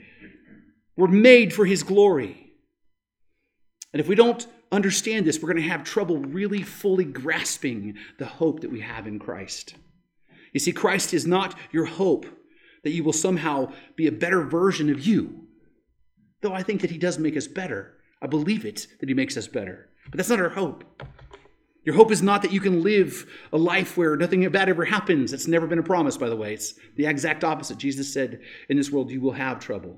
were 0.95 1.07
made 1.07 1.53
for 1.53 1.65
His 1.65 1.83
glory. 1.83 2.53
And 3.93 3.99
if 3.99 4.07
we 4.07 4.15
don't 4.15 4.45
understand 4.71 5.25
this, 5.25 5.41
we're 5.41 5.51
going 5.51 5.63
to 5.63 5.69
have 5.69 5.83
trouble 5.83 6.17
really 6.17 6.61
fully 6.61 7.05
grasping 7.05 7.95
the 8.19 8.25
hope 8.25 8.61
that 8.61 8.71
we 8.71 8.81
have 8.81 9.07
in 9.07 9.19
Christ. 9.19 9.75
You 10.51 10.59
see, 10.59 10.71
Christ 10.71 11.13
is 11.13 11.25
not 11.25 11.57
your 11.71 11.85
hope 11.85 12.25
that 12.83 12.91
you 12.91 13.03
will 13.03 13.13
somehow 13.13 13.71
be 13.95 14.07
a 14.07 14.11
better 14.11 14.43
version 14.43 14.89
of 14.89 15.05
you. 15.05 15.47
Though 16.41 16.53
I 16.53 16.63
think 16.63 16.81
that 16.81 16.91
He 16.91 16.97
does 16.97 17.17
make 17.17 17.35
us 17.35 17.47
better. 17.47 17.93
I 18.21 18.27
believe 18.27 18.65
it 18.65 18.87
that 18.99 19.09
He 19.09 19.15
makes 19.15 19.37
us 19.37 19.47
better. 19.47 19.89
But 20.09 20.17
that's 20.17 20.29
not 20.29 20.39
our 20.39 20.49
hope. 20.49 20.83
Your 21.85 21.95
hope 21.95 22.11
is 22.11 22.23
not 22.23 22.41
that 22.41 22.51
you 22.51 22.59
can 22.59 22.81
live 22.81 23.31
a 23.53 23.57
life 23.57 23.95
where 23.95 24.17
nothing 24.17 24.47
bad 24.49 24.69
ever 24.69 24.83
happens. 24.83 25.33
It's 25.33 25.47
never 25.47 25.67
been 25.67 25.79
a 25.79 25.83
promise, 25.83 26.17
by 26.17 26.29
the 26.29 26.35
way. 26.35 26.53
It's 26.53 26.73
the 26.95 27.05
exact 27.05 27.43
opposite. 27.43 27.77
Jesus 27.77 28.11
said, 28.11 28.41
In 28.69 28.75
this 28.75 28.91
world, 28.91 29.11
you 29.11 29.21
will 29.21 29.33
have 29.33 29.59
trouble. 29.59 29.95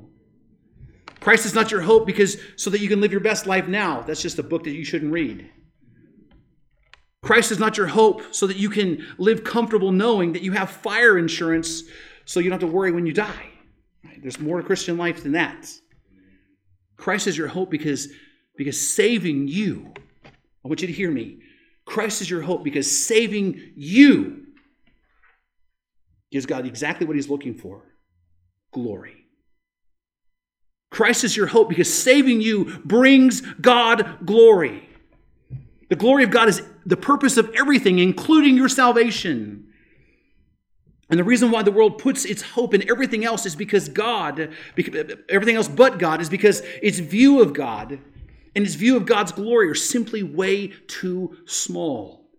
Christ 1.22 1.46
is 1.46 1.56
not 1.56 1.72
your 1.72 1.82
hope 1.82 2.06
because 2.06 2.38
so 2.58 2.70
that 2.70 2.82
you 2.82 2.90
can 2.90 3.00
live 3.00 3.14
your 3.14 3.22
best 3.22 3.48
life 3.48 3.68
now. 3.68 4.02
That's 4.02 4.22
just 4.22 4.38
a 4.38 4.44
book 4.44 4.66
that 4.66 4.72
you 4.72 4.84
shouldn't 4.84 5.14
read. 5.14 5.50
Christ 7.24 7.52
is 7.52 7.60
not 7.60 7.78
your 7.78 7.88
hope 7.88 8.22
so 8.32 8.48
that 8.48 8.58
you 8.58 8.70
can 8.70 9.06
live 9.18 9.44
comfortable 9.44 9.92
knowing 9.92 10.34
that 10.34 10.44
you 10.44 10.52
have 10.52 10.70
fire 10.70 11.18
insurance 11.18 11.84
so 12.26 12.40
you 12.40 12.50
don't 12.50 12.62
have 12.62 12.70
to 12.70 12.76
worry 12.76 12.92
when 12.92 13.06
you 13.06 13.14
die. 13.14 13.52
There's 14.22 14.40
more 14.40 14.58
to 14.58 14.64
Christian 14.66 14.98
life 14.98 15.24
than 15.24 15.32
that. 15.34 15.72
Christ 16.98 17.28
is 17.28 17.38
your 17.38 17.48
hope 17.48 17.70
because, 17.70 18.10
because 18.58 18.94
saving 18.94 19.48
you, 19.48 19.94
I 20.26 20.68
want 20.68 20.82
you 20.82 20.88
to 20.88 20.94
hear 20.94 21.12
me, 21.12 21.40
Christ 21.88 22.22
is 22.22 22.30
your 22.30 22.42
hope 22.42 22.66
because 22.66 23.06
saving 23.06 23.72
you 23.76 24.46
gives 26.32 26.46
God 26.46 26.66
exactly 26.66 27.08
what 27.08 27.16
he's 27.16 27.30
looking 27.30 27.56
for 27.56 27.82
glory. 28.74 29.26
Christ 30.92 31.24
is 31.24 31.36
your 31.36 31.48
hope 31.48 31.70
because 31.70 31.92
saving 31.92 32.42
you 32.42 32.80
brings 32.84 33.40
God 33.40 34.26
glory. 34.26 34.88
The 35.90 35.96
glory 35.96 36.26
of 36.26 36.30
God 36.30 36.50
is 36.50 36.62
the 36.86 36.98
purpose 36.98 37.38
of 37.38 37.50
everything, 37.56 38.00
including 38.00 38.58
your 38.58 38.70
salvation. 38.70 39.70
And 41.10 41.18
the 41.18 41.24
reason 41.24 41.52
why 41.52 41.64
the 41.64 41.72
world 41.72 42.00
puts 42.00 42.26
its 42.26 42.42
hope 42.42 42.74
in 42.74 42.90
everything 42.90 43.24
else 43.24 43.46
is 43.46 43.56
because 43.56 43.88
God, 43.88 44.54
everything 45.30 45.56
else 45.56 45.70
but 45.70 46.00
God, 46.00 46.20
is 46.20 46.30
because 46.30 46.62
its 46.82 47.00
view 47.00 47.42
of 47.42 47.54
God 47.54 48.00
and 48.58 48.66
his 48.66 48.74
view 48.74 48.98
of 48.98 49.06
God's 49.06 49.32
glory 49.32 49.70
are 49.70 49.76
simply 49.76 50.24
way 50.24 50.70
too 50.88 51.38
small. 51.46 52.32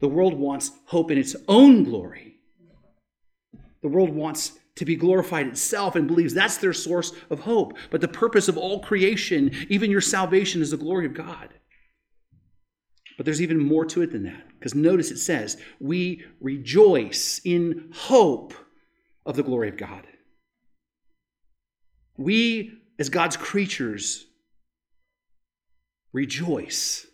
The 0.00 0.06
world 0.06 0.34
wants 0.34 0.70
hope 0.84 1.10
in 1.10 1.18
its 1.18 1.34
own 1.48 1.82
glory. 1.82 2.36
The 3.82 3.88
world 3.88 4.10
wants 4.10 4.52
to 4.76 4.84
be 4.84 4.94
glorified 4.94 5.48
itself 5.48 5.96
and 5.96 6.06
believes 6.06 6.34
that's 6.34 6.58
their 6.58 6.72
source 6.72 7.12
of 7.30 7.40
hope. 7.40 7.76
But 7.90 8.00
the 8.00 8.06
purpose 8.06 8.46
of 8.46 8.56
all 8.56 8.78
creation, 8.78 9.50
even 9.68 9.90
your 9.90 10.00
salvation, 10.00 10.62
is 10.62 10.70
the 10.70 10.76
glory 10.76 11.04
of 11.06 11.14
God. 11.14 11.48
But 13.16 13.26
there's 13.26 13.42
even 13.42 13.58
more 13.58 13.86
to 13.86 14.02
it 14.02 14.12
than 14.12 14.22
that. 14.22 14.46
Because 14.56 14.76
notice 14.76 15.10
it 15.10 15.18
says, 15.18 15.56
we 15.80 16.22
rejoice 16.40 17.40
in 17.44 17.90
hope 17.92 18.54
of 19.26 19.34
the 19.34 19.42
glory 19.42 19.68
of 19.68 19.76
God. 19.76 20.06
We, 22.16 22.70
as 23.00 23.08
God's 23.08 23.36
creatures, 23.36 24.26
rejoice. 26.12 27.06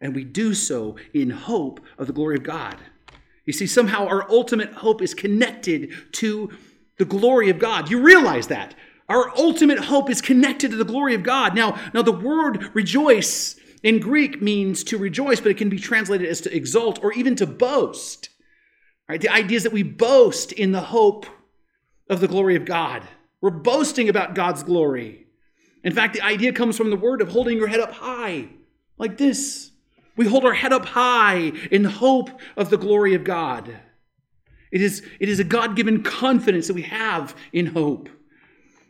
And 0.00 0.14
we 0.14 0.24
do 0.24 0.54
so 0.54 0.96
in 1.12 1.30
hope 1.30 1.80
of 1.98 2.06
the 2.06 2.12
glory 2.12 2.36
of 2.36 2.44
God. 2.44 2.76
You 3.44 3.52
see, 3.52 3.66
somehow 3.66 4.06
our 4.06 4.30
ultimate 4.30 4.72
hope 4.74 5.02
is 5.02 5.14
connected 5.14 5.92
to 6.12 6.50
the 6.98 7.04
glory 7.04 7.48
of 7.50 7.58
God. 7.58 7.90
You 7.90 8.00
realize 8.00 8.48
that. 8.48 8.74
Our 9.08 9.30
ultimate 9.38 9.78
hope 9.78 10.10
is 10.10 10.20
connected 10.20 10.70
to 10.70 10.76
the 10.76 10.84
glory 10.84 11.14
of 11.14 11.22
God. 11.22 11.54
Now, 11.54 11.80
now 11.94 12.02
the 12.02 12.12
word 12.12 12.70
rejoice 12.74 13.56
in 13.82 14.00
Greek 14.00 14.42
means 14.42 14.84
to 14.84 14.98
rejoice, 14.98 15.40
but 15.40 15.50
it 15.50 15.56
can 15.56 15.70
be 15.70 15.78
translated 15.78 16.28
as 16.28 16.40
to 16.42 16.54
exult 16.54 17.02
or 17.02 17.12
even 17.14 17.34
to 17.36 17.46
boast. 17.46 18.28
Right? 19.08 19.20
The 19.20 19.30
idea 19.30 19.56
is 19.56 19.62
that 19.62 19.72
we 19.72 19.82
boast 19.82 20.52
in 20.52 20.72
the 20.72 20.80
hope 20.80 21.24
of 22.10 22.20
the 22.20 22.28
glory 22.28 22.56
of 22.56 22.66
God. 22.66 23.02
We're 23.40 23.50
boasting 23.50 24.08
about 24.08 24.34
God's 24.34 24.62
glory. 24.62 25.27
In 25.84 25.92
fact, 25.92 26.14
the 26.14 26.22
idea 26.22 26.52
comes 26.52 26.76
from 26.76 26.90
the 26.90 26.96
word 26.96 27.20
of 27.20 27.30
holding 27.30 27.56
your 27.56 27.68
head 27.68 27.80
up 27.80 27.92
high, 27.92 28.48
like 28.98 29.16
this. 29.16 29.70
We 30.16 30.26
hold 30.26 30.44
our 30.44 30.54
head 30.54 30.72
up 30.72 30.84
high 30.84 31.52
in 31.70 31.84
hope 31.84 32.30
of 32.56 32.70
the 32.70 32.76
glory 32.76 33.14
of 33.14 33.22
God. 33.22 33.72
It 34.72 34.82
is, 34.82 35.06
it 35.20 35.28
is 35.28 35.38
a 35.38 35.44
God 35.44 35.76
given 35.76 36.02
confidence 36.02 36.66
that 36.66 36.74
we 36.74 36.82
have 36.82 37.36
in 37.52 37.66
hope. 37.66 38.08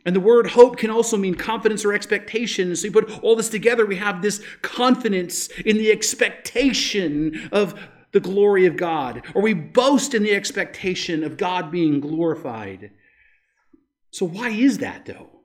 And 0.05 0.15
the 0.15 0.19
word 0.21 0.47
hope 0.47 0.77
can 0.77 0.89
also 0.89 1.17
mean 1.17 1.35
confidence 1.35 1.85
or 1.85 1.93
expectation. 1.93 2.75
So 2.75 2.87
you 2.87 2.91
put 2.91 3.19
all 3.21 3.35
this 3.35 3.49
together, 3.49 3.85
we 3.85 3.97
have 3.97 4.21
this 4.21 4.43
confidence 4.61 5.47
in 5.65 5.77
the 5.77 5.91
expectation 5.91 7.49
of 7.51 7.79
the 8.11 8.19
glory 8.19 8.65
of 8.65 8.75
God, 8.75 9.21
or 9.35 9.41
we 9.41 9.53
boast 9.53 10.13
in 10.13 10.23
the 10.23 10.33
expectation 10.33 11.23
of 11.23 11.37
God 11.37 11.69
being 11.69 11.99
glorified. 11.99 12.91
So, 14.09 14.25
why 14.25 14.49
is 14.49 14.79
that 14.79 15.05
though? 15.05 15.38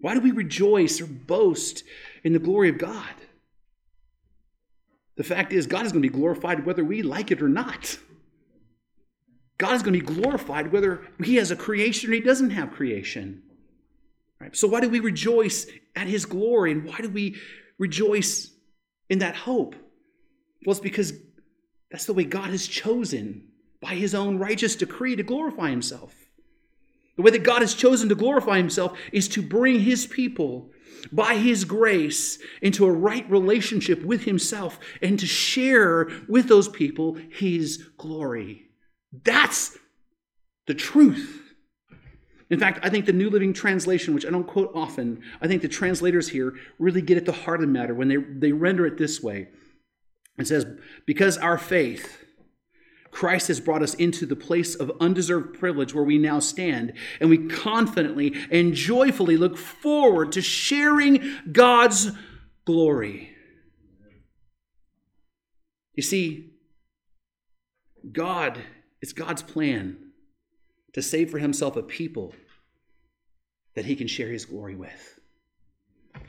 Why 0.00 0.14
do 0.14 0.20
we 0.20 0.30
rejoice 0.30 1.00
or 1.00 1.06
boast 1.06 1.84
in 2.24 2.32
the 2.32 2.38
glory 2.38 2.70
of 2.70 2.78
God? 2.78 3.14
The 5.16 5.24
fact 5.24 5.52
is, 5.52 5.66
God 5.66 5.84
is 5.84 5.92
going 5.92 6.02
to 6.02 6.08
be 6.08 6.16
glorified 6.16 6.64
whether 6.64 6.82
we 6.82 7.02
like 7.02 7.30
it 7.30 7.42
or 7.42 7.48
not. 7.48 7.98
God 9.58 9.74
is 9.74 9.82
going 9.82 9.92
to 9.92 10.04
be 10.04 10.20
glorified 10.20 10.72
whether 10.72 11.06
He 11.22 11.36
has 11.36 11.50
a 11.50 11.56
creation 11.56 12.10
or 12.10 12.14
He 12.14 12.20
doesn't 12.20 12.50
have 12.50 12.72
creation. 12.72 13.42
Right? 14.40 14.56
So, 14.56 14.66
why 14.66 14.80
do 14.80 14.88
we 14.88 15.00
rejoice 15.00 15.66
at 15.94 16.06
His 16.06 16.24
glory? 16.24 16.72
And 16.72 16.84
why 16.84 16.96
do 16.96 17.10
we 17.10 17.36
rejoice 17.78 18.50
in 19.10 19.18
that 19.18 19.36
hope? 19.36 19.74
Well, 20.64 20.72
it's 20.72 20.80
because 20.80 21.12
that's 21.90 22.06
the 22.06 22.14
way 22.14 22.24
God 22.24 22.48
has 22.48 22.66
chosen 22.66 23.48
by 23.82 23.96
His 23.96 24.14
own 24.14 24.38
righteous 24.38 24.74
decree 24.74 25.16
to 25.16 25.22
glorify 25.22 25.68
Himself. 25.68 26.14
The 27.16 27.22
way 27.22 27.30
that 27.32 27.42
God 27.42 27.60
has 27.60 27.74
chosen 27.74 28.08
to 28.08 28.14
glorify 28.14 28.56
himself 28.56 28.98
is 29.12 29.28
to 29.28 29.42
bring 29.42 29.80
his 29.80 30.06
people 30.06 30.70
by 31.12 31.36
his 31.36 31.64
grace 31.64 32.38
into 32.62 32.86
a 32.86 32.92
right 32.92 33.28
relationship 33.30 34.04
with 34.04 34.24
himself 34.24 34.78
and 35.02 35.18
to 35.18 35.26
share 35.26 36.08
with 36.28 36.48
those 36.48 36.68
people 36.68 37.18
his 37.30 37.78
glory. 37.96 38.66
That's 39.24 39.76
the 40.66 40.74
truth. 40.74 41.42
In 42.50 42.58
fact, 42.58 42.80
I 42.82 42.90
think 42.90 43.06
the 43.06 43.12
New 43.12 43.30
Living 43.30 43.52
Translation, 43.52 44.14
which 44.14 44.26
I 44.26 44.30
don't 44.30 44.46
quote 44.46 44.72
often, 44.74 45.22
I 45.40 45.46
think 45.46 45.62
the 45.62 45.68
translators 45.68 46.28
here 46.28 46.54
really 46.78 47.00
get 47.00 47.16
at 47.16 47.24
the 47.24 47.32
heart 47.32 47.60
of 47.60 47.66
the 47.66 47.72
matter 47.72 47.94
when 47.94 48.08
they, 48.08 48.16
they 48.16 48.52
render 48.52 48.86
it 48.86 48.98
this 48.98 49.22
way. 49.22 49.48
It 50.36 50.48
says, 50.48 50.66
Because 51.06 51.38
our 51.38 51.58
faith, 51.58 52.24
Christ 53.10 53.48
has 53.48 53.60
brought 53.60 53.82
us 53.82 53.94
into 53.94 54.24
the 54.24 54.36
place 54.36 54.74
of 54.74 54.92
undeserved 55.00 55.58
privilege 55.58 55.94
where 55.94 56.04
we 56.04 56.18
now 56.18 56.38
stand, 56.38 56.92
and 57.20 57.28
we 57.28 57.48
confidently 57.48 58.34
and 58.50 58.74
joyfully 58.74 59.36
look 59.36 59.56
forward 59.58 60.32
to 60.32 60.40
sharing 60.40 61.38
God's 61.50 62.10
glory. 62.64 63.34
You 65.94 66.02
see, 66.02 66.52
God, 68.12 68.58
it's 69.02 69.12
God's 69.12 69.42
plan 69.42 69.96
to 70.92 71.02
save 71.02 71.30
for 71.30 71.38
himself 71.38 71.76
a 71.76 71.82
people 71.82 72.32
that 73.74 73.84
he 73.84 73.96
can 73.96 74.06
share 74.06 74.28
his 74.28 74.44
glory 74.44 74.74
with. 74.74 75.18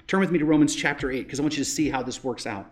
Turn 0.08 0.20
with 0.20 0.32
me 0.32 0.40
to 0.40 0.46
Romans 0.46 0.76
chapter 0.76 1.10
8 1.10 1.24
because 1.24 1.40
I 1.40 1.44
want 1.44 1.58
you 1.58 1.64
to 1.64 1.70
see 1.70 1.90
how 1.90 2.04
this 2.04 2.24
works 2.24 2.46
out. 2.46 2.70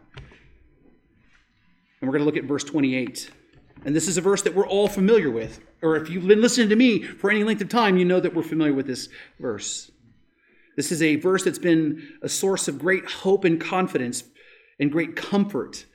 And 2.02 2.08
we're 2.10 2.18
going 2.18 2.20
to 2.20 2.26
look 2.26 2.38
at 2.38 2.46
verse 2.46 2.64
28. 2.64 3.32
And 3.86 3.96
this 3.96 4.08
is 4.08 4.18
a 4.18 4.22
verse 4.22 4.42
that 4.42 4.56
we're 4.56 4.68
all 4.68 4.88
familiar 4.88 5.32
with. 5.32 5.62
Or 5.82 5.96
if 5.96 6.10
you've 6.10 6.28
been 6.28 6.42
listening 6.42 6.70
to 6.70 6.76
me 6.76 7.02
for 7.04 7.32
any 7.32 7.44
length 7.44 7.62
of 7.62 7.70
time, 7.70 7.98
you 7.98 8.06
know 8.06 8.20
that 8.20 8.36
we're 8.36 8.44
familiar 8.44 8.74
with 8.74 8.88
this 8.88 9.10
verse. 9.40 9.92
This 10.76 10.92
is 10.92 11.02
a 11.02 11.16
verse 11.16 11.44
that's 11.44 11.60
been 11.60 12.08
a 12.22 12.30
source 12.30 12.68
of 12.68 12.80
great 12.80 13.06
hope 13.06 13.46
and 13.46 13.60
confidence 13.60 14.24
and 14.80 14.92
great 14.92 15.16
comfort 15.16 15.86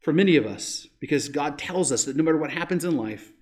for 0.00 0.12
many 0.12 0.36
of 0.36 0.46
us 0.46 0.86
because 1.00 1.28
God 1.28 1.58
tells 1.58 1.90
us 1.90 2.04
that 2.04 2.16
no 2.16 2.22
matter 2.22 2.36
what 2.36 2.50
happens 2.50 2.84
in 2.84 2.96
life, 2.96 3.32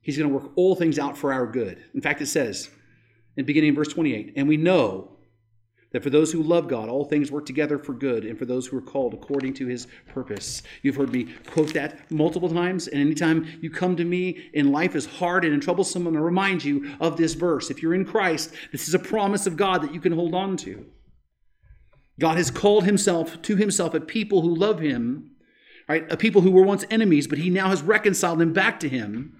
He's 0.00 0.16
going 0.16 0.30
to 0.30 0.34
work 0.34 0.52
all 0.56 0.74
things 0.74 0.98
out 0.98 1.18
for 1.18 1.32
our 1.32 1.46
good. 1.46 1.84
In 1.94 2.00
fact, 2.00 2.22
it 2.22 2.26
says 2.26 2.70
in 3.36 3.44
beginning 3.44 3.70
in 3.70 3.74
verse 3.74 3.88
28, 3.88 4.32
and 4.36 4.48
we 4.48 4.56
know 4.56 5.17
that 5.98 6.04
for 6.04 6.10
those 6.10 6.30
who 6.30 6.44
love 6.44 6.68
God, 6.68 6.88
all 6.88 7.04
things 7.04 7.32
work 7.32 7.44
together 7.44 7.76
for 7.76 7.92
good, 7.92 8.24
and 8.24 8.38
for 8.38 8.44
those 8.44 8.68
who 8.68 8.78
are 8.78 8.80
called 8.80 9.14
according 9.14 9.52
to 9.54 9.66
his 9.66 9.88
purpose. 10.06 10.62
You've 10.82 10.94
heard 10.94 11.10
me 11.10 11.34
quote 11.48 11.74
that 11.74 12.08
multiple 12.08 12.48
times, 12.48 12.86
and 12.86 13.00
anytime 13.00 13.58
you 13.60 13.68
come 13.68 13.96
to 13.96 14.04
me 14.04 14.48
and 14.54 14.70
life 14.70 14.94
is 14.94 15.06
hard 15.06 15.44
and 15.44 15.60
troublesome, 15.60 16.06
I'm 16.06 16.12
going 16.12 16.14
to 16.14 16.22
remind 16.22 16.62
you 16.62 16.94
of 17.00 17.16
this 17.16 17.34
verse. 17.34 17.68
If 17.68 17.82
you're 17.82 17.94
in 17.94 18.04
Christ, 18.04 18.54
this 18.70 18.86
is 18.86 18.94
a 18.94 18.98
promise 19.00 19.44
of 19.44 19.56
God 19.56 19.82
that 19.82 19.92
you 19.92 20.00
can 20.00 20.12
hold 20.12 20.36
on 20.36 20.56
to. 20.58 20.86
God 22.20 22.36
has 22.36 22.52
called 22.52 22.84
himself 22.84 23.42
to 23.42 23.56
himself 23.56 23.92
a 23.92 24.00
people 24.00 24.42
who 24.42 24.54
love 24.54 24.78
him, 24.78 25.32
right? 25.88 26.06
A 26.12 26.16
people 26.16 26.42
who 26.42 26.52
were 26.52 26.62
once 26.62 26.84
enemies, 26.92 27.26
but 27.26 27.38
he 27.38 27.50
now 27.50 27.70
has 27.70 27.82
reconciled 27.82 28.38
them 28.38 28.52
back 28.52 28.78
to 28.80 28.88
him 28.88 29.37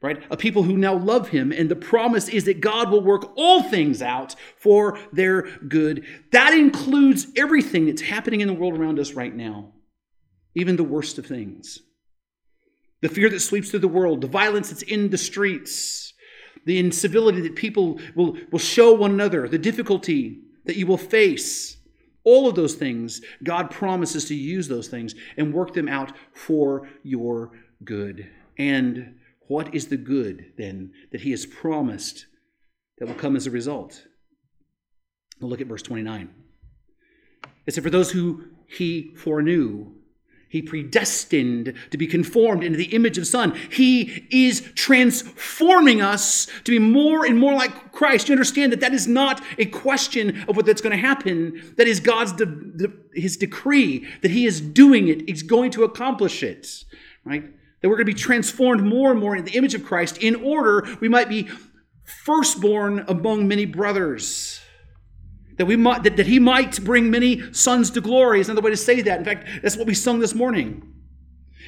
right? 0.00 0.22
A 0.30 0.36
people 0.36 0.62
who 0.62 0.76
now 0.76 0.94
love 0.94 1.28
him. 1.28 1.50
And 1.52 1.68
the 1.68 1.76
promise 1.76 2.28
is 2.28 2.44
that 2.44 2.60
God 2.60 2.90
will 2.90 3.00
work 3.00 3.32
all 3.36 3.62
things 3.62 4.00
out 4.00 4.36
for 4.56 4.98
their 5.12 5.42
good. 5.58 6.04
That 6.30 6.54
includes 6.54 7.26
everything 7.36 7.86
that's 7.86 8.02
happening 8.02 8.40
in 8.40 8.48
the 8.48 8.54
world 8.54 8.78
around 8.78 8.98
us 8.98 9.12
right 9.12 9.34
now, 9.34 9.72
even 10.54 10.76
the 10.76 10.84
worst 10.84 11.18
of 11.18 11.26
things. 11.26 11.80
The 13.00 13.08
fear 13.08 13.28
that 13.30 13.40
sweeps 13.40 13.70
through 13.70 13.80
the 13.80 13.88
world, 13.88 14.20
the 14.20 14.28
violence 14.28 14.70
that's 14.70 14.82
in 14.82 15.10
the 15.10 15.18
streets, 15.18 16.12
the 16.64 16.78
incivility 16.78 17.40
that 17.42 17.56
people 17.56 18.00
will, 18.14 18.36
will 18.50 18.58
show 18.58 18.92
one 18.92 19.12
another, 19.12 19.48
the 19.48 19.58
difficulty 19.58 20.42
that 20.64 20.76
you 20.76 20.86
will 20.86 20.98
face. 20.98 21.76
All 22.24 22.48
of 22.48 22.56
those 22.56 22.74
things, 22.74 23.22
God 23.42 23.70
promises 23.70 24.26
to 24.26 24.34
use 24.34 24.68
those 24.68 24.88
things 24.88 25.14
and 25.36 25.54
work 25.54 25.72
them 25.74 25.88
out 25.88 26.12
for 26.32 26.88
your 27.02 27.52
good. 27.84 28.28
And 28.58 29.17
what 29.48 29.74
is 29.74 29.88
the 29.88 29.96
good, 29.96 30.52
then, 30.56 30.92
that 31.10 31.22
he 31.22 31.30
has 31.32 31.46
promised 31.46 32.26
that 32.98 33.08
will 33.08 33.14
come 33.14 33.34
as 33.34 33.46
a 33.46 33.50
result? 33.50 34.04
We'll 35.40 35.50
look 35.50 35.60
at 35.60 35.66
verse 35.66 35.82
29. 35.82 36.28
It 37.66 37.74
said, 37.74 37.82
For 37.82 37.90
those 37.90 38.12
who 38.12 38.44
he 38.66 39.14
foreknew, 39.16 39.92
he 40.48 40.62
predestined 40.62 41.74
to 41.90 41.98
be 41.98 42.06
conformed 42.06 42.64
into 42.64 42.78
the 42.78 42.94
image 42.94 43.18
of 43.18 43.26
Son. 43.26 43.54
He 43.70 44.26
is 44.30 44.62
transforming 44.74 46.00
us 46.00 46.46
to 46.64 46.72
be 46.72 46.78
more 46.78 47.26
and 47.26 47.38
more 47.38 47.54
like 47.54 47.92
Christ. 47.92 48.28
You 48.28 48.32
understand 48.32 48.72
that 48.72 48.80
that 48.80 48.94
is 48.94 49.06
not 49.06 49.42
a 49.58 49.66
question 49.66 50.42
of 50.48 50.56
what 50.56 50.64
that's 50.64 50.80
going 50.80 50.96
to 50.96 51.06
happen. 51.06 51.74
That 51.76 51.86
is 51.86 52.00
God's 52.00 52.32
de- 52.32 52.46
de- 52.46 52.92
his 53.12 53.36
decree 53.36 54.08
that 54.22 54.30
he 54.30 54.46
is 54.46 54.60
doing 54.60 55.08
it. 55.08 55.28
He's 55.28 55.42
going 55.42 55.70
to 55.72 55.84
accomplish 55.84 56.42
it, 56.42 56.66
right? 57.24 57.44
That 57.80 57.88
we're 57.88 57.96
going 57.96 58.06
to 58.06 58.12
be 58.12 58.18
transformed 58.18 58.82
more 58.82 59.10
and 59.10 59.20
more 59.20 59.36
in 59.36 59.44
the 59.44 59.56
image 59.56 59.74
of 59.74 59.84
Christ 59.84 60.18
in 60.18 60.34
order 60.36 60.86
we 61.00 61.08
might 61.08 61.28
be 61.28 61.48
firstborn 62.04 63.04
among 63.08 63.46
many 63.46 63.66
brothers. 63.66 64.60
That, 65.58 65.66
we 65.66 65.76
might, 65.76 66.04
that, 66.04 66.16
that 66.16 66.26
he 66.26 66.38
might 66.38 66.82
bring 66.84 67.10
many 67.10 67.52
sons 67.52 67.90
to 67.90 68.00
glory 68.00 68.40
is 68.40 68.48
another 68.48 68.64
way 68.64 68.70
to 68.70 68.76
say 68.76 69.00
that. 69.02 69.18
In 69.18 69.24
fact, 69.24 69.48
that's 69.62 69.76
what 69.76 69.86
we 69.86 69.94
sung 69.94 70.20
this 70.20 70.34
morning. 70.34 70.94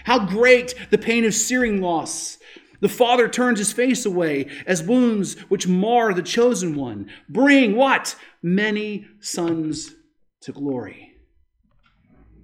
How 0.04 0.26
great 0.26 0.74
the 0.90 0.98
pain 0.98 1.24
of 1.24 1.34
searing 1.34 1.80
loss. 1.82 2.38
The 2.80 2.88
father 2.88 3.28
turns 3.28 3.58
his 3.58 3.72
face 3.72 4.06
away 4.06 4.46
as 4.66 4.82
wounds 4.82 5.34
which 5.50 5.66
mar 5.66 6.14
the 6.14 6.22
chosen 6.22 6.74
one. 6.74 7.10
Bring 7.28 7.76
what? 7.76 8.16
Many 8.42 9.06
sons 9.20 9.94
to 10.42 10.52
glory. 10.52 11.09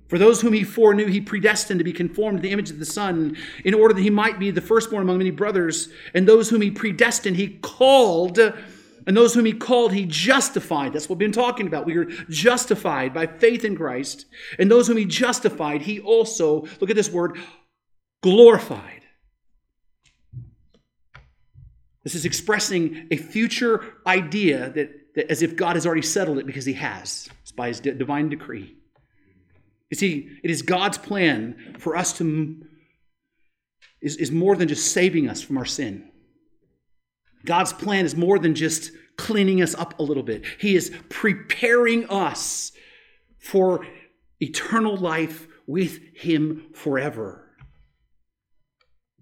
For 0.08 0.18
those 0.18 0.40
whom 0.40 0.52
he 0.52 0.62
foreknew, 0.62 1.06
he 1.06 1.20
predestined 1.20 1.80
to 1.80 1.84
be 1.84 1.92
conformed 1.92 2.38
to 2.38 2.42
the 2.42 2.52
image 2.52 2.70
of 2.70 2.78
the 2.78 2.86
Son, 2.86 3.36
in 3.64 3.74
order 3.74 3.92
that 3.92 4.02
he 4.02 4.10
might 4.10 4.38
be 4.38 4.50
the 4.50 4.60
firstborn 4.60 5.02
among 5.02 5.18
many 5.18 5.32
brothers. 5.32 5.88
And 6.14 6.28
those 6.28 6.48
whom 6.48 6.62
he 6.62 6.70
predestined, 6.70 7.36
he 7.36 7.58
called. 7.58 8.38
And 8.38 9.16
those 9.16 9.34
whom 9.34 9.44
he 9.44 9.52
called, 9.52 9.92
he 9.92 10.04
justified. 10.06 10.92
That's 10.92 11.08
what 11.08 11.18
we've 11.18 11.26
been 11.26 11.32
talking 11.32 11.66
about. 11.66 11.86
We 11.86 11.96
are 11.96 12.04
justified 12.28 13.14
by 13.14 13.26
faith 13.26 13.64
in 13.64 13.76
Christ. 13.76 14.26
And 14.58 14.70
those 14.70 14.86
whom 14.86 14.96
he 14.96 15.04
justified, 15.04 15.82
he 15.82 16.00
also, 16.00 16.66
look 16.80 16.90
at 16.90 16.96
this 16.96 17.10
word, 17.10 17.38
glorified. 18.22 19.02
This 22.04 22.14
is 22.14 22.24
expressing 22.24 23.08
a 23.10 23.16
future 23.16 23.94
idea 24.06 24.70
that, 24.70 25.14
that 25.16 25.30
as 25.30 25.42
if 25.42 25.56
God 25.56 25.74
has 25.74 25.84
already 25.84 26.02
settled 26.02 26.38
it 26.38 26.46
because 26.46 26.64
he 26.64 26.74
has. 26.74 27.28
It's 27.42 27.50
by 27.50 27.68
his 27.68 27.80
divine 27.80 28.28
decree. 28.28 28.75
You 29.90 29.96
see, 29.96 30.38
it 30.42 30.50
is 30.50 30.62
God's 30.62 30.98
plan 30.98 31.76
for 31.78 31.96
us 31.96 32.12
to 32.18 32.62
is, 34.00 34.16
is 34.16 34.30
more 34.30 34.56
than 34.56 34.68
just 34.68 34.92
saving 34.92 35.28
us 35.28 35.40
from 35.40 35.58
our 35.58 35.64
sin. 35.64 36.10
God's 37.44 37.72
plan 37.72 38.04
is 38.04 38.16
more 38.16 38.38
than 38.38 38.54
just 38.54 38.90
cleaning 39.16 39.62
us 39.62 39.74
up 39.74 39.98
a 39.98 40.02
little 40.02 40.22
bit. 40.22 40.44
He 40.58 40.76
is 40.76 40.92
preparing 41.08 42.08
us 42.10 42.72
for 43.38 43.86
eternal 44.40 44.96
life 44.96 45.46
with 45.66 46.00
Him 46.14 46.66
forever. 46.74 47.42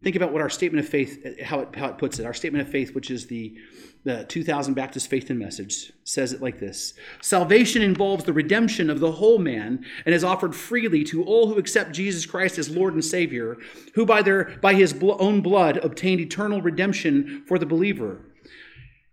Think 0.02 0.16
about 0.16 0.32
what 0.32 0.42
our 0.42 0.50
statement 0.50 0.84
of 0.84 0.90
faith, 0.90 1.40
how 1.42 1.60
it, 1.60 1.76
how 1.76 1.86
it 1.86 1.98
puts 1.98 2.18
it. 2.18 2.26
Our 2.26 2.34
statement 2.34 2.66
of 2.66 2.70
faith, 2.70 2.94
which 2.94 3.10
is 3.10 3.26
the, 3.26 3.56
the 4.04 4.24
2000 4.24 4.74
Baptist 4.74 5.08
Faith 5.08 5.30
and 5.30 5.38
Message, 5.38 5.92
says 6.04 6.32
it 6.32 6.42
like 6.42 6.60
this 6.60 6.94
Salvation 7.20 7.82
involves 7.82 8.24
the 8.24 8.32
redemption 8.32 8.90
of 8.90 9.00
the 9.00 9.12
whole 9.12 9.38
man 9.38 9.84
and 10.04 10.14
is 10.14 10.22
offered 10.22 10.54
freely 10.54 11.02
to 11.04 11.24
all 11.24 11.48
who 11.48 11.58
accept 11.58 11.92
Jesus 11.92 12.26
Christ 12.26 12.58
as 12.58 12.70
Lord 12.70 12.94
and 12.94 13.04
Savior, 13.04 13.56
who 13.94 14.04
by, 14.04 14.22
their, 14.22 14.56
by 14.60 14.74
his 14.74 14.94
own 15.02 15.40
blood 15.40 15.78
obtained 15.78 16.20
eternal 16.20 16.60
redemption 16.60 17.44
for 17.48 17.58
the 17.58 17.66
believer. 17.66 18.20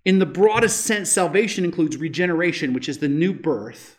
In 0.03 0.19
the 0.19 0.25
broadest 0.25 0.81
sense, 0.81 1.11
salvation 1.11 1.63
includes 1.63 1.95
regeneration, 1.97 2.73
which 2.73 2.89
is 2.89 2.97
the 2.97 3.07
new 3.07 3.33
birth, 3.33 3.97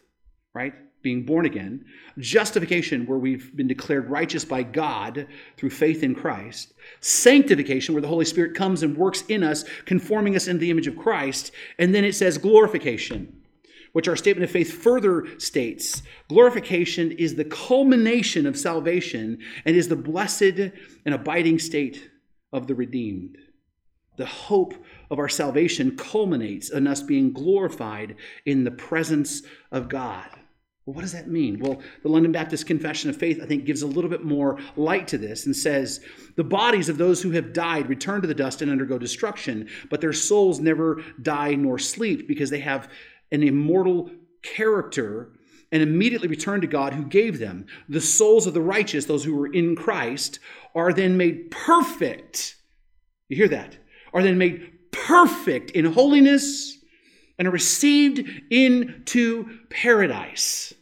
right? 0.52 0.74
Being 1.02 1.24
born 1.24 1.46
again, 1.46 1.84
justification, 2.18 3.06
where 3.06 3.18
we've 3.18 3.54
been 3.56 3.68
declared 3.68 4.10
righteous 4.10 4.44
by 4.44 4.62
God 4.62 5.26
through 5.56 5.70
faith 5.70 6.02
in 6.02 6.14
Christ, 6.14 6.72
sanctification, 7.00 7.94
where 7.94 8.02
the 8.02 8.08
Holy 8.08 8.24
Spirit 8.24 8.54
comes 8.54 8.82
and 8.82 8.96
works 8.96 9.22
in 9.28 9.42
us, 9.42 9.64
conforming 9.84 10.36
us 10.36 10.46
into 10.46 10.60
the 10.60 10.70
image 10.70 10.86
of 10.86 10.96
Christ, 10.96 11.52
and 11.78 11.94
then 11.94 12.04
it 12.04 12.14
says 12.14 12.38
glorification, 12.38 13.42
which 13.92 14.08
our 14.08 14.16
statement 14.16 14.44
of 14.44 14.50
faith 14.50 14.72
further 14.72 15.26
states. 15.38 16.02
Glorification 16.28 17.12
is 17.12 17.34
the 17.34 17.44
culmination 17.44 18.46
of 18.46 18.56
salvation 18.56 19.38
and 19.64 19.76
is 19.76 19.88
the 19.88 19.96
blessed 19.96 20.72
and 21.04 21.14
abiding 21.14 21.58
state 21.58 22.10
of 22.52 22.66
the 22.66 22.74
redeemed. 22.74 23.36
The 24.16 24.26
hope 24.26 24.74
of 25.10 25.18
our 25.18 25.28
salvation 25.28 25.96
culminates 25.96 26.70
in 26.70 26.86
us 26.86 27.02
being 27.02 27.32
glorified 27.32 28.16
in 28.44 28.64
the 28.64 28.70
presence 28.70 29.42
of 29.70 29.88
God. 29.88 30.28
Well, 30.84 30.94
what 30.94 31.02
does 31.02 31.12
that 31.12 31.28
mean? 31.28 31.60
Well, 31.60 31.80
the 32.02 32.08
London 32.08 32.32
Baptist 32.32 32.66
Confession 32.66 33.08
of 33.08 33.16
Faith, 33.16 33.40
I 33.40 33.46
think, 33.46 33.64
gives 33.64 33.82
a 33.82 33.86
little 33.86 34.10
bit 34.10 34.24
more 34.24 34.58
light 34.76 35.06
to 35.08 35.18
this 35.18 35.46
and 35.46 35.54
says 35.54 36.00
the 36.34 36.42
bodies 36.42 36.88
of 36.88 36.98
those 36.98 37.22
who 37.22 37.30
have 37.30 37.52
died 37.52 37.88
return 37.88 38.20
to 38.20 38.26
the 38.26 38.34
dust 38.34 38.62
and 38.62 38.70
undergo 38.70 38.98
destruction, 38.98 39.68
but 39.90 40.00
their 40.00 40.12
souls 40.12 40.58
never 40.58 41.00
die 41.20 41.54
nor 41.54 41.78
sleep 41.78 42.26
because 42.26 42.50
they 42.50 42.60
have 42.60 42.90
an 43.30 43.44
immortal 43.44 44.10
character 44.42 45.32
and 45.70 45.82
immediately 45.82 46.28
return 46.28 46.60
to 46.60 46.66
God 46.66 46.92
who 46.94 47.04
gave 47.04 47.38
them. 47.38 47.66
The 47.88 48.00
souls 48.00 48.48
of 48.48 48.54
the 48.54 48.60
righteous, 48.60 49.04
those 49.04 49.24
who 49.24 49.36
were 49.36 49.52
in 49.52 49.76
Christ, 49.76 50.40
are 50.74 50.92
then 50.92 51.16
made 51.16 51.50
perfect. 51.52 52.56
You 53.28 53.36
hear 53.36 53.48
that? 53.48 53.78
Are 54.12 54.22
then 54.22 54.36
made 54.36 54.90
perfect 54.90 55.70
in 55.70 55.86
holiness 55.86 56.76
and 57.38 57.48
are 57.48 57.52
received 57.52 58.28
into 58.50 59.58
paradise. 59.70 60.74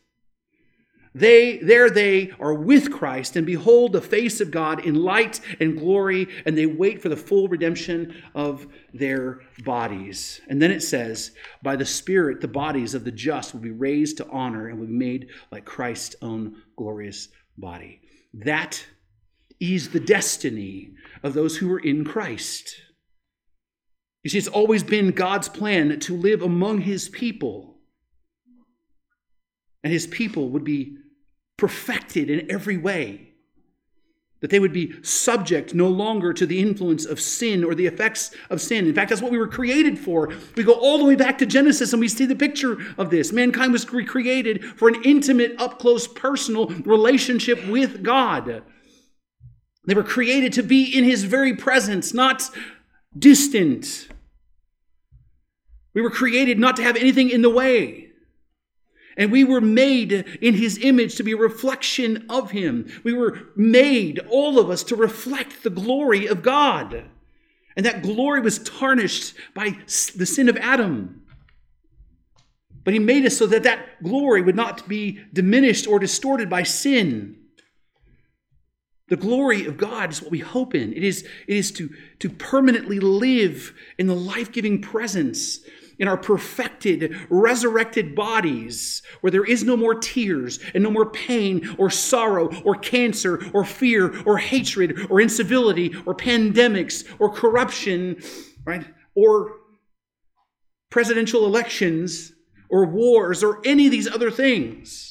They, 1.13 1.59
there 1.59 1.91
they 1.91 2.31
are 2.39 2.55
with 2.55 2.93
Christ 2.93 3.35
and 3.35 3.45
behold 3.45 3.93
the 3.93 4.01
face 4.01 4.41
of 4.41 4.53
God 4.53 4.87
in 4.87 4.95
light 4.95 5.41
and 5.59 5.77
glory, 5.77 6.29
and 6.47 6.57
they 6.57 6.67
wait 6.67 7.03
for 7.03 7.09
the 7.09 7.17
full 7.17 7.49
redemption 7.49 8.15
of 8.35 8.69
their 8.95 9.41
bodies. 9.65 10.41
And 10.49 10.63
then 10.63 10.71
it 10.71 10.83
says, 10.83 11.33
By 11.63 11.75
the 11.75 11.85
Spirit, 11.85 12.41
the 12.41 12.49
bodies 12.49 12.95
of 12.95 13.05
the 13.05 13.11
just 13.11 13.53
will 13.53 13.61
be 13.61 13.73
raised 13.73 14.19
to 14.19 14.29
honor 14.29 14.69
and 14.69 14.79
will 14.79 14.87
be 14.87 14.93
made 14.93 15.31
like 15.51 15.65
Christ's 15.65 16.15
own 16.23 16.63
glorious 16.77 17.29
body. 17.59 18.03
That 18.33 18.85
is 19.59 19.91
the 19.91 20.01
destiny 20.01 20.93
of 21.25 21.35
those 21.35 21.57
who 21.57 21.73
are 21.73 21.81
in 21.81 22.05
Christ. 22.05 22.83
You 24.23 24.31
see, 24.31 24.39
it's 24.39 24.49
always 24.49 24.83
been 24.83 25.13
God's 25.13 25.49
plan 25.49 25.99
to 26.01 26.17
live 26.17 26.43
among 26.43 26.83
his 26.83 27.09
people. 27.09 27.79
And 29.83 29.93
his 29.93 30.07
people 30.07 30.51
would 30.51 30.65
be 30.65 30.99
perfected 31.57 32.29
in 32.29 32.51
every 32.51 32.77
way. 32.77 33.29
That 34.41 34.51
they 34.51 34.61
would 34.61 34.73
be 34.73 35.03
subject 35.03 35.75
no 35.75 35.89
longer 35.89 36.33
to 36.33 36.47
the 36.47 36.61
influence 36.61 37.05
of 37.05 37.21
sin 37.21 37.63
or 37.63 37.75
the 37.75 37.87
effects 37.87 38.31
of 38.49 38.61
sin. 38.61 38.87
In 38.87 38.95
fact, 38.95 39.11
that's 39.11 39.21
what 39.21 39.33
we 39.33 39.39
were 39.39 39.49
created 39.49 39.99
for. 39.99 40.33
We 40.57 40.65
go 40.65 40.73
all 40.73 40.97
the 40.97 41.05
way 41.05 41.15
back 41.15 41.37
to 41.39 41.47
Genesis 41.47 41.93
and 41.93 42.01
we 42.01 42.09
see 42.09 42.25
the 42.25 42.35
picture 42.35 42.79
of 42.97 43.11
this. 43.11 43.33
Mankind 43.33 43.73
was 43.73 43.85
created 43.85 44.65
for 44.65 44.89
an 44.89 45.03
intimate, 45.05 45.55
up 45.59 45.79
close, 45.79 46.07
personal 46.09 46.69
relationship 46.69 47.67
with 47.69 48.03
God. 48.03 48.63
They 49.87 49.95
were 49.95 50.05
created 50.05 50.55
to 50.55 50.63
be 50.63 50.85
in 50.85 51.05
his 51.05 51.25
very 51.25 51.55
presence, 51.55 52.15
not 52.15 52.51
distant. 53.17 54.09
We 55.95 56.03
were 56.03 56.11
created 56.11 56.59
not 56.59 56.77
to 56.77 56.83
have 56.83 56.97
anything 56.97 57.31
in 57.31 57.43
the 57.43 57.51
way. 57.51 58.11
And 59.17 59.33
we 59.33 59.45
were 59.45 59.61
made 59.61 60.13
in 60.13 60.55
his 60.55 60.79
image 60.79 61.17
to 61.17 61.23
be 61.23 61.33
a 61.33 61.37
reflection 61.37 62.27
of 62.31 62.53
him. 62.53 62.91
We 63.05 63.13
were 63.13 63.51
made, 63.57 64.21
all 64.31 64.59
of 64.59 64.71
us, 64.71 64.83
to 64.85 64.97
reflect 64.97 65.63
the 65.63 65.71
glory 65.71 66.27
of 66.27 66.43
God. 66.43 67.05
And 67.77 67.85
that 67.85 68.03
glory 68.03 68.41
was 68.41 68.61
tarnished 68.61 69.35
by 69.55 69.77
the 70.17 70.27
sin 70.27 70.49
of 70.49 70.57
Adam. 70.57 71.23
But 72.85 72.95
he 72.95 73.01
made 73.01 73.27
us 73.27 73.37
so 73.37 73.47
that 73.49 73.65
that 73.65 74.03
glory 74.03 74.43
would 74.43 74.57
not 74.57 74.89
be 74.89 75.21
diminished 75.33 75.87
or 75.87 75.99
distorted 75.99 76.49
by 76.49 76.63
sin. 76.63 77.40
The 79.11 79.17
glory 79.17 79.67
of 79.67 79.77
God 79.77 80.11
is 80.11 80.23
what 80.23 80.31
we 80.31 80.39
hope 80.39 80.75
in. 80.75 80.93
It 80.93 81.03
is, 81.03 81.27
it 81.49 81.57
is 81.57 81.73
to, 81.73 81.91
to 82.21 82.31
permanently 82.31 83.01
live 83.01 83.75
in 83.99 84.07
the 84.07 84.15
life 84.15 84.53
giving 84.53 84.81
presence 84.81 85.59
in 85.99 86.07
our 86.07 86.17
perfected, 86.17 87.15
resurrected 87.29 88.15
bodies, 88.15 89.03
where 89.21 89.33
there 89.33 89.45
is 89.45 89.65
no 89.65 89.77
more 89.77 89.97
tears 89.97 90.61
and 90.75 90.85
no 90.85 90.93
more 90.93 91.11
pain 91.11 91.75
or 91.77 91.91
sorrow 91.91 92.51
or 92.63 92.77
cancer 92.77 93.45
or 93.53 93.65
fear 93.65 94.23
or 94.25 94.39
hatred 94.39 95.09
or 95.11 95.21
incivility 95.21 95.93
or 96.07 96.15
pandemics 96.15 97.05
or 97.19 97.31
corruption, 97.31 98.17
right? 98.65 98.87
Or 99.17 99.57
presidential 100.89 101.45
elections 101.45 102.33
or 102.71 102.87
wars 102.87 103.43
or 103.43 103.61
any 103.65 103.87
of 103.87 103.93
these 103.93 104.09
other 104.09 104.31
things. 104.31 105.10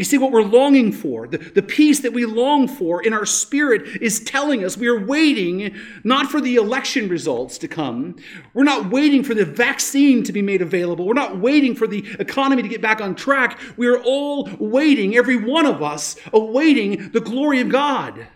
You 0.00 0.04
see, 0.04 0.16
what 0.16 0.32
we're 0.32 0.40
longing 0.40 0.92
for, 0.92 1.26
the, 1.26 1.36
the 1.36 1.60
peace 1.60 2.00
that 2.00 2.14
we 2.14 2.24
long 2.24 2.68
for 2.68 3.02
in 3.02 3.12
our 3.12 3.26
spirit 3.26 4.00
is 4.00 4.18
telling 4.20 4.64
us 4.64 4.78
we 4.78 4.88
are 4.88 4.98
waiting 4.98 5.74
not 6.04 6.30
for 6.30 6.40
the 6.40 6.56
election 6.56 7.06
results 7.06 7.58
to 7.58 7.68
come. 7.68 8.16
We're 8.54 8.64
not 8.64 8.90
waiting 8.90 9.22
for 9.22 9.34
the 9.34 9.44
vaccine 9.44 10.22
to 10.22 10.32
be 10.32 10.40
made 10.40 10.62
available. 10.62 11.06
We're 11.06 11.12
not 11.12 11.36
waiting 11.36 11.74
for 11.74 11.86
the 11.86 12.02
economy 12.18 12.62
to 12.62 12.68
get 12.68 12.80
back 12.80 13.02
on 13.02 13.14
track. 13.14 13.60
We 13.76 13.88
are 13.88 14.02
all 14.02 14.48
waiting, 14.58 15.18
every 15.18 15.36
one 15.36 15.66
of 15.66 15.82
us, 15.82 16.16
awaiting 16.32 17.10
the 17.10 17.20
glory 17.20 17.60
of 17.60 17.68
God. 17.68 18.26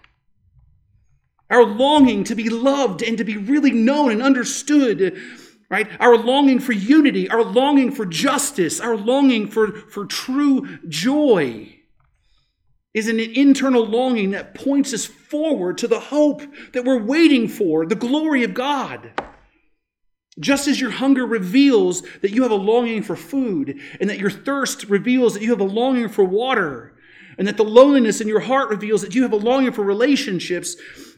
Our 1.49 1.65
longing 1.65 2.25
to 2.25 2.35
be 2.35 2.51
loved 2.51 3.03
and 3.03 3.17
to 3.17 3.25
be 3.25 3.39
really 3.39 3.73
known 3.73 4.11
and 4.11 4.23
understood 4.23 5.17
right? 5.75 5.91
Our 5.99 6.17
longing 6.17 6.61
for 6.61 6.71
unity, 6.71 7.29
our 7.29 7.43
longing 7.43 7.91
for 7.91 8.07
justice, 8.07 8.79
our 8.79 8.97
longing 8.97 9.49
for, 9.49 9.73
for 9.73 10.07
true 10.07 10.79
joy 10.89 11.81
is 12.95 13.09
an 13.09 13.19
internal 13.19 13.85
longing 13.85 14.31
that 14.31 14.55
points 14.55 14.95
us 14.95 15.05
forward 15.05 15.79
to 15.79 15.89
the 15.89 15.99
hope 15.99 16.43
that 16.75 16.85
we're 16.85 17.03
waiting 17.03 17.49
for, 17.49 17.87
the 17.87 17.97
glory 17.97 18.45
of 18.45 18.55
God. 18.55 19.21
Just 20.39 20.69
as 20.69 20.81
your 20.81 20.93
hunger 20.93 21.27
reveals 21.27 22.03
that 22.23 22.31
you 22.31 22.43
have 22.43 22.53
a 22.53 22.55
longing 22.55 23.03
for 23.03 23.17
food, 23.17 23.81
and 24.01 24.09
that 24.09 24.21
your 24.21 24.31
thirst 24.31 24.85
reveals 24.85 25.35
that 25.35 25.43
you 25.43 25.51
have 25.51 25.61
a 25.61 25.65
longing 25.65 26.09
for 26.09 26.23
water, 26.23 26.95
and 27.37 27.49
that 27.49 27.57
the 27.57 27.65
loneliness 27.65 28.21
in 28.21 28.29
your 28.29 28.41
heart 28.41 28.71
reveals 28.71 29.03
that 29.03 29.17
you 29.17 29.23
have 29.23 29.33
a 29.33 29.37
longing 29.37 29.73
for 29.73 29.83
relationships, 29.83 30.77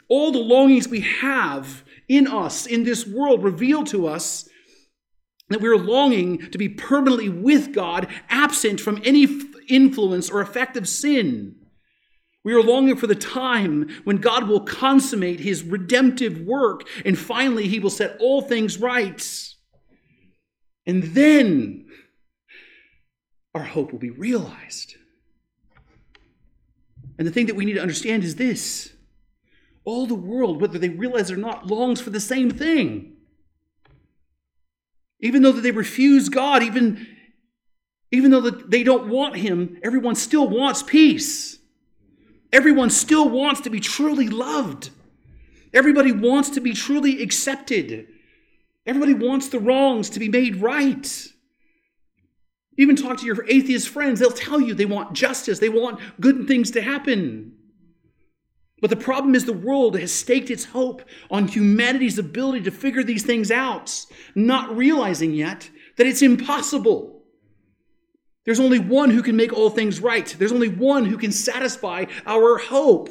all 0.08 0.32
the 0.32 0.38
longings 0.38 0.88
we 0.88 1.02
have 1.02 1.84
in 2.08 2.26
us, 2.26 2.66
in 2.66 2.84
this 2.84 3.06
world, 3.06 3.42
reveal 3.42 3.84
to 3.84 4.06
us 4.06 4.48
that 5.48 5.60
we 5.60 5.68
are 5.68 5.78
longing 5.78 6.50
to 6.50 6.58
be 6.58 6.68
permanently 6.68 7.28
with 7.28 7.72
God, 7.72 8.08
absent 8.28 8.80
from 8.80 9.00
any 9.04 9.26
influence 9.68 10.30
or 10.30 10.40
effect 10.40 10.76
of 10.76 10.88
sin. 10.88 11.56
We 12.44 12.54
are 12.54 12.62
longing 12.62 12.96
for 12.96 13.08
the 13.08 13.14
time 13.14 13.88
when 14.04 14.18
God 14.18 14.48
will 14.48 14.60
consummate 14.60 15.40
his 15.40 15.64
redemptive 15.64 16.40
work 16.40 16.82
and 17.04 17.18
finally 17.18 17.66
he 17.66 17.80
will 17.80 17.90
set 17.90 18.16
all 18.20 18.40
things 18.40 18.78
right. 18.78 19.54
And 20.86 21.02
then 21.02 21.86
our 23.54 23.64
hope 23.64 23.90
will 23.90 23.98
be 23.98 24.10
realized. 24.10 24.94
And 27.18 27.26
the 27.26 27.32
thing 27.32 27.46
that 27.46 27.56
we 27.56 27.64
need 27.64 27.74
to 27.74 27.82
understand 27.82 28.22
is 28.22 28.36
this 28.36 28.92
all 29.86 30.06
the 30.06 30.14
world, 30.14 30.60
whether 30.60 30.78
they 30.78 30.90
realize 30.90 31.30
it 31.30 31.34
or 31.34 31.40
not, 31.40 31.68
longs 31.68 32.00
for 32.00 32.10
the 32.10 32.20
same 32.20 32.50
thing. 32.50 33.12
Even 35.20 35.40
though 35.40 35.52
they 35.52 35.70
refuse 35.70 36.28
God, 36.28 36.62
even, 36.62 37.06
even 38.10 38.30
though 38.30 38.42
they 38.42 38.82
don't 38.82 39.08
want 39.08 39.36
Him, 39.36 39.78
everyone 39.82 40.16
still 40.16 40.48
wants 40.48 40.82
peace. 40.82 41.58
Everyone 42.52 42.90
still 42.90 43.28
wants 43.28 43.60
to 43.62 43.70
be 43.70 43.80
truly 43.80 44.28
loved. 44.28 44.90
Everybody 45.72 46.12
wants 46.12 46.50
to 46.50 46.60
be 46.60 46.72
truly 46.72 47.22
accepted. 47.22 48.08
Everybody 48.84 49.14
wants 49.14 49.48
the 49.48 49.58
wrongs 49.58 50.10
to 50.10 50.18
be 50.18 50.28
made 50.28 50.56
right. 50.56 51.28
Even 52.76 52.96
talk 52.96 53.18
to 53.20 53.26
your 53.26 53.48
atheist 53.48 53.88
friends, 53.88 54.20
they'll 54.20 54.30
tell 54.30 54.60
you 54.60 54.74
they 54.74 54.84
want 54.84 55.12
justice, 55.12 55.60
they 55.60 55.68
want 55.68 56.00
good 56.20 56.46
things 56.48 56.72
to 56.72 56.82
happen. 56.82 57.55
But 58.86 58.96
the 58.96 59.04
problem 59.04 59.34
is 59.34 59.44
the 59.44 59.52
world 59.52 59.98
has 59.98 60.12
staked 60.12 60.48
its 60.48 60.66
hope 60.66 61.02
on 61.28 61.48
humanity's 61.48 62.20
ability 62.20 62.60
to 62.60 62.70
figure 62.70 63.02
these 63.02 63.24
things 63.24 63.50
out, 63.50 64.06
not 64.36 64.76
realizing 64.76 65.32
yet 65.32 65.68
that 65.96 66.06
it's 66.06 66.22
impossible. 66.22 67.24
There's 68.44 68.60
only 68.60 68.78
one 68.78 69.10
who 69.10 69.24
can 69.24 69.34
make 69.34 69.52
all 69.52 69.70
things 69.70 69.98
right. 70.00 70.24
There's 70.38 70.52
only 70.52 70.68
one 70.68 71.04
who 71.04 71.18
can 71.18 71.32
satisfy 71.32 72.04
our 72.26 72.58
hope. 72.58 73.10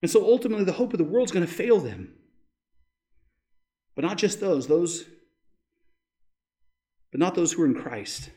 And 0.00 0.08
so 0.08 0.24
ultimately, 0.24 0.64
the 0.64 0.70
hope 0.70 0.92
of 0.92 0.98
the 0.98 1.04
world 1.04 1.26
is 1.26 1.32
going 1.32 1.44
to 1.44 1.52
fail 1.52 1.80
them. 1.80 2.14
But 3.96 4.04
not 4.04 4.16
just 4.16 4.38
those, 4.38 4.68
those, 4.68 5.06
but 7.10 7.18
not 7.18 7.34
those 7.34 7.54
who 7.54 7.64
are 7.64 7.66
in 7.66 7.74
Christ. 7.74 8.30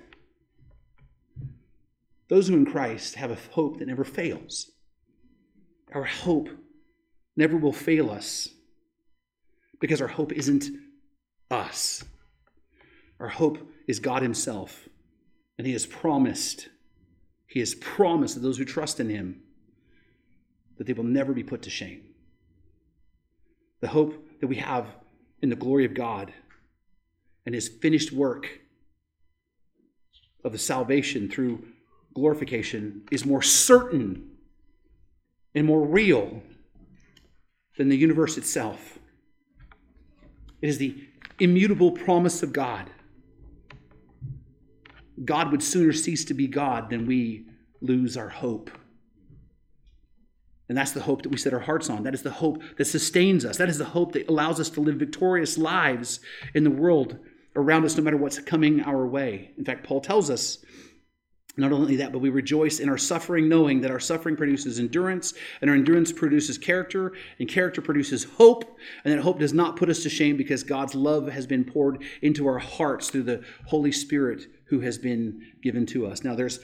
Those 2.29 2.47
who 2.47 2.55
are 2.55 2.57
in 2.57 2.65
Christ 2.65 3.13
have 3.13 3.29
a 3.29 3.37
hope 3.51 3.77
that 3.77 3.87
never 3.87 4.03
fails. 4.03 4.71
Our 5.93 6.03
hope 6.03 6.49
never 7.35 7.57
will 7.57 7.73
fail 7.73 8.11
us 8.11 8.49
because 9.79 10.01
our 10.01 10.07
hope 10.07 10.31
isn't 10.31 10.65
us. 11.49 12.03
Our 13.19 13.29
hope 13.29 13.57
is 13.87 13.99
God 13.99 14.21
Himself. 14.21 14.87
And 15.57 15.65
He 15.65 15.73
has 15.73 15.85
promised, 15.85 16.69
He 17.47 17.59
has 17.59 17.75
promised 17.75 18.35
that 18.35 18.41
those 18.41 18.57
who 18.57 18.65
trust 18.65 18.99
in 18.99 19.09
Him 19.09 19.41
that 20.77 20.87
they 20.87 20.93
will 20.93 21.03
never 21.03 21.33
be 21.33 21.43
put 21.43 21.61
to 21.63 21.69
shame. 21.69 22.03
The 23.81 23.89
hope 23.89 24.25
that 24.39 24.47
we 24.47 24.55
have 24.57 24.87
in 25.41 25.49
the 25.49 25.55
glory 25.55 25.85
of 25.85 25.93
God 25.93 26.33
and 27.45 27.55
His 27.55 27.67
finished 27.67 28.11
work 28.11 28.47
of 30.43 30.51
the 30.51 30.57
salvation 30.57 31.29
through 31.29 31.65
glorification 32.13 33.03
is 33.11 33.25
more 33.25 33.41
certain 33.41 34.29
and 35.55 35.65
more 35.65 35.85
real 35.85 36.41
than 37.77 37.89
the 37.89 37.97
universe 37.97 38.37
itself. 38.37 38.99
It 40.61 40.69
is 40.69 40.77
the 40.77 40.95
immutable 41.39 41.91
promise 41.91 42.43
of 42.43 42.53
God. 42.53 42.89
God 45.23 45.51
would 45.51 45.63
sooner 45.63 45.93
cease 45.93 46.25
to 46.25 46.33
be 46.33 46.47
God 46.47 46.89
than 46.89 47.05
we 47.05 47.45
lose 47.81 48.17
our 48.17 48.29
hope. 48.29 48.69
And 50.67 50.77
that's 50.77 50.91
the 50.91 51.01
hope 51.01 51.23
that 51.23 51.29
we 51.29 51.37
set 51.37 51.53
our 51.53 51.59
hearts 51.59 51.89
on. 51.89 52.03
That 52.03 52.13
is 52.13 52.21
the 52.21 52.29
hope 52.29 52.61
that 52.77 52.85
sustains 52.85 53.43
us. 53.43 53.57
That 53.57 53.69
is 53.69 53.79
the 53.79 53.85
hope 53.85 54.11
that 54.13 54.29
allows 54.29 54.59
us 54.59 54.69
to 54.71 54.81
live 54.81 54.95
victorious 54.95 55.57
lives 55.57 56.19
in 56.53 56.63
the 56.63 56.69
world 56.69 57.17
around 57.55 57.85
us, 57.85 57.97
no 57.97 58.03
matter 58.03 58.17
what's 58.17 58.39
coming 58.39 58.81
our 58.81 59.07
way. 59.07 59.51
In 59.57 59.65
fact, 59.65 59.83
Paul 59.83 59.99
tells 59.99 60.29
us 60.29 60.59
not 61.59 61.71
only 61.71 61.95
that, 61.97 62.11
but 62.11 62.19
we 62.19 62.29
rejoice 62.29 62.79
in 62.79 62.89
our 62.89 62.97
suffering, 62.97 63.49
knowing 63.49 63.81
that 63.81 63.91
our 63.91 63.99
suffering 63.99 64.35
produces 64.35 64.79
endurance, 64.79 65.33
and 65.61 65.69
our 65.69 65.75
endurance 65.75 66.11
produces 66.11 66.57
character, 66.57 67.13
and 67.39 67.49
character 67.49 67.81
produces 67.81 68.23
hope, 68.23 68.77
and 69.03 69.13
that 69.13 69.21
hope 69.21 69.39
does 69.39 69.53
not 69.53 69.75
put 69.75 69.89
us 69.89 70.03
to 70.03 70.09
shame 70.09 70.37
because 70.37 70.63
God's 70.63 70.95
love 70.95 71.27
has 71.27 71.47
been 71.47 71.63
poured 71.63 72.03
into 72.21 72.47
our 72.47 72.59
hearts 72.59 73.09
through 73.09 73.23
the 73.23 73.43
Holy 73.65 73.91
Spirit 73.91 74.43
who 74.69 74.79
has 74.81 74.97
been 74.97 75.41
given 75.63 75.85
to 75.87 76.05
us. 76.05 76.23
Now, 76.23 76.35
there's 76.35 76.59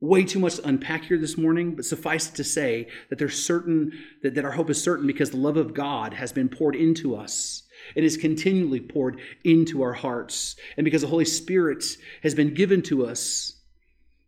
way 0.00 0.24
too 0.24 0.38
much 0.38 0.56
to 0.56 0.66
unpack 0.66 1.04
here 1.04 1.18
this 1.18 1.36
morning, 1.36 1.74
but 1.74 1.84
suffice 1.84 2.28
it 2.28 2.34
to 2.34 2.44
say 2.44 2.88
that 3.10 3.18
there's 3.18 3.44
certain 3.44 3.92
that, 4.22 4.34
that 4.34 4.44
our 4.44 4.52
hope 4.52 4.70
is 4.70 4.82
certain 4.82 5.06
because 5.06 5.30
the 5.30 5.36
love 5.36 5.58
of 5.58 5.74
God 5.74 6.14
has 6.14 6.32
been 6.32 6.48
poured 6.48 6.74
into 6.74 7.14
us. 7.14 7.64
It 7.94 8.04
is 8.04 8.16
continually 8.16 8.80
poured 8.80 9.20
into 9.44 9.82
our 9.82 9.92
hearts. 9.92 10.56
And 10.76 10.84
because 10.84 11.02
the 11.02 11.08
Holy 11.08 11.24
Spirit 11.24 11.84
has 12.22 12.34
been 12.34 12.54
given 12.54 12.82
to 12.82 13.06
us, 13.06 13.59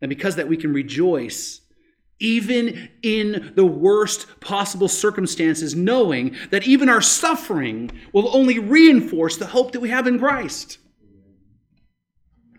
and 0.03 0.09
because 0.09 0.35
that 0.35 0.49
we 0.49 0.57
can 0.57 0.73
rejoice 0.73 1.61
even 2.19 2.89
in 3.01 3.53
the 3.55 3.65
worst 3.65 4.27
possible 4.41 4.89
circumstances, 4.89 5.75
knowing 5.75 6.35
that 6.51 6.67
even 6.67 6.89
our 6.89 7.01
suffering 7.01 7.89
will 8.11 8.35
only 8.35 8.59
reinforce 8.59 9.37
the 9.37 9.47
hope 9.47 9.71
that 9.71 9.79
we 9.79 9.89
have 9.89 10.05
in 10.05 10.19
Christ. 10.19 10.77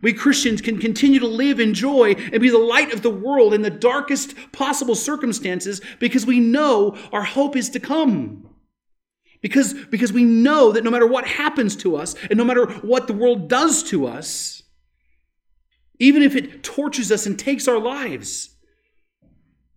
We 0.01 0.14
Christians 0.14 0.62
can 0.62 0.78
continue 0.78 1.20
to 1.20 1.26
live 1.26 1.61
in 1.61 1.74
joy 1.74 2.12
and 2.12 2.40
be 2.40 2.49
the 2.49 2.59
light 2.59 2.95
of 2.95 3.03
the 3.03 3.11
world 3.11 3.53
in 3.53 3.61
the 3.61 3.70
darkest 3.70 4.34
possible 4.53 4.95
circumstances 4.95 5.82
because 6.01 6.24
we 6.24 6.40
know 6.40 6.97
our 7.12 7.24
hope 7.24 7.57
is 7.57 7.68
to 7.70 7.80
come. 7.80 8.49
Because, 9.42 9.74
because 9.90 10.14
we 10.14 10.24
know 10.24 10.72
that 10.72 10.82
no 10.84 10.90
matter 10.90 11.07
what 11.07 11.26
happens 11.26 11.76
to 11.76 11.97
us 11.97 12.14
and 12.30 12.38
no 12.38 12.45
matter 12.45 12.64
what 12.66 13.07
the 13.07 13.12
world 13.12 13.51
does 13.51 13.82
to 13.84 14.07
us, 14.07 14.62
even 15.99 16.22
if 16.22 16.34
it 16.34 16.62
tortures 16.62 17.12
us 17.12 17.26
and 17.26 17.38
takes 17.38 17.68
our 17.68 17.78
lives, 17.78 18.55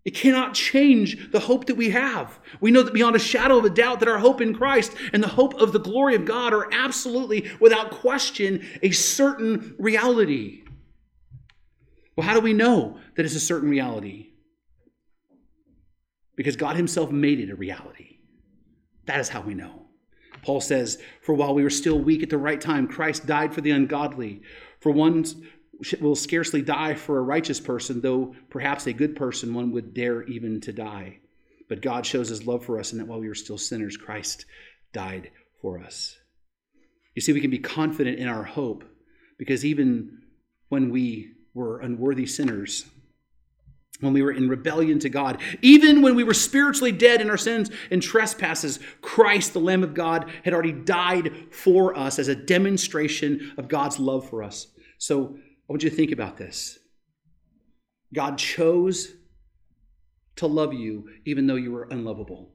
it 0.07 0.15
cannot 0.15 0.53
change 0.53 1.31
the 1.31 1.41
hope 1.41 1.65
that 1.65 1.75
we 1.75 1.89
have. 1.89 2.39
We 2.61 2.71
know 2.71 2.81
that 2.81 2.93
beyond 2.93 3.17
a 3.17 3.19
shadow 3.19 3.57
of 3.57 3.65
a 3.65 3.69
doubt 3.69 3.99
that 3.99 4.07
our 4.07 4.19
hope 4.19 4.39
in 4.39 4.55
Christ 4.55 4.95
and 5.11 5.21
the 5.21 5.27
hope 5.27 5.55
of 5.55 5.73
the 5.73 5.79
glory 5.79 6.15
of 6.15 6.23
God 6.23 6.53
are 6.53 6.73
absolutely, 6.73 7.51
without 7.59 7.91
question, 7.91 8.65
a 8.81 8.91
certain 8.91 9.75
reality. 9.77 10.63
Well, 12.15 12.25
how 12.25 12.33
do 12.33 12.39
we 12.39 12.53
know 12.53 12.99
that 13.15 13.25
it's 13.25 13.35
a 13.35 13.39
certain 13.41 13.69
reality? 13.69 14.29
Because 16.37 16.55
God 16.55 16.77
Himself 16.77 17.11
made 17.11 17.41
it 17.41 17.49
a 17.49 17.55
reality. 17.55 18.19
That 19.07 19.19
is 19.19 19.27
how 19.27 19.41
we 19.41 19.55
know. 19.55 19.87
Paul 20.41 20.61
says, 20.61 21.01
For 21.21 21.35
while 21.35 21.53
we 21.53 21.63
were 21.63 21.69
still 21.69 21.99
weak 21.99 22.23
at 22.23 22.29
the 22.29 22.37
right 22.37 22.61
time, 22.61 22.87
Christ 22.87 23.25
died 23.25 23.53
for 23.53 23.59
the 23.59 23.71
ungodly. 23.71 24.41
For 24.79 24.91
one 24.91 25.25
will 26.01 26.15
scarcely 26.15 26.61
die 26.61 26.95
for 26.95 27.17
a 27.17 27.23
righteous 27.23 27.59
person, 27.59 28.01
though 28.01 28.35
perhaps 28.49 28.87
a 28.87 28.93
good 28.93 29.15
person 29.15 29.53
one 29.53 29.71
would 29.71 29.93
dare 29.93 30.23
even 30.23 30.59
to 30.61 30.73
die. 30.73 31.19
But 31.69 31.81
God 31.81 32.05
shows 32.05 32.29
his 32.29 32.47
love 32.47 32.65
for 32.65 32.79
us 32.79 32.91
in 32.91 32.97
that 32.97 33.07
while 33.07 33.19
we 33.19 33.27
were 33.27 33.35
still 33.35 33.57
sinners, 33.57 33.97
Christ 33.97 34.45
died 34.93 35.31
for 35.61 35.79
us. 35.79 36.17
You 37.15 37.21
see, 37.21 37.33
we 37.33 37.41
can 37.41 37.51
be 37.51 37.59
confident 37.59 38.19
in 38.19 38.27
our 38.27 38.43
hope 38.43 38.83
because 39.37 39.65
even 39.65 40.21
when 40.69 40.91
we 40.91 41.31
were 41.53 41.79
unworthy 41.79 42.25
sinners, 42.25 42.85
when 43.99 44.13
we 44.13 44.21
were 44.21 44.31
in 44.31 44.47
rebellion 44.47 44.99
to 44.99 45.09
God, 45.09 45.41
even 45.61 46.01
when 46.01 46.15
we 46.15 46.23
were 46.23 46.33
spiritually 46.33 46.91
dead 46.91 47.19
in 47.19 47.29
our 47.29 47.37
sins 47.37 47.71
and 47.89 48.01
trespasses, 48.01 48.79
Christ, 49.01 49.53
the 49.53 49.59
Lamb 49.59 49.83
of 49.83 49.93
God, 49.93 50.29
had 50.43 50.53
already 50.53 50.71
died 50.71 51.33
for 51.51 51.97
us 51.97 52.19
as 52.19 52.27
a 52.27 52.35
demonstration 52.35 53.53
of 53.57 53.67
God's 53.67 53.99
love 53.99 54.29
for 54.29 54.43
us. 54.43 54.67
So 54.99 55.37
I 55.67 55.73
want 55.73 55.83
you 55.83 55.89
to 55.89 55.95
think 55.95 56.11
about 56.11 56.37
this. 56.37 56.79
God 58.13 58.37
chose 58.37 59.11
to 60.37 60.47
love 60.47 60.73
you 60.73 61.09
even 61.25 61.47
though 61.47 61.55
you 61.55 61.71
were 61.71 61.87
unlovable. 61.89 62.49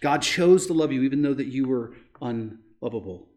God 0.00 0.22
chose 0.22 0.66
to 0.66 0.72
love 0.72 0.92
you 0.92 1.02
even 1.02 1.22
though 1.22 1.34
that 1.34 1.46
you 1.46 1.66
were 1.66 1.94
unlovable. 2.20 3.28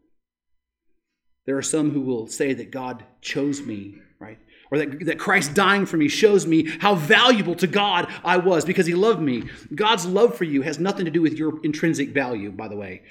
There 1.46 1.56
are 1.56 1.62
some 1.62 1.90
who 1.90 2.02
will 2.02 2.26
say 2.26 2.52
that 2.52 2.70
God 2.70 3.04
chose 3.22 3.62
me, 3.62 3.96
right? 4.18 4.38
Or 4.70 4.78
that, 4.78 5.06
that 5.06 5.18
Christ 5.18 5.54
dying 5.54 5.86
for 5.86 5.96
me 5.96 6.08
shows 6.08 6.46
me 6.46 6.68
how 6.78 6.94
valuable 6.94 7.54
to 7.56 7.66
God 7.66 8.12
I 8.22 8.36
was 8.36 8.66
because 8.66 8.86
he 8.86 8.94
loved 8.94 9.20
me. 9.20 9.44
God's 9.74 10.04
love 10.04 10.36
for 10.36 10.44
you 10.44 10.60
has 10.62 10.78
nothing 10.78 11.06
to 11.06 11.10
do 11.10 11.22
with 11.22 11.38
your 11.38 11.58
intrinsic 11.64 12.10
value, 12.10 12.50
by 12.50 12.68
the 12.68 12.76
way. 12.76 13.02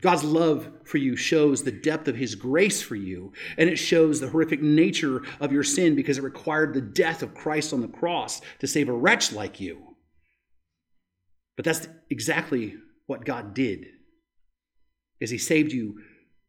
God's 0.00 0.24
love 0.24 0.68
for 0.84 0.98
you 0.98 1.16
shows 1.16 1.62
the 1.62 1.72
depth 1.72 2.06
of 2.08 2.16
his 2.16 2.34
grace 2.34 2.80
for 2.80 2.94
you, 2.94 3.32
and 3.56 3.68
it 3.68 3.76
shows 3.76 4.20
the 4.20 4.28
horrific 4.28 4.62
nature 4.62 5.22
of 5.40 5.52
your 5.52 5.64
sin 5.64 5.94
because 5.94 6.18
it 6.18 6.22
required 6.22 6.72
the 6.72 6.80
death 6.80 7.22
of 7.22 7.34
Christ 7.34 7.72
on 7.72 7.80
the 7.80 7.88
cross 7.88 8.40
to 8.60 8.66
save 8.66 8.88
a 8.88 8.92
wretch 8.92 9.32
like 9.32 9.60
you. 9.60 9.96
But 11.56 11.64
that's 11.64 11.88
exactly 12.10 12.76
what 13.06 13.24
God 13.24 13.54
did. 13.54 13.86
Is 15.20 15.30
he 15.30 15.38
saved 15.38 15.72
you 15.72 16.00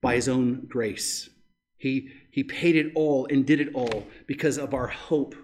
by 0.01 0.15
his 0.15 0.29
own 0.29 0.65
grace. 0.67 1.29
He, 1.77 2.09
he 2.31 2.43
paid 2.43 2.75
it 2.75 2.91
all 2.93 3.25
and 3.29 3.45
did 3.45 3.59
it 3.59 3.73
all 3.73 4.05
because 4.27 4.57
of 4.57 4.73
our 4.73 4.87
hope. 4.87 5.35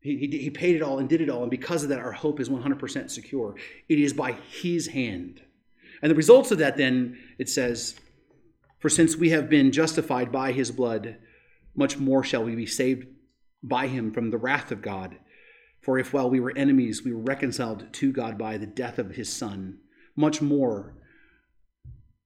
He, 0.00 0.18
he, 0.18 0.38
he 0.38 0.50
paid 0.50 0.76
it 0.76 0.82
all 0.82 0.98
and 0.98 1.08
did 1.08 1.22
it 1.22 1.30
all, 1.30 1.42
and 1.42 1.50
because 1.50 1.82
of 1.82 1.88
that, 1.88 1.98
our 1.98 2.12
hope 2.12 2.38
is 2.38 2.48
100% 2.48 3.10
secure. 3.10 3.56
It 3.88 3.98
is 3.98 4.12
by 4.12 4.32
his 4.32 4.88
hand. 4.88 5.40
And 6.04 6.10
the 6.10 6.16
results 6.16 6.50
of 6.50 6.58
that, 6.58 6.76
then, 6.76 7.16
it 7.38 7.48
says, 7.48 7.94
For 8.78 8.90
since 8.90 9.16
we 9.16 9.30
have 9.30 9.48
been 9.48 9.72
justified 9.72 10.30
by 10.30 10.52
his 10.52 10.70
blood, 10.70 11.16
much 11.74 11.96
more 11.96 12.22
shall 12.22 12.44
we 12.44 12.54
be 12.54 12.66
saved 12.66 13.06
by 13.62 13.86
him 13.86 14.12
from 14.12 14.30
the 14.30 14.36
wrath 14.36 14.70
of 14.70 14.82
God. 14.82 15.16
For 15.80 15.98
if 15.98 16.12
while 16.12 16.28
we 16.28 16.40
were 16.40 16.52
enemies, 16.54 17.02
we 17.02 17.14
were 17.14 17.22
reconciled 17.22 17.90
to 17.90 18.12
God 18.12 18.36
by 18.36 18.58
the 18.58 18.66
death 18.66 18.98
of 18.98 19.12
his 19.12 19.32
Son, 19.32 19.78
much 20.14 20.42
more, 20.42 20.94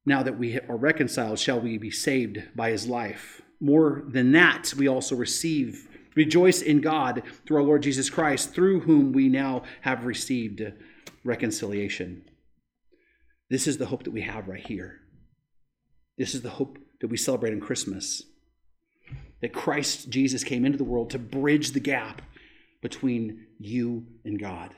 now 0.04 0.24
that 0.24 0.40
we 0.40 0.58
are 0.58 0.76
reconciled, 0.76 1.38
shall 1.38 1.60
we 1.60 1.78
be 1.78 1.92
saved 1.92 2.42
by 2.56 2.70
his 2.70 2.88
life. 2.88 3.42
More 3.60 4.02
than 4.08 4.32
that, 4.32 4.74
we 4.76 4.88
also 4.88 5.14
receive, 5.14 5.86
rejoice 6.16 6.62
in 6.62 6.80
God 6.80 7.22
through 7.46 7.58
our 7.58 7.62
Lord 7.62 7.84
Jesus 7.84 8.10
Christ, 8.10 8.52
through 8.52 8.80
whom 8.80 9.12
we 9.12 9.28
now 9.28 9.62
have 9.82 10.04
received 10.04 10.64
reconciliation. 11.22 12.24
This 13.50 13.66
is 13.66 13.78
the 13.78 13.86
hope 13.86 14.04
that 14.04 14.10
we 14.10 14.22
have 14.22 14.48
right 14.48 14.64
here. 14.64 15.00
This 16.16 16.34
is 16.34 16.42
the 16.42 16.50
hope 16.50 16.78
that 17.00 17.08
we 17.08 17.16
celebrate 17.16 17.52
in 17.52 17.60
Christmas. 17.60 18.22
That 19.40 19.52
Christ 19.52 20.10
Jesus 20.10 20.44
came 20.44 20.64
into 20.64 20.78
the 20.78 20.84
world 20.84 21.10
to 21.10 21.18
bridge 21.18 21.72
the 21.72 21.80
gap 21.80 22.22
between 22.82 23.46
you 23.58 24.06
and 24.24 24.38
God. 24.38 24.74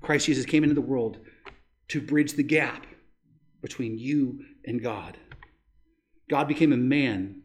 Christ 0.00 0.26
Jesus 0.26 0.46
came 0.46 0.62
into 0.62 0.74
the 0.74 0.80
world 0.80 1.18
to 1.88 2.00
bridge 2.00 2.32
the 2.34 2.42
gap 2.42 2.86
between 3.62 3.98
you 3.98 4.40
and 4.64 4.82
God. 4.82 5.16
God 6.28 6.48
became 6.48 6.72
a 6.72 6.76
man 6.76 7.42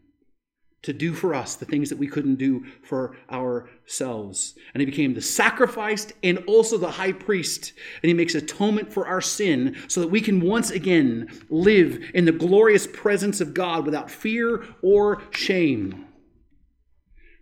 to 0.82 0.92
do 0.92 1.12
for 1.12 1.34
us 1.34 1.56
the 1.56 1.66
things 1.66 1.90
that 1.90 1.98
we 1.98 2.06
couldn't 2.06 2.36
do 2.36 2.64
for 2.82 3.16
ourselves. 3.30 4.54
And 4.72 4.80
he 4.80 4.86
became 4.86 5.12
the 5.12 5.20
sacrificed 5.20 6.14
and 6.22 6.38
also 6.46 6.78
the 6.78 6.90
high 6.90 7.12
priest. 7.12 7.74
And 8.02 8.08
he 8.08 8.14
makes 8.14 8.34
atonement 8.34 8.92
for 8.92 9.06
our 9.06 9.20
sin 9.20 9.76
so 9.88 10.00
that 10.00 10.08
we 10.08 10.20
can 10.20 10.40
once 10.40 10.70
again 10.70 11.28
live 11.50 12.10
in 12.14 12.24
the 12.24 12.32
glorious 12.32 12.86
presence 12.86 13.40
of 13.40 13.52
God 13.52 13.84
without 13.84 14.10
fear 14.10 14.64
or 14.82 15.22
shame. 15.30 16.06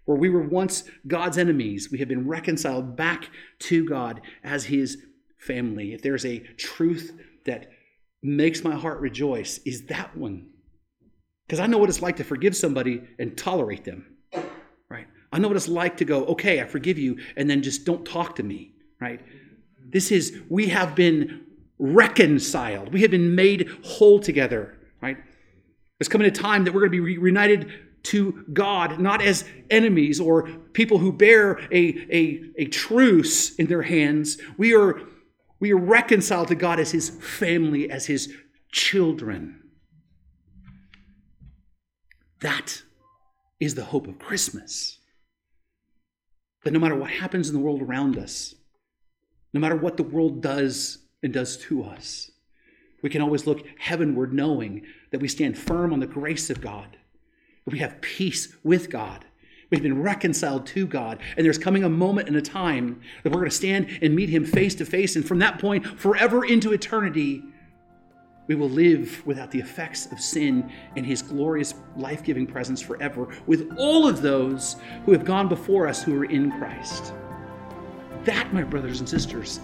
Where 0.05 0.17
we 0.17 0.31
were 0.31 0.43
once 0.43 0.85
God's 1.07 1.39
enemies, 1.39 1.91
we 1.93 1.99
have 1.99 2.09
been 2.09 2.27
reconciled 2.27 2.97
back 2.97 3.31
to 3.61 3.85
God 3.85 4.21
as 4.43 4.65
his 4.65 4.99
family. 5.39 5.93
If 5.93 6.03
there's 6.03 6.25
a 6.25 6.39
truth 6.39 7.13
that 7.45 7.71
makes 8.21 8.65
my 8.65 8.75
heart 8.75 9.01
rejoice, 9.01 9.59
is 9.65 9.87
that 9.87 10.17
one 10.17 10.49
because 11.49 11.61
I 11.61 11.67
know 11.67 11.79
what 11.79 11.89
it's 11.89 12.03
like 12.03 12.17
to 12.17 12.25
forgive 12.25 12.55
somebody 12.55 13.03
and 13.19 13.37
tolerate 13.37 13.83
them, 13.83 14.05
right? 14.91 15.07
I 15.33 15.39
know 15.39 15.49
what 15.49 15.57
it's 15.57 15.67
like 15.67 15.97
to 15.97 16.05
go, 16.05 16.27
okay, 16.27 16.61
I 16.61 16.67
forgive 16.67 16.99
you, 16.99 17.17
and 17.37 17.49
then 17.49 17.63
just 17.63 17.87
don't 17.87 18.05
talk 18.05 18.37
to 18.37 18.43
me, 18.43 18.75
right? 19.01 19.19
This 19.83 20.13
is, 20.13 20.43
we 20.51 20.67
have 20.69 20.95
been 20.95 21.47
reconciled. 21.79 22.93
We 22.93 23.01
have 23.01 23.11
been 23.11 23.35
made 23.35 23.71
whole 23.83 24.21
together, 24.21 24.77
right? 25.01 25.17
There's 25.99 26.09
coming 26.09 26.27
a 26.27 26.31
time 26.31 26.65
that 26.65 26.75
we're 26.75 26.81
going 26.81 26.93
to 26.93 27.03
be 27.03 27.19
reunited 27.19 27.73
to 28.05 28.45
God, 28.53 29.01
not 29.01 29.23
as 29.23 29.47
enemies 29.71 30.21
or 30.21 30.49
people 30.75 30.99
who 30.99 31.13
bear 31.13 31.61
a, 31.73 32.07
a, 32.13 32.43
a 32.59 32.65
truce 32.67 33.55
in 33.55 33.69
their 33.69 33.83
hands. 33.83 34.37
We 34.59 34.75
are, 34.75 35.01
we 35.61 35.73
are 35.73 35.79
reconciled 35.79 36.49
to 36.49 36.55
God 36.55 36.79
as 36.79 36.91
His 36.91 37.09
family, 37.09 37.91
as 37.91 38.05
His 38.05 38.35
children. 38.71 39.58
That 42.41 42.83
is 43.61 43.75
the 43.75 43.85
hope 43.85 44.07
of 44.07 44.19
Christmas. 44.19 44.99
That 46.65 46.73
no 46.73 46.79
matter 46.79 46.97
what 46.97 47.11
happens 47.11 47.49
in 47.49 47.55
the 47.55 47.61
world 47.61 47.83
around 47.83 48.17
us, 48.17 48.55
no 49.53 49.61
matter 49.61 49.77
what 49.77 49.97
the 49.97 50.03
world 50.03 50.43
does 50.43 50.99
and 51.23 51.33
does 51.33 51.57
to 51.57 51.83
us, 51.83 52.31
we 53.03 53.11
can 53.11 53.23
always 53.23 53.47
look 53.47 53.63
heavenward 53.79 54.33
knowing 54.33 54.85
that 55.11 55.21
we 55.21 55.29
stand 55.29 55.57
firm 55.57 55.93
on 55.93 56.01
the 56.01 56.07
grace 56.07 56.51
of 56.51 56.61
God, 56.61 56.97
that 57.65 57.73
we 57.73 57.79
have 57.79 58.01
peace 58.01 58.55
with 58.63 58.91
God. 58.91 59.25
We've 59.71 59.83
been 59.83 60.03
reconciled 60.03 60.67
to 60.69 60.87
God, 60.87 61.21
and 61.37 61.45
there's 61.45 61.59
coming 61.59 61.85
a 61.85 61.89
moment 61.89 62.29
and 62.29 62.37
a 62.37 62.43
time 62.43 63.01
that 63.23 63.31
we're 63.31 63.41
going 63.41 63.51
to 63.51 63.57
stand 63.57 63.99
and 64.03 64.15
meet 64.15 64.31
Him 64.31 64.45
face 64.45 64.75
to 64.77 64.85
face, 64.85 65.15
and 65.15 65.27
from 65.27 65.39
that 65.41 65.59
point, 65.59 65.87
forever 65.87 66.45
into 66.45 66.73
eternity, 66.73 67.43
We 68.49 68.55
will 68.55 68.71
live 68.71 69.23
without 69.27 69.51
the 69.51 69.61
effects 69.61 70.11
of 70.11 70.19
sin 70.19 70.73
in 70.97 71.05
his 71.05 71.21
glorious 71.21 71.75
life 71.97 72.25
giving 72.25 72.47
presence 72.47 72.81
forever 72.81 73.29
with 73.47 73.71
all 73.77 74.09
of 74.09 74.23
those 74.23 74.77
who 75.05 75.13
have 75.13 75.27
gone 75.27 75.49
before 75.49 75.87
us 75.87 76.03
who 76.03 76.19
are 76.19 76.25
in 76.25 76.51
Christ. 76.53 77.13
That, 78.25 78.53
my 78.55 78.63
brothers 78.63 79.01
and 79.01 79.09
sisters, 79.09 79.61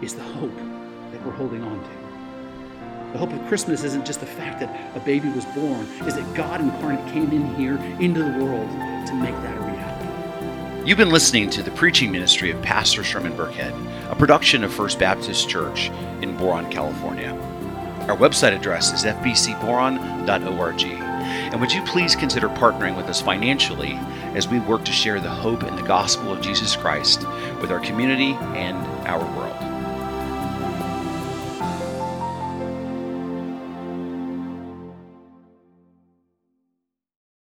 is 0.00 0.14
the 0.14 0.22
hope 0.22 0.56
that 0.56 1.26
we're 1.26 1.32
holding 1.32 1.64
on 1.64 1.82
to. 1.82 3.12
The 3.12 3.18
hope 3.18 3.32
of 3.32 3.44
Christmas 3.48 3.82
isn't 3.82 4.06
just 4.06 4.20
the 4.20 4.26
fact 4.26 4.60
that 4.60 4.96
a 4.96 5.00
baby 5.00 5.28
was 5.30 5.44
born, 5.46 5.84
is 6.06 6.14
that 6.14 6.34
God 6.34 6.60
incarnate 6.60 7.04
came 7.12 7.32
in 7.32 7.52
here 7.56 7.78
into 7.98 8.22
the 8.22 8.44
world 8.44 8.70
to 9.08 9.14
make 9.14 9.34
that 9.34 9.56
a 9.56 9.60
reality. 9.60 10.88
You've 10.88 10.98
been 10.98 11.10
listening 11.10 11.50
to 11.50 11.64
the 11.64 11.72
preaching 11.72 12.12
ministry 12.12 12.52
of 12.52 12.62
Pastor 12.62 13.02
Sherman 13.02 13.32
Burkhead, 13.32 13.74
a 14.08 14.14
production 14.14 14.62
of 14.62 14.72
First 14.72 15.00
Baptist 15.00 15.48
Church 15.48 15.90
in 16.22 16.36
Boron, 16.36 16.70
California. 16.70 17.36
Our 18.08 18.16
website 18.16 18.56
address 18.56 18.92
is 18.92 19.04
fbcboron.org. 19.04 20.82
And 20.82 21.60
would 21.60 21.72
you 21.72 21.82
please 21.82 22.16
consider 22.16 22.48
partnering 22.48 22.96
with 22.96 23.06
us 23.06 23.20
financially 23.20 23.92
as 24.34 24.48
we 24.48 24.60
work 24.60 24.84
to 24.86 24.92
share 24.92 25.20
the 25.20 25.28
hope 25.28 25.62
and 25.62 25.76
the 25.76 25.82
gospel 25.82 26.32
of 26.32 26.40
Jesus 26.40 26.74
Christ 26.74 27.26
with 27.60 27.70
our 27.70 27.80
community 27.80 28.32
and 28.54 28.78
our 29.06 29.20
world? 29.36 29.67